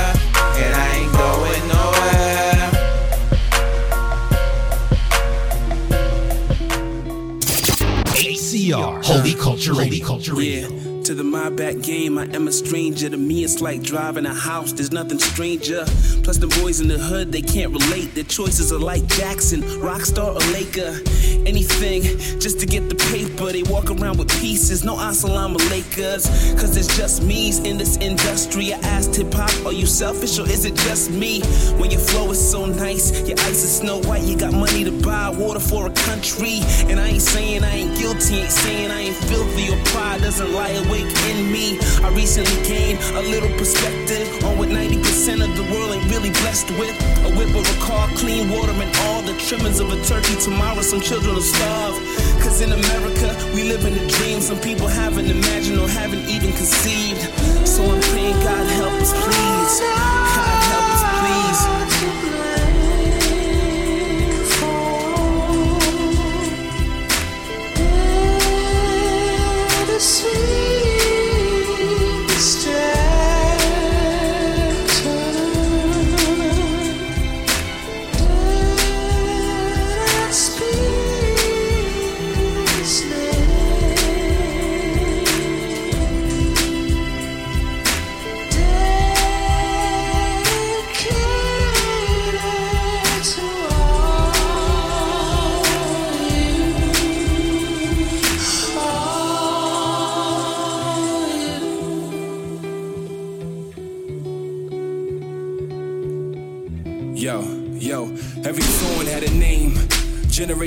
Holy 9.07 9.35
Culture 9.35 9.73
Radio. 9.73 10.05
Culture 10.05 10.35
Radio. 10.35 10.69
Yeah, 10.69 10.96
to 11.07 11.15
the 11.15 11.23
my 11.23 11.49
back 11.51 11.81
game. 11.83 12.19
I 12.19 12.25
am 12.35 12.49
a 12.49 12.53
stranger. 12.53 13.09
To 13.09 13.17
me, 13.17 13.45
it's 13.45 13.61
like 13.61 13.81
driving 13.81 14.27
a 14.27 14.35
house. 14.35 14.73
There's 14.73 14.91
nothing 14.91 15.21
stranger. 15.21 15.85
Plus, 16.25 16.39
the 16.39 16.49
boys 16.61 16.81
in 16.81 16.89
the 16.89 16.99
hood, 16.99 17.31
they 17.31 17.43
can't 17.43 17.73
relate. 17.73 18.13
Their 18.17 18.25
choices 18.25 18.73
are 18.73 18.79
like 18.81 19.07
Jackson, 19.07 19.63
Rockstar, 19.63 20.35
or 20.35 20.53
Laker. 20.53 20.99
Anything 21.47 22.03
just 22.41 22.59
to 22.59 22.67
get 22.67 22.89
the 22.89 22.97
paper. 22.97 23.53
They 23.53 23.63
walk 23.63 23.89
around 23.93 24.19
with 24.19 24.31
pieces, 24.41 24.83
no 24.83 24.97
assalamu 24.97 25.59
Lakers. 25.71 26.27
Cause 26.59 26.77
it's 26.77 26.97
just 26.97 27.23
me's 27.23 27.61
in 27.61 27.79
this 27.79 27.97
industry. 27.99 28.73
I 28.73 28.79
asked 28.79 29.15
hip 29.15 29.33
hop, 29.33 29.55
are 29.65 29.73
you 29.73 29.87
selfish 29.87 30.41
or 30.41 30.49
is 30.49 30.65
it 30.65 30.75
just 30.75 31.13
me? 31.13 31.41
When 31.79 31.93
your 31.93 32.01
flow 32.01 32.33
is 32.33 32.51
so 32.51 32.67
nice, 32.67 33.29
your 33.29 33.39
ice 33.41 33.63
is 33.63 33.79
snow 33.79 34.01
white. 34.01 34.23
You 34.23 34.37
got 34.37 34.53
money 34.53 34.83
to 34.83 34.91
buy 35.03 35.31
water 35.31 35.61
for 35.61 35.87
a 35.87 35.93
country. 35.93 36.63
And 36.91 36.99
I 36.99 37.11
ain't 37.11 37.23
saying 37.23 37.63
I 37.63 37.75
ain't 37.77 37.97
guilty, 37.97 38.39
ain't 38.39 38.51
saying 38.51 38.91
I 38.91 39.01
ain't 39.03 39.17
filthy 39.17 39.73
or 39.73 39.79
pride 39.85 40.23
doesn't 40.23 40.53
lie 40.53 40.71
in 41.05 41.51
me. 41.53 41.79
I 42.03 42.09
recently 42.15 42.57
gained 42.65 42.99
a 43.13 43.23
little 43.23 43.51
perspective 43.59 44.25
on 44.45 44.57
what 44.57 44.69
90% 44.69 45.45
of 45.45 45.57
the 45.57 45.65
world 45.73 45.93
ain't 45.93 46.09
really 46.11 46.31
blessed 46.31 46.71
with. 46.79 46.95
A 47.27 47.31
whip 47.37 47.53
of 47.53 47.67
a 47.67 47.77
car, 47.85 48.09
clean 48.17 48.49
water, 48.49 48.73
and 48.73 48.97
all 49.05 49.23
the 49.23 49.35
trimmings 49.39 49.81
of 49.81 49.93
a 49.93 50.01
turkey. 50.05 50.37
Tomorrow, 50.41 50.83
some 50.83 51.01
children 51.01 51.35
will 51.35 51.43
starve. 51.43 51.95
Cause 52.41 52.61
in 52.61 52.73
America, 52.73 53.29
we 53.55 53.65
live 53.65 53.85
in 53.85 53.95
a 53.95 54.07
dream 54.07 54.41
some 54.41 54.61
people 54.61 54.87
haven't 54.87 55.27
imagined 55.27 55.81
or 55.81 55.89
haven't 55.89 56.29
even 56.29 56.53
conceived. 56.53 57.21
So 57.67 57.83
I'm 57.83 58.01
praying, 58.01 58.39
God 58.45 58.67
help 58.79 58.93
us, 59.03 59.13
please. 59.13 60.06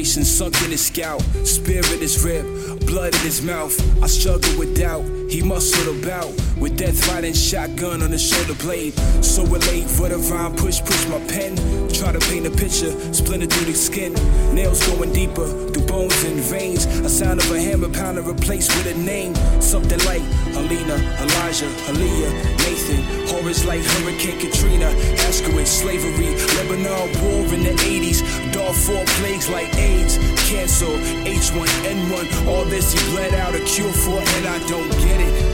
Sunk 0.05 0.55
in 0.63 0.71
his 0.71 0.85
scalp, 0.85 1.21
spirit 1.43 2.01
is 2.01 2.23
ripped, 2.23 2.85
blood 2.87 3.13
in 3.15 3.19
his 3.19 3.41
mouth. 3.41 3.75
I 4.01 4.07
struggle 4.07 4.57
with 4.57 4.77
doubt, 4.77 5.03
he 5.29 5.41
muscled 5.41 6.03
about 6.03 6.31
with 6.59 6.77
death 6.77 7.07
riding 7.07 7.33
shotgun 7.33 8.01
on 8.01 8.11
the 8.11 8.17
shoulder 8.17 8.53
blade. 8.55 8.93
So 9.23 9.45
relate 9.45 9.87
for 9.89 10.09
the 10.09 10.17
rhyme, 10.17 10.55
push, 10.55 10.81
push 10.81 11.07
my 11.07 11.19
pen. 11.27 11.55
Try 11.89 12.11
to 12.11 12.19
paint 12.19 12.45
a 12.45 12.51
picture, 12.51 12.91
splinter 13.13 13.47
through 13.47 13.71
the 13.71 13.73
skin. 13.73 14.13
Nails 14.53 14.85
going 14.87 15.13
deeper 15.13 15.47
through 15.71 15.85
bones 15.85 16.23
and 16.23 16.39
veins. 16.39 16.85
A 16.85 17.09
sound 17.09 17.39
of 17.39 17.51
a 17.51 17.59
hammer 17.59 17.89
pounder 17.89 18.21
replaced 18.21 18.75
with 18.75 18.95
a 18.95 18.97
name. 18.99 19.35
Something 19.61 19.99
like 20.05 20.21
Alina, 20.55 20.95
Elijah, 21.23 21.71
Aaliyah, 21.87 22.33
Nathan. 22.63 23.01
Horrors 23.27 23.65
like 23.65 23.81
Hurricane 23.81 24.39
Katrina, 24.39 24.91
Auschwitz, 25.27 25.67
slavery, 25.67 26.35
Lebanon 26.57 27.07
war 27.21 27.53
in 27.53 27.63
the 27.63 27.75
80s. 27.83 28.19
Darfur 28.53 29.03
plagues 29.19 29.49
like 29.49 29.73
AIDS, 29.75 30.17
cancer, 30.49 30.93
H1N1. 31.25 32.47
All 32.47 32.65
this 32.65 32.93
he 32.93 32.99
bled 33.11 33.33
out 33.33 33.55
a 33.55 33.59
cure 33.59 33.91
for, 33.91 34.19
and 34.19 34.47
I 34.47 34.59
don't 34.67 34.91
get 35.03 35.21
it. 35.21 35.48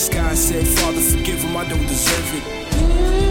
Sky 0.00 0.34
said, 0.34 0.66
Father, 0.66 1.00
forgive 1.00 1.40
him, 1.40 1.56
I 1.56 1.68
don't 1.68 1.86
deserve 1.86 2.34
it. 2.34 3.29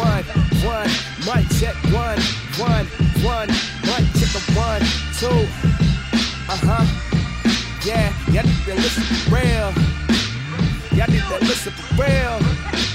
One, 0.00 0.24
one. 0.64 0.90
Mic 1.28 1.46
check 1.60 1.76
one, 1.92 2.20
one, 2.56 2.86
one. 3.22 3.48
Mic 3.84 4.04
check 4.16 4.32
a 4.34 4.42
one, 4.56 4.82
two. 5.18 5.40
Uh 6.48 6.58
huh. 6.64 6.84
Yeah, 7.84 8.12
y'all 8.32 8.44
need 8.44 8.64
to 8.64 8.74
listen 8.74 9.02
for 9.02 9.36
real. 9.36 9.68
Y'all 10.96 11.10
need 11.10 11.22
to 11.22 11.38
listen 11.46 11.72
for 11.72 12.02
real. 12.02 12.89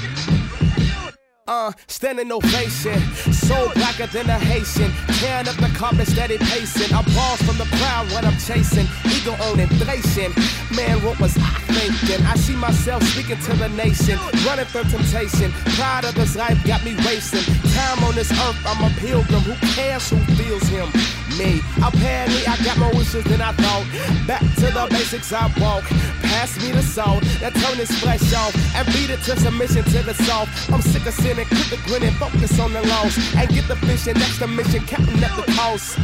Uh, 1.47 1.71
standing 1.87 2.31
ovation. 2.31 2.99
So 3.33 3.71
blacker 3.75 4.07
than 4.07 4.29
a 4.29 4.39
Haitian. 4.39 4.91
Tearing 5.19 5.47
up 5.47 5.55
the 5.55 5.71
carpet, 5.77 6.07
steady 6.07 6.37
pacing. 6.37 6.93
I 6.93 7.01
balls 7.13 7.41
from 7.43 7.57
the 7.57 7.65
crowd 7.77 8.11
when 8.11 8.25
I'm 8.25 8.37
chasing. 8.37 8.87
Ego 9.05 9.33
on 9.45 9.59
inflation. 9.59 10.33
Man, 10.75 11.03
what 11.03 11.19
was 11.19 11.37
I 11.37 11.49
thinking? 11.69 12.25
I 12.25 12.35
see 12.35 12.55
myself 12.55 13.03
speaking 13.03 13.39
to 13.39 13.53
the 13.55 13.69
nation. 13.69 14.17
Running 14.45 14.65
from 14.65 14.87
temptation. 14.87 15.51
Pride 15.77 16.05
of 16.05 16.15
this 16.15 16.35
life 16.35 16.57
got 16.65 16.83
me 16.83 16.93
racing. 17.05 17.45
Time 17.73 18.03
on 18.03 18.15
this 18.15 18.31
earth, 18.31 18.57
I'm 18.65 18.83
a 18.83 18.89
pilgrim. 18.97 19.41
Who 19.41 19.55
cares 19.75 20.09
who 20.09 20.17
feels 20.35 20.63
him? 20.67 20.89
Me. 21.37 21.61
Apparently, 21.83 22.47
I 22.47 22.55
got 22.63 22.77
more 22.77 22.93
wishes 22.93 23.23
than 23.25 23.41
I 23.41 23.51
thought. 23.53 23.85
Back 24.25 24.41
to 24.41 24.67
the 24.71 24.87
basics, 24.89 25.33
I 25.33 25.51
walk. 25.59 25.83
Pass 26.21 26.55
me 26.63 26.71
the 26.71 26.81
salt. 26.81 27.23
That 27.41 27.53
turn 27.55 27.77
this 27.77 27.91
flesh 27.99 28.33
off. 28.33 28.55
And 28.75 28.87
beat 28.87 29.09
it 29.09 29.21
to 29.23 29.37
submission 29.39 29.83
to 29.83 30.03
the 30.03 30.13
soft. 30.13 30.71
I'm 30.71 30.81
sick 30.81 31.05
of 31.05 31.13
sinning. 31.35 31.47
Quit 31.47 31.69
the 31.69 31.77
grinning. 31.87 32.13
Focus 32.15 32.59
on 32.59 32.73
the 32.73 32.81
loss. 32.87 33.35
And 33.35 33.49
get 33.49 33.67
the 33.67 33.75
fishing. 33.75 34.13
That's 34.13 34.39
the 34.39 34.47
mission. 34.47 34.85
Counting 34.85 35.23
up 35.23 35.45
the 35.45 35.51
cost. 35.53 35.97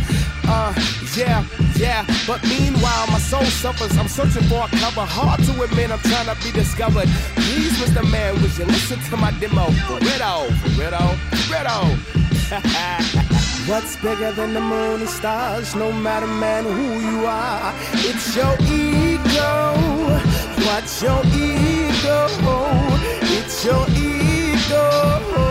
Uh, 0.46 0.74
yeah, 1.16 1.46
yeah. 1.76 2.06
But 2.28 2.44
meanwhile, 2.44 3.08
my 3.08 3.20
soul 3.20 3.46
suffers. 3.46 3.98
I'm 3.98 4.08
searching 4.08 4.44
for 4.44 4.66
a 4.66 4.68
cover. 4.78 5.06
Hard 5.06 5.44
to 5.44 5.64
admit, 5.64 5.92
I'm 5.92 6.00
trying 6.00 6.28
to 6.28 6.36
be 6.44 6.52
discovered. 6.52 7.08
Please, 7.36 7.78
Mr. 7.80 8.04
Man, 8.10 8.42
would 8.42 8.58
you 8.58 8.66
listen 8.66 9.00
to 9.10 9.18
my 9.18 9.32
demo? 9.40 9.66
For 9.88 10.00
Ritto, 10.00 10.48
for 10.60 10.70
Ritto, 10.80 11.16
Ritto. 11.50 11.98
What's 13.70 13.96
bigger 13.98 14.32
than 14.34 14.54
the 14.54 14.60
moon 14.60 15.02
and 15.02 15.10
stars? 15.10 15.76
No 15.76 15.92
matter, 15.92 16.28
man, 16.28 16.66
who 16.66 17.00
you 17.00 17.26
are, 17.26 17.74
it's 17.94 18.36
your 18.36 18.56
ego. 18.64 19.76
What's 20.66 21.02
your 21.02 21.22
ego? 21.28 22.28
It's 23.24 23.64
your 23.64 23.86
ego. 23.92 24.31
Yeah. 24.70 25.51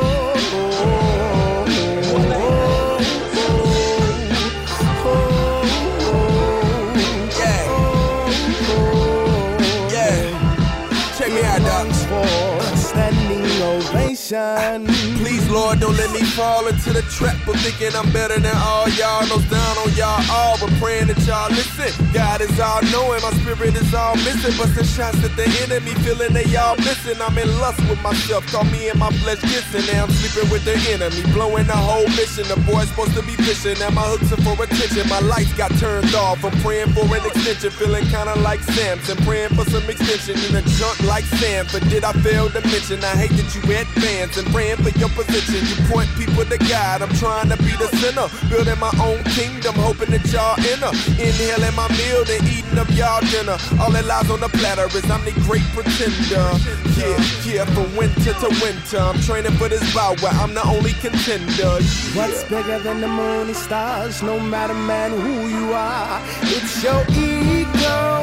Please, 14.30 15.42
Lord, 15.50 15.80
don't 15.80 15.96
let 15.96 16.12
me 16.12 16.22
fall 16.22 16.68
into 16.68 16.92
the 16.92 17.02
trap 17.10 17.34
of 17.48 17.56
thinking 17.66 17.90
I'm 17.98 18.12
better 18.12 18.38
than 18.38 18.54
all 18.62 18.88
y'all. 18.90 19.26
Nose 19.26 19.42
down 19.50 19.76
on 19.78 19.90
y'all 19.98 20.22
all, 20.30 20.56
but 20.60 20.70
praying 20.78 21.08
that 21.08 21.18
y'all 21.26 21.50
listen. 21.50 21.90
God 22.14 22.40
is 22.40 22.54
all 22.60 22.80
knowing, 22.94 23.20
my 23.22 23.34
spirit 23.42 23.74
is 23.74 23.92
all 23.92 24.14
missing. 24.22 24.54
Busting 24.54 24.86
shots 24.86 25.18
at 25.24 25.34
the 25.34 25.50
enemy, 25.66 25.98
feeling 26.06 26.32
they 26.32 26.46
all 26.54 26.76
missing. 26.76 27.20
I'm 27.20 27.36
in 27.38 27.50
lust 27.58 27.82
with 27.90 28.00
myself, 28.02 28.46
call 28.52 28.62
me 28.70 28.88
and 28.88 29.00
my 29.00 29.10
flesh 29.18 29.40
kissing. 29.40 29.82
Now 29.92 30.04
I'm 30.04 30.10
sleeping 30.14 30.48
with 30.48 30.64
the 30.64 30.78
enemy, 30.94 31.26
blowing 31.34 31.66
the 31.66 31.74
whole 31.74 32.06
mission. 32.14 32.46
The 32.46 32.54
boy's 32.70 32.86
supposed 32.86 33.18
to 33.18 33.22
be 33.26 33.34
fishing, 33.34 33.82
now 33.82 33.90
my 33.90 34.06
hooks 34.06 34.30
are 34.30 34.42
for 34.46 34.54
attention. 34.62 35.08
My 35.10 35.18
lights 35.26 35.52
got 35.58 35.74
turned 35.82 36.14
off, 36.14 36.44
I'm 36.44 36.54
praying 36.62 36.94
for 36.94 37.02
an 37.02 37.26
extension. 37.26 37.74
Feeling 37.74 38.06
kinda 38.06 38.38
like 38.46 38.62
Samson, 38.78 39.18
praying 39.26 39.58
for 39.58 39.66
some 39.66 39.90
extension 39.90 40.38
in 40.46 40.54
a 40.54 40.62
junk 40.78 41.02
like 41.02 41.26
Sam. 41.42 41.66
But 41.72 41.82
Did 41.90 42.04
I 42.04 42.12
fail 42.22 42.46
to 42.50 42.60
mention? 42.70 43.02
I 43.02 43.18
hate 43.18 43.34
that 43.34 43.50
you 43.58 43.62
advance 43.74 44.19
and 44.20 44.46
praying 44.52 44.76
for 44.76 44.90
your 44.98 45.08
position. 45.10 45.64
You 45.64 45.76
point 45.88 46.08
people 46.16 46.44
to 46.44 46.58
God. 46.68 47.00
I'm 47.00 47.08
trying 47.16 47.48
to 47.48 47.56
be 47.56 47.72
the 47.80 47.88
sinner, 47.96 48.28
building 48.50 48.78
my 48.78 48.92
own 49.00 49.24
kingdom, 49.32 49.74
hoping 49.76 50.10
that 50.10 50.24
y'all 50.28 50.60
enter. 50.60 50.92
Inhaling 51.16 51.74
my 51.74 51.88
meal, 51.96 52.24
then 52.28 52.44
eating 52.44 52.76
up 52.76 52.90
y'all 52.92 53.24
dinner. 53.32 53.56
All 53.80 53.90
that 53.92 54.04
lies 54.04 54.30
on 54.30 54.40
the 54.40 54.48
platter 54.60 54.86
is 54.92 55.08
I'm 55.10 55.24
the 55.24 55.32
great 55.48 55.64
pretender. 55.72 56.52
Yeah, 57.00 57.16
yeah, 57.48 57.64
from 57.72 57.96
winter 57.96 58.34
to 58.44 58.48
winter, 58.60 58.98
I'm 58.98 59.18
training 59.22 59.56
for 59.56 59.68
this 59.68 59.82
bout 59.94 60.20
where 60.20 60.32
I'm 60.32 60.52
the 60.52 60.64
only 60.68 60.92
contender. 61.00 61.80
Yeah. 61.80 62.28
What's 62.28 62.44
bigger 62.44 62.78
than 62.78 63.00
the 63.00 63.08
moon 63.08 63.48
and 63.48 63.56
stars? 63.56 64.22
No 64.22 64.38
matter, 64.38 64.74
man, 64.74 65.12
who 65.12 65.48
you 65.48 65.72
are, 65.72 66.20
it's 66.42 66.84
your 66.84 67.00
ego. 67.16 68.20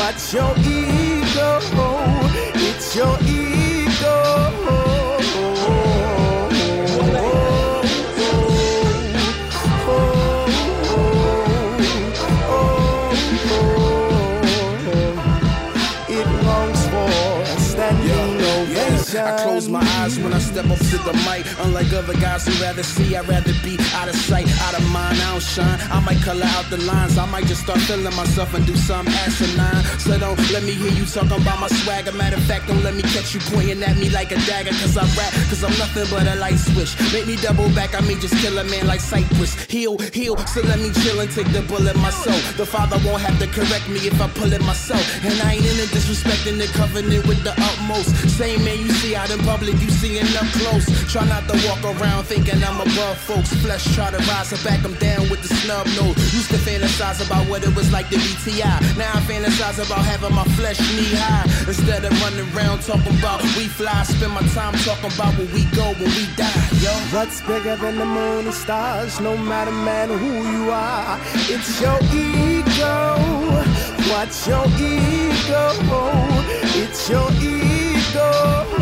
What's 0.00 0.32
your 0.32 0.50
ego? 0.64 1.60
It's 2.56 2.96
your 2.96 3.18
It 3.20 4.53
Close 19.42 19.68
my 19.68 19.93
eyes 20.04 20.18
when 20.18 20.32
I 20.32 20.38
step 20.38 20.68
up 20.70 20.78
to 20.78 20.96
the 21.08 21.14
mic. 21.24 21.46
Unlike 21.64 21.92
other 21.92 22.14
guys 22.14 22.46
who 22.46 22.52
rather 22.62 22.82
see, 22.82 23.16
I'd 23.16 23.26
rather 23.28 23.54
be 23.62 23.78
out 23.94 24.08
of 24.08 24.16
sight, 24.16 24.48
out 24.66 24.74
of 24.74 24.84
mind. 24.90 25.16
I 25.20 25.30
don't 25.32 25.42
shine. 25.42 25.78
I 25.90 26.00
might 26.00 26.20
color 26.22 26.46
out 26.56 26.68
the 26.70 26.78
lines. 26.78 27.16
I 27.18 27.26
might 27.26 27.46
just 27.46 27.62
start 27.62 27.80
feeling 27.80 28.14
myself 28.16 28.54
and 28.54 28.66
do 28.66 28.76
some 28.76 29.06
asinine. 29.24 29.82
So 29.98 30.18
don't 30.18 30.38
let 30.52 30.62
me 30.62 30.72
hear 30.72 30.92
you 30.92 31.06
talking 31.06 31.40
about 31.40 31.60
my 31.60 31.68
swagger. 31.68 32.12
Matter 32.12 32.36
of 32.36 32.44
fact, 32.44 32.68
don't 32.68 32.82
let 32.82 32.94
me 32.94 33.02
catch 33.02 33.34
you 33.34 33.40
pointing 33.52 33.82
at 33.82 33.96
me 33.96 34.10
like 34.10 34.32
a 34.32 34.38
dagger. 34.46 34.74
Cause 34.82 34.96
I 34.96 35.04
rap, 35.16 35.32
cause 35.48 35.62
I'm 35.64 35.76
nothing 35.78 36.06
but 36.10 36.26
a 36.26 36.34
light 36.36 36.58
switch. 36.58 36.92
Make 37.12 37.26
me 37.26 37.36
double 37.36 37.68
back, 37.74 37.94
I 37.94 38.00
may 38.00 38.16
just 38.16 38.36
kill 38.42 38.58
a 38.58 38.64
man 38.64 38.86
like 38.86 39.00
Cypress. 39.00 39.54
Heal, 39.64 39.98
heal, 40.12 40.36
so 40.52 40.60
let 40.62 40.78
me 40.80 40.90
chill 41.02 41.20
and 41.20 41.30
take 41.30 41.50
the 41.52 41.62
bullet 41.62 41.96
myself. 41.96 42.40
The 42.56 42.66
father 42.66 42.98
won't 43.04 43.22
have 43.22 43.38
to 43.40 43.46
correct 43.48 43.88
me 43.88 44.00
if 44.06 44.20
I 44.20 44.28
pull 44.28 44.52
it 44.52 44.62
myself. 44.62 45.04
And 45.24 45.34
I 45.42 45.54
ain't 45.54 45.64
in 45.64 45.80
into 45.80 45.96
disrespecting 45.96 46.58
the 46.58 46.68
covenant 46.76 47.26
with 47.26 47.42
the 47.42 47.54
utmost. 47.56 48.10
Same 48.28 48.64
man 48.64 48.78
you 48.78 48.90
see 49.00 49.14
out 49.14 49.30
in 49.30 49.38
public, 49.40 49.80
you 49.80 49.93
seeing 50.00 50.26
up 50.36 50.48
close. 50.58 50.86
Try 51.12 51.24
not 51.26 51.46
to 51.48 51.56
walk 51.66 51.82
around 51.84 52.24
thinking 52.24 52.62
I'm 52.62 52.80
above 52.80 53.18
folks. 53.18 53.52
Flesh 53.62 53.84
try 53.94 54.10
to 54.10 54.18
rise 54.30 54.52
and 54.52 54.62
back, 54.64 54.84
I'm 54.84 54.94
down 54.94 55.28
with 55.30 55.42
the 55.42 55.50
snub 55.54 55.86
nose. 55.98 56.16
Used 56.34 56.50
to 56.50 56.58
fantasize 56.58 57.24
about 57.24 57.48
what 57.48 57.62
it 57.64 57.74
was 57.76 57.90
like 57.92 58.08
to 58.10 58.16
be 58.16 58.32
T.I. 58.44 58.66
Now 58.96 59.10
I 59.14 59.20
fantasize 59.28 59.78
about 59.84 60.04
having 60.04 60.34
my 60.34 60.44
flesh 60.58 60.80
knee 60.96 61.14
high. 61.14 61.44
Instead 61.68 62.04
of 62.04 62.12
running 62.22 62.48
around 62.54 62.82
talking 62.82 63.16
about 63.18 63.42
we 63.56 63.68
fly, 63.68 64.02
spend 64.04 64.32
my 64.32 64.42
time 64.54 64.74
talking 64.84 65.12
about 65.12 65.32
where 65.38 65.50
we 65.54 65.64
go 65.76 65.86
when 66.00 66.10
we 66.18 66.26
die, 66.36 66.68
yo. 66.82 66.92
What's 67.14 67.40
bigger 67.42 67.76
than 67.76 67.98
the 67.98 68.06
moon 68.06 68.46
and 68.46 68.54
stars? 68.54 69.20
No 69.20 69.36
matter, 69.36 69.72
man, 69.72 70.08
who 70.08 70.32
you 70.50 70.70
are, 70.70 71.18
it's 71.52 71.80
your 71.80 71.98
ego. 72.12 73.16
What's 74.10 74.46
your 74.46 74.66
ego? 74.78 75.64
It's 76.76 77.08
your 77.08 77.30
ego. 77.40 78.73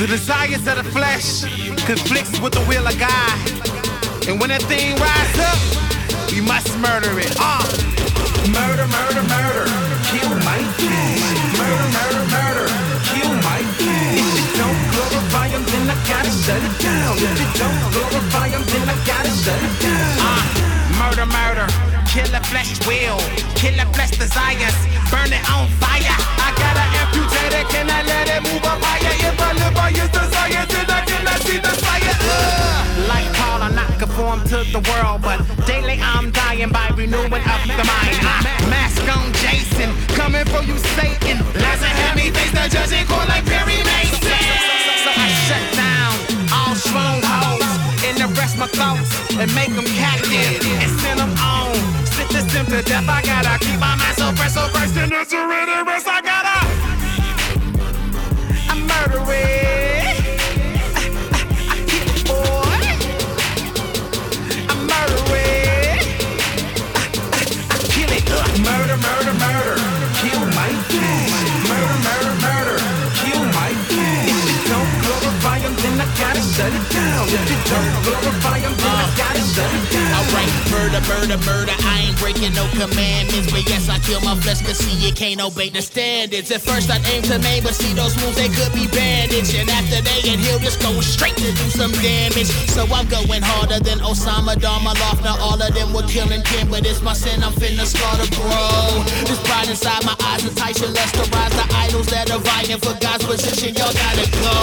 The 0.00 0.06
desires 0.06 0.64
of 0.64 0.80
the 0.80 0.88
flesh 0.96 1.44
conflicts 1.84 2.40
with 2.40 2.56
the 2.56 2.64
will 2.64 2.88
of 2.88 2.96
God. 2.96 3.36
And 4.24 4.40
when 4.40 4.48
that 4.48 4.64
thing 4.64 4.96
rises 4.96 5.36
up, 5.44 5.60
we 6.32 6.40
must 6.40 6.72
murder 6.80 7.12
it. 7.20 7.28
Uh. 7.36 7.60
Murder, 8.48 8.88
murder, 8.88 9.20
murder. 9.28 9.68
Kill 10.08 10.32
my 10.40 10.56
Mike. 10.56 10.72
Murder, 11.52 11.88
murder, 11.92 12.24
murder. 12.32 12.66
Kill 13.12 13.28
Mike. 13.44 13.68
If 14.16 14.24
you 14.24 14.44
don't 14.56 14.80
glorify 14.88 15.52
him, 15.52 15.68
then 15.68 15.92
I 15.92 15.96
gotta 16.08 16.32
shut 16.32 16.64
it 16.64 16.76
down. 16.80 17.20
If 17.20 17.36
you 17.36 17.50
don't 17.60 17.80
glorify 17.92 18.48
him, 18.56 18.64
then 18.72 18.88
I 18.88 18.96
gotta 19.04 19.32
shut 19.36 19.60
it 19.60 19.74
down. 19.84 20.16
Uh. 20.16 20.96
Murder, 20.96 21.28
murder. 21.28 21.68
Kill 22.08 22.28
the 22.32 22.40
flesh 22.48 22.72
will. 22.88 23.20
Kill 23.52 23.76
the 23.76 23.84
flesh 23.92 24.16
desires. 24.16 24.76
Burn 25.12 25.28
it 25.28 25.44
on 25.52 25.68
fire. 25.76 26.39
I 26.62 26.72
I 26.72 27.00
up 27.00 27.10
I 28.20 28.96
I 31.88 32.12
the. 32.20 32.40
Like 33.08 33.28
Paul, 33.34 33.62
I'm 33.62 33.74
not 33.74 33.90
conformed 33.98 34.46
to 34.50 34.64
the 34.70 34.80
world, 34.90 35.22
but 35.22 35.40
daily 35.66 35.98
I'm 36.00 36.30
dying 36.30 36.70
by 36.70 36.88
renewing 36.96 37.32
of 37.32 37.60
the 37.66 37.84
mind. 37.84 38.16
Uh, 38.20 38.42
mask 38.68 39.02
on 39.08 39.32
Jason, 39.40 39.90
coming 40.14 40.44
for 40.46 40.62
you, 40.62 40.76
Satan. 40.96 41.38
Let's 41.54 41.82
have 41.82 42.16
me 42.16 42.30
face 42.30 42.52
the 42.52 42.68
judge 42.68 42.92
and 42.92 43.08
court 43.08 43.28
like 43.28 43.44
Perry 43.46 43.80
Mason. 43.82 44.36
So 45.04 45.10
I 45.10 45.28
shut 45.46 45.64
down 45.74 46.12
all 46.52 46.74
strongholds 46.74 47.70
and 48.04 48.16
arrest 48.26 48.58
my 48.58 48.68
thoughts 48.68 49.10
and 49.38 49.48
make 49.54 49.72
them 49.74 49.88
captive 49.96 50.60
and 50.60 50.90
send 51.00 51.20
them 51.20 51.32
on. 51.40 51.74
Sentence 52.04 52.52
them 52.52 52.66
to 52.66 52.82
death. 52.82 53.08
I 53.08 53.22
gotta 53.22 53.58
keep 53.64 53.78
my 53.80 53.96
mind 53.96 54.16
so 54.16 54.32
fresh, 54.36 54.52
so 54.52 54.66
in 55.02 55.10
the 55.10 55.24
surrender 55.24 55.84
rest. 55.84 56.06
I 56.06 56.20
gotta. 56.20 56.39
Set 76.60 76.74
it 76.74 76.90
down. 76.90 77.26
set 77.26 77.50
it 77.50 77.64
down. 77.70 78.02
Glorify 78.02 78.79
murder, 80.70 81.00
murder, 81.08 81.38
murder. 81.46 81.74
I 81.84 82.08
ain't 82.08 82.18
breaking 82.18 82.54
no 82.54 82.66
commandments, 82.76 83.50
but 83.50 83.64
yes, 83.68 83.88
I 83.88 83.98
kill 84.00 84.20
my 84.20 84.34
flesh, 84.36 84.60
cause 84.62 84.78
see, 84.78 84.96
you 85.00 85.12
can't 85.12 85.40
obey 85.40 85.68
the 85.70 85.82
standards. 85.82 86.50
At 86.50 86.60
first, 86.60 86.90
I 86.90 86.98
aim 87.12 87.22
to 87.30 87.38
maim, 87.38 87.62
but 87.62 87.74
see, 87.74 87.92
those 87.94 88.16
wounds, 88.22 88.36
they 88.36 88.48
could 88.48 88.72
be 88.72 88.86
bandaged. 88.88 89.54
And 89.54 89.68
after 89.70 90.00
they 90.02 90.20
get 90.22 90.38
healed, 90.38 90.62
just 90.62 90.80
go 90.82 90.92
straight 91.00 91.36
to 91.36 91.50
do 91.50 91.66
some 91.70 91.92
damage. 92.02 92.50
So 92.74 92.84
I'm 92.92 93.08
going 93.08 93.42
harder 93.42 93.80
than 93.80 93.98
Osama 94.00 94.54
Darmaloff. 94.56 95.22
Now, 95.22 95.38
all 95.40 95.60
of 95.60 95.72
them 95.74 95.92
were 95.92 96.06
killing 96.06 96.42
Kim, 96.42 96.68
but 96.68 96.84
it's 96.86 97.02
my 97.02 97.14
sin, 97.14 97.42
I'm 97.42 97.52
finna 97.52 97.86
slaughter, 97.86 98.28
bro. 98.36 99.04
This 99.26 99.40
pride 99.46 99.68
inside 99.68 100.04
my 100.04 100.16
eyes 100.26 100.44
enticing 100.44 100.92
less 100.92 101.12
to 101.12 101.24
rise 101.30 101.52
the 101.54 101.66
idols 101.74 102.06
that 102.08 102.30
are 102.30 102.40
vying 102.40 102.80
for 102.80 102.94
God's 103.00 103.24
position. 103.24 103.74
Y'all 103.74 103.92
gotta 103.92 104.26
go. 104.42 104.56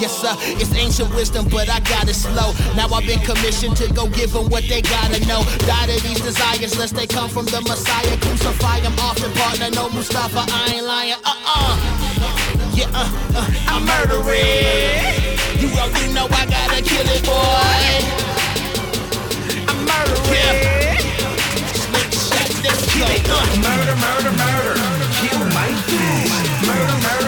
Yes, 0.00 0.12
sir, 0.16 0.34
it's 0.60 0.74
ancient 0.74 1.14
wisdom, 1.14 1.48
but 1.48 1.68
I 1.68 1.80
got 1.80 2.08
it 2.08 2.14
slow. 2.14 2.52
Now 2.74 2.88
I've 2.92 3.06
been 3.06 3.20
commissioned 3.20 3.76
to 3.78 3.92
go 3.92 4.08
give 4.08 4.32
them 4.32 4.48
what 4.48 4.64
they 4.68 4.82
gotta 4.98 5.20
know. 5.26 5.42
Die 5.66 5.86
to 5.86 5.96
these 6.02 6.20
desires, 6.20 6.76
lest 6.78 6.94
they 6.94 7.06
come 7.06 7.28
from 7.30 7.46
the 7.46 7.60
Messiah. 7.62 8.16
Crucify 8.24 8.80
them 8.80 8.94
often, 8.98 9.30
partner. 9.32 9.70
No 9.70 9.88
Mustafa, 9.90 10.42
I 10.48 10.74
ain't 10.74 10.86
lying. 10.86 11.20
Uh 11.24 11.54
uh. 11.54 11.74
Yeah, 12.74 12.90
uh, 12.94 13.06
uh, 13.38 13.72
I'm 13.72 13.82
murdering. 13.90 15.02
You 15.60 15.68
already 15.78 16.12
know 16.14 16.26
I 16.30 16.44
gotta 16.46 16.80
kill 16.82 17.06
it, 17.16 17.22
boy. 17.26 17.88
I'm 19.70 19.78
murdering. 19.90 20.98
Slick 22.26 22.50
let's 22.64 22.82
kill 22.92 23.10
it. 23.16 23.24
Uh. 23.26 23.38
Murder, 23.66 23.96
murder, 24.04 24.34
murder. 24.42 24.74
Kill 25.20 25.42
my 25.56 25.68
bitch. 25.86 26.48
Murder, 26.68 26.98
murder, 27.06 27.27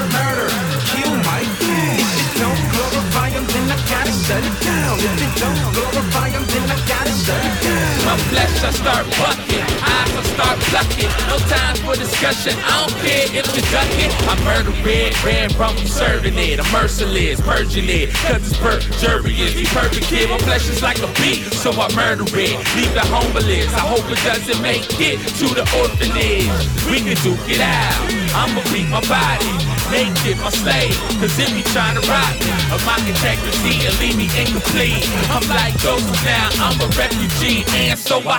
shut 4.31 4.47
it 4.47 4.59
down. 4.63 4.95
If 5.03 5.19
it 5.27 5.35
don't 5.43 5.59
glorify 5.75 6.29
him, 6.31 6.45
then 6.47 6.65
I 6.71 6.79
gotta 6.87 7.11
shut 7.11 7.43
it 7.43 7.57
down. 7.67 8.07
My 8.07 8.17
flesh, 8.31 8.63
I 8.63 8.71
start 8.71 9.05
bucking. 9.19 9.67
Eyes, 9.83 10.13
I 10.15 10.23
start 10.35 10.57
plucking. 10.71 11.11
No 11.27 11.37
time 11.51 11.77
for 11.83 11.95
discussion. 11.99 12.55
I 12.63 12.87
don't 12.87 12.95
care 13.03 13.27
if 13.27 13.47
you 13.51 13.63
duck 13.75 13.91
it. 13.99 14.11
I 14.31 14.35
murder 14.47 14.75
red, 14.87 15.11
red 15.27 15.51
rum, 15.59 15.75
I'm 15.77 15.87
serving 15.87 16.39
it. 16.39 16.61
I'm 16.63 16.71
merciless, 16.71 17.41
purging 17.41 17.89
it. 17.91 18.15
Cause 18.23 18.47
it's 18.47 18.59
perjurious. 18.63 19.55
The 19.59 19.67
perfect 19.75 20.07
kid. 20.07 20.31
My 20.31 20.39
flesh 20.39 20.69
is 20.71 20.83
like 20.83 21.03
a 21.03 21.11
beat, 21.19 21.43
so 21.51 21.75
I 21.75 21.91
murder 21.99 22.27
it. 22.31 22.55
Leave 22.79 22.95
the 22.95 23.05
homeless. 23.11 23.75
I 23.75 23.83
hope 23.83 24.07
it 24.15 24.23
doesn't 24.23 24.63
make 24.63 24.87
it 25.01 25.19
to 25.43 25.47
the 25.59 25.67
orphanage. 25.83 26.55
We 26.87 27.03
can 27.03 27.19
duke 27.27 27.47
it 27.51 27.61
out. 27.61 27.99
I'ma 28.39 28.63
beat 28.71 28.87
my 28.87 29.03
body. 29.11 29.80
Naked, 29.91 30.39
my 30.39 30.51
slave. 30.51 30.95
Cause 31.19 31.37
if 31.39 31.51
you 31.51 31.65
trying 31.75 32.01
to 32.01 32.09
rob 32.09 32.35
me 32.39 32.51
of 32.73 32.81
my 32.87 32.97
integrity 33.09 33.85
and 33.87 33.99
leave 33.99 34.17
me 34.17 34.31
incomplete, 34.39 35.05
I'm 35.29 35.47
like 35.49 35.77
Joseph 35.79 36.25
now. 36.25 36.49
I'm 36.63 36.81
a 36.81 36.87
refugee, 36.95 37.65
and 37.75 37.99
so 37.99 38.21
I. 38.25 38.39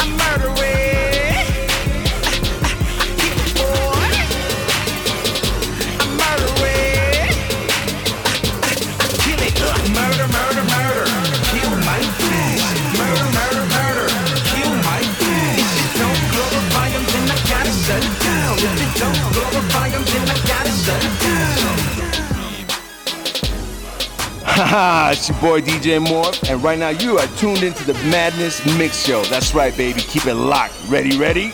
I'm 0.00 0.16
murdering. 0.16 0.89
Haha, 24.70 25.10
it's 25.10 25.28
your 25.28 25.36
boy 25.40 25.60
DJ 25.60 25.98
Morph, 25.98 26.48
and 26.48 26.62
right 26.62 26.78
now 26.78 26.90
you 26.90 27.18
are 27.18 27.26
tuned 27.38 27.64
into 27.64 27.82
the 27.82 27.94
Madness 28.08 28.64
Mix 28.78 29.04
Show. 29.04 29.20
That's 29.24 29.52
right, 29.52 29.76
baby. 29.76 30.00
Keep 30.00 30.26
it 30.26 30.34
locked. 30.34 30.74
Ready, 30.88 31.18
ready? 31.18 31.52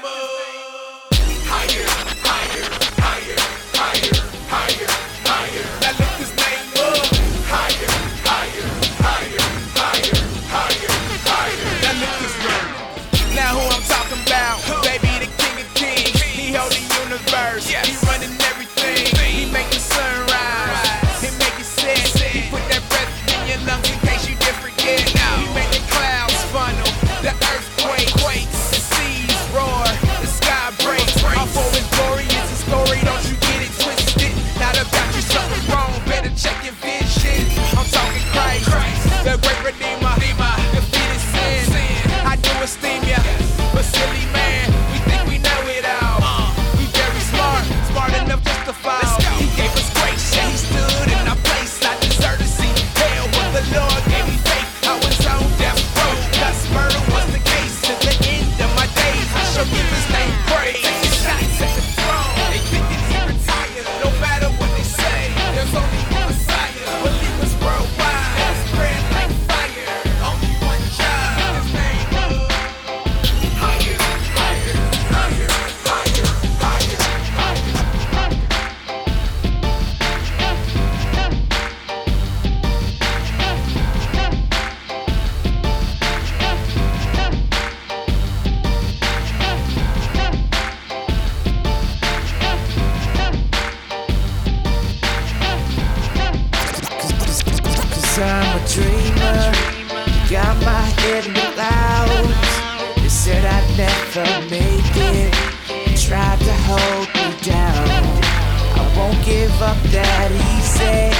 give 109.29 109.61
up 109.61 109.77
that 109.93 110.29
easy. 110.57 111.13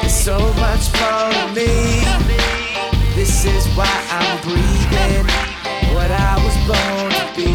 There's 0.00 0.14
so 0.14 0.38
much 0.62 0.86
more 1.02 1.34
to 1.34 1.46
me. 1.58 1.74
This 3.18 3.44
is 3.44 3.66
why 3.74 3.90
I'm 4.20 4.38
breathing. 4.46 5.26
What 5.94 6.10
I 6.10 6.34
was 6.46 6.56
born 6.70 7.10
to 7.18 7.26
be. 7.34 7.50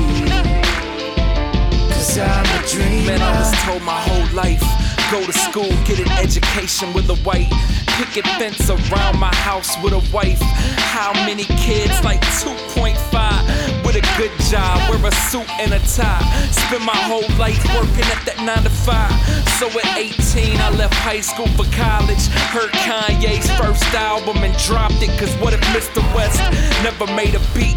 Cause 1.93 2.17
I'm 2.19 2.47
a 2.57 2.61
dreamer. 2.67 3.17
Man, 3.17 3.21
I 3.21 3.31
was 3.39 3.51
told 3.63 3.81
my 3.83 3.99
whole 4.07 4.29
life 4.35 4.63
go 5.11 5.25
to 5.25 5.33
school, 5.33 5.71
get 5.85 5.99
an 5.99 6.11
education 6.19 6.93
with 6.93 7.09
a 7.09 7.15
white 7.27 7.51
picket 7.95 8.25
fence 8.39 8.69
around 8.69 9.19
my 9.19 9.33
house 9.35 9.71
with 9.83 9.93
a 9.93 10.03
wife. 10.13 10.41
How 10.95 11.13
many 11.25 11.45
kids? 11.45 12.03
Like 12.03 12.21
2.5 12.43 13.80
with 13.93 14.03
a 14.03 14.17
good 14.17 14.31
job, 14.47 14.77
wear 14.89 14.99
a 15.05 15.11
suit 15.27 15.47
and 15.59 15.73
a 15.73 15.79
tie. 15.79 16.23
Spend 16.51 16.83
my 16.85 16.95
whole 16.95 17.27
life 17.37 17.59
working 17.75 18.07
at 18.07 18.23
that 18.25 18.39
9 18.39 18.63
to 18.63 18.69
5. 18.69 19.11
So 19.59 19.67
at 19.67 19.97
18, 19.97 20.57
I 20.57 20.69
left 20.71 20.93
high 20.95 21.19
school 21.19 21.47
for 21.59 21.67
college. 21.75 22.27
Heard 22.55 22.71
Kanye's 22.87 23.49
first 23.59 23.83
album 23.93 24.43
and 24.43 24.55
dropped 24.63 25.01
it. 25.01 25.11
Cause 25.19 25.33
what 25.43 25.53
if 25.53 25.61
Mr. 25.75 25.99
West 26.15 26.39
never 26.83 27.05
made 27.15 27.35
a 27.35 27.43
beat? 27.53 27.75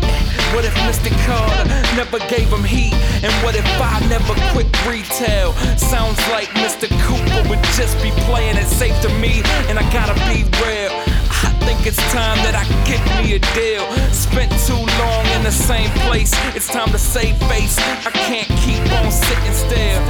What 0.54 0.64
if 0.64 0.74
Mr. 0.86 1.10
Carter 1.26 1.66
never 1.98 2.18
gave 2.30 2.48
him 2.48 2.62
heat? 2.62 2.94
And 3.24 3.32
what 3.42 3.56
if 3.56 3.66
I 3.80 3.98
never 4.06 4.34
quit 4.52 4.70
retail? 4.86 5.52
Sounds 5.76 6.18
like 6.30 6.48
Mr. 6.62 6.86
Cooper 7.02 7.42
would 7.48 7.62
just 7.74 7.98
be 8.02 8.10
playing 8.30 8.56
it 8.56 8.66
safe 8.66 8.94
to 9.02 9.10
me. 9.18 9.42
And 9.66 9.78
I 9.78 9.84
gotta 9.92 10.14
be 10.30 10.46
real. 10.62 11.03
I 11.44 11.52
think 11.66 11.86
it's 11.86 12.00
time 12.12 12.38
that 12.44 12.54
I 12.56 12.64
get 12.88 13.02
me 13.20 13.36
a 13.36 13.40
deal. 13.52 13.84
Spent 14.12 14.50
too 14.66 14.80
long 14.98 15.24
in 15.36 15.42
the 15.44 15.52
same 15.52 15.90
place. 16.08 16.32
It's 16.56 16.68
time 16.68 16.90
to 16.92 16.98
save 16.98 17.36
face. 17.48 17.78
I 17.78 18.10
can't 18.10 18.48
keep 18.64 18.80
on 18.98 19.10
sitting 19.12 19.52
still. 19.52 20.00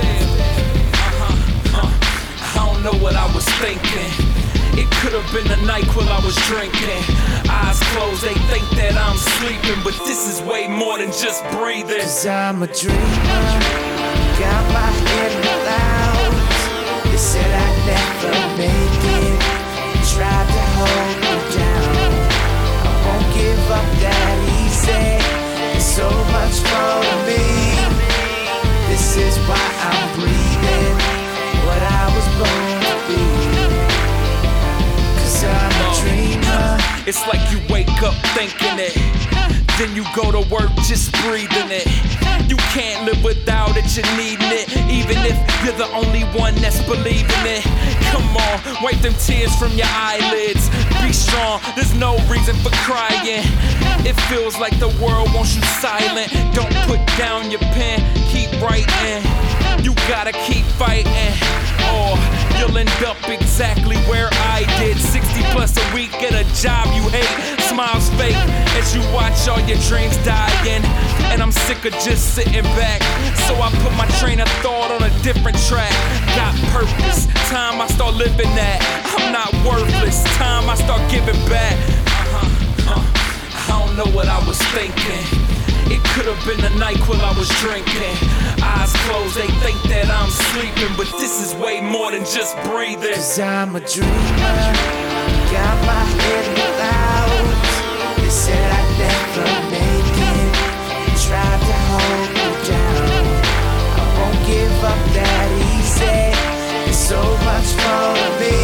Uh-huh, 0.95 1.83
uh, 1.83 1.91
I 1.91 2.67
don't 2.67 2.83
know 2.83 2.97
what 3.03 3.15
I 3.17 3.27
was 3.35 3.45
thinking. 3.59 4.11
It 4.77 4.91
could 4.99 5.13
have 5.13 5.29
been 5.33 5.47
the 5.47 5.61
night 5.67 5.87
while 5.95 6.09
I 6.09 6.19
was 6.25 6.37
drinking. 6.47 7.03
Eyes 7.49 7.79
closed, 7.95 8.23
they 8.23 8.35
think 8.51 8.67
that 8.79 8.95
I'm 8.97 9.17
sleeping, 9.17 9.83
but 9.85 9.95
this 10.07 10.27
is 10.27 10.43
way 10.43 10.67
more 10.67 10.99
than 10.99 11.13
just 11.13 11.43
breathing. 11.51 12.01
Cause 12.01 12.27
I'm 12.27 12.63
a 12.63 12.67
dreamer. 12.67 13.75
Got 14.39 14.65
my 14.75 14.91
head 15.07 15.31
in 15.31 15.43
the 15.43 15.57
clouds. 15.63 17.11
They 17.11 17.17
said 17.17 17.51
I'd 17.55 17.77
never 17.87 18.57
make 18.59 19.05
it. 19.61 19.64
Tried 20.15 20.47
to 20.47 20.65
hold 20.79 21.17
me 21.23 21.35
down. 21.59 21.97
I 22.87 22.93
won't 23.05 23.27
give 23.35 23.71
up 23.79 23.89
that 23.99 24.37
easy. 24.63 25.19
There's 25.59 25.83
so 25.83 26.09
much 26.31 26.63
more 26.71 27.03
to 27.03 27.17
me. 27.27 27.43
This 28.87 29.17
is 29.17 29.37
why 29.49 29.59
I'm 29.91 30.07
breathing. 30.15 30.95
What 31.67 31.83
I 31.83 32.05
was 32.15 32.27
born 32.39 32.79
to 32.87 32.95
be. 33.11 33.23
Cause 35.19 35.43
I'm 35.43 35.75
a 35.83 35.91
dreamer. 35.99 36.79
It's 37.09 37.27
like 37.27 37.43
you 37.51 37.59
wake 37.69 38.01
up 38.05 38.15
thinking 38.37 38.79
it. 38.79 39.34
Then 39.79 39.97
you 39.97 40.05
go 40.15 40.31
to 40.31 40.41
work 40.55 40.71
just 40.87 41.11
breathing 41.25 41.71
it. 41.71 41.87
You 42.49 42.57
can't 42.71 43.05
live 43.07 43.23
without 43.25 43.77
it, 43.77 43.97
you're 43.97 44.07
needing 44.17 44.53
it. 44.53 44.71
Even 44.87 45.19
if 45.27 45.37
you're 45.65 45.75
the 45.75 45.91
only 45.91 46.23
one 46.39 46.55
that's 46.57 46.81
believing 46.83 47.43
it. 47.43 47.65
Come 48.13 48.37
on, 48.37 48.83
wipe 48.85 49.01
them 49.01 49.15
tears 49.15 49.55
from 49.57 49.73
your 49.73 49.91
eyelids. 49.91 50.71
Be 51.03 51.13
strong, 51.13 51.61
there's 51.75 51.95
no 51.95 52.17
reason 52.31 52.55
for 52.63 52.71
crying. 52.87 53.43
It 54.07 54.15
feels 54.29 54.59
like 54.59 54.79
the 54.79 54.93
world 55.03 55.33
wants 55.35 55.57
you 55.57 55.63
silent. 55.81 56.31
Don't 56.55 56.75
put 56.87 57.01
down 57.19 57.51
your 57.51 57.65
pen, 57.75 57.99
keep 58.29 58.51
writing. 58.61 59.25
You 59.83 59.95
gotta 60.07 60.33
keep 60.45 60.65
fighting. 60.77 61.33
Or 61.91 62.17
you'll 62.59 62.77
end 62.77 62.93
up 63.05 63.17
exactly 63.29 63.97
where 64.05 64.29
I 64.53 64.65
did. 64.79 64.99
60 64.99 65.43
plus 65.53 65.77
a 65.77 65.95
week 65.95 66.13
at 66.23 66.35
a 66.35 66.45
job 66.61 66.87
you 66.95 67.09
hate. 67.09 67.61
Smiles 67.61 68.09
fake 68.21 68.37
as 68.77 68.95
you 68.95 69.01
watch 69.13 69.49
all 69.49 69.61
your 69.69 69.79
dreams 69.89 70.17
dying. 70.25 70.85
And 71.33 71.43
I'm 71.43 71.53
sick 71.53 71.85
of 71.85 71.93
just 72.05 72.35
sitting 72.35 72.65
back. 72.79 73.03
So 73.47 73.55
I 73.61 73.71
put 73.83 73.93
my 73.97 74.07
train 74.21 74.41
of 74.41 74.49
thought 74.63 74.91
on 74.91 75.03
a 75.03 75.11
different 75.23 75.59
track. 75.69 75.93
Got 76.37 76.55
purpose, 76.73 77.27
time 77.51 77.81
I 77.81 77.87
start 77.89 78.15
living 78.15 78.53
that. 78.57 78.79
I'm 79.17 79.33
not 79.33 79.53
worthless, 79.65 80.23
time 80.37 80.69
I 80.69 80.75
start 80.77 81.03
giving 81.11 81.39
back. 81.49 81.77
Uh-huh, 82.07 82.97
uh, 82.97 83.05
I 83.69 83.87
don't 83.87 83.97
know 83.97 84.11
what 84.17 84.29
I 84.29 84.39
was 84.47 84.59
thinking. 84.77 85.45
It 85.87 86.03
could 86.13 86.27
have 86.27 86.41
been 86.47 86.61
the 86.61 86.75
night 86.79 86.99
while 87.09 87.21
I 87.21 87.37
was 87.37 87.49
drinking. 87.61 88.17
Eyes 88.63 88.93
closed, 89.05 89.37
they 89.37 89.49
think 89.61 89.81
that 89.93 90.09
I'm 90.09 90.31
sleeping, 90.31 90.97
but 90.97 91.09
this 91.21 91.45
is 91.45 91.55
way 91.61 91.81
more 91.81 92.11
than 92.11 92.25
just 92.25 92.57
breathing. 92.65 93.15
Cause 93.15 93.39
I'm 93.39 93.77
a 93.77 93.81
dreamer. 93.81 94.57
Got 95.53 95.77
my 95.85 96.05
head 96.25 96.47
clouds. 96.57 98.23
They 98.23 98.31
said 98.31 98.73
I'd 98.73 98.84
never 99.05 99.49
make 99.71 100.15
tried 101.27 101.61
to 101.69 101.77
hold 101.89 102.29
me 102.37 102.49
down. 102.69 103.25
I 104.01 104.07
won't 104.19 104.41
give 104.47 104.79
up 104.93 105.03
that 105.19 105.49
easy. 105.73 106.93
So 106.93 107.21
much 107.49 107.71
more 107.83 108.41
me. 108.41 108.64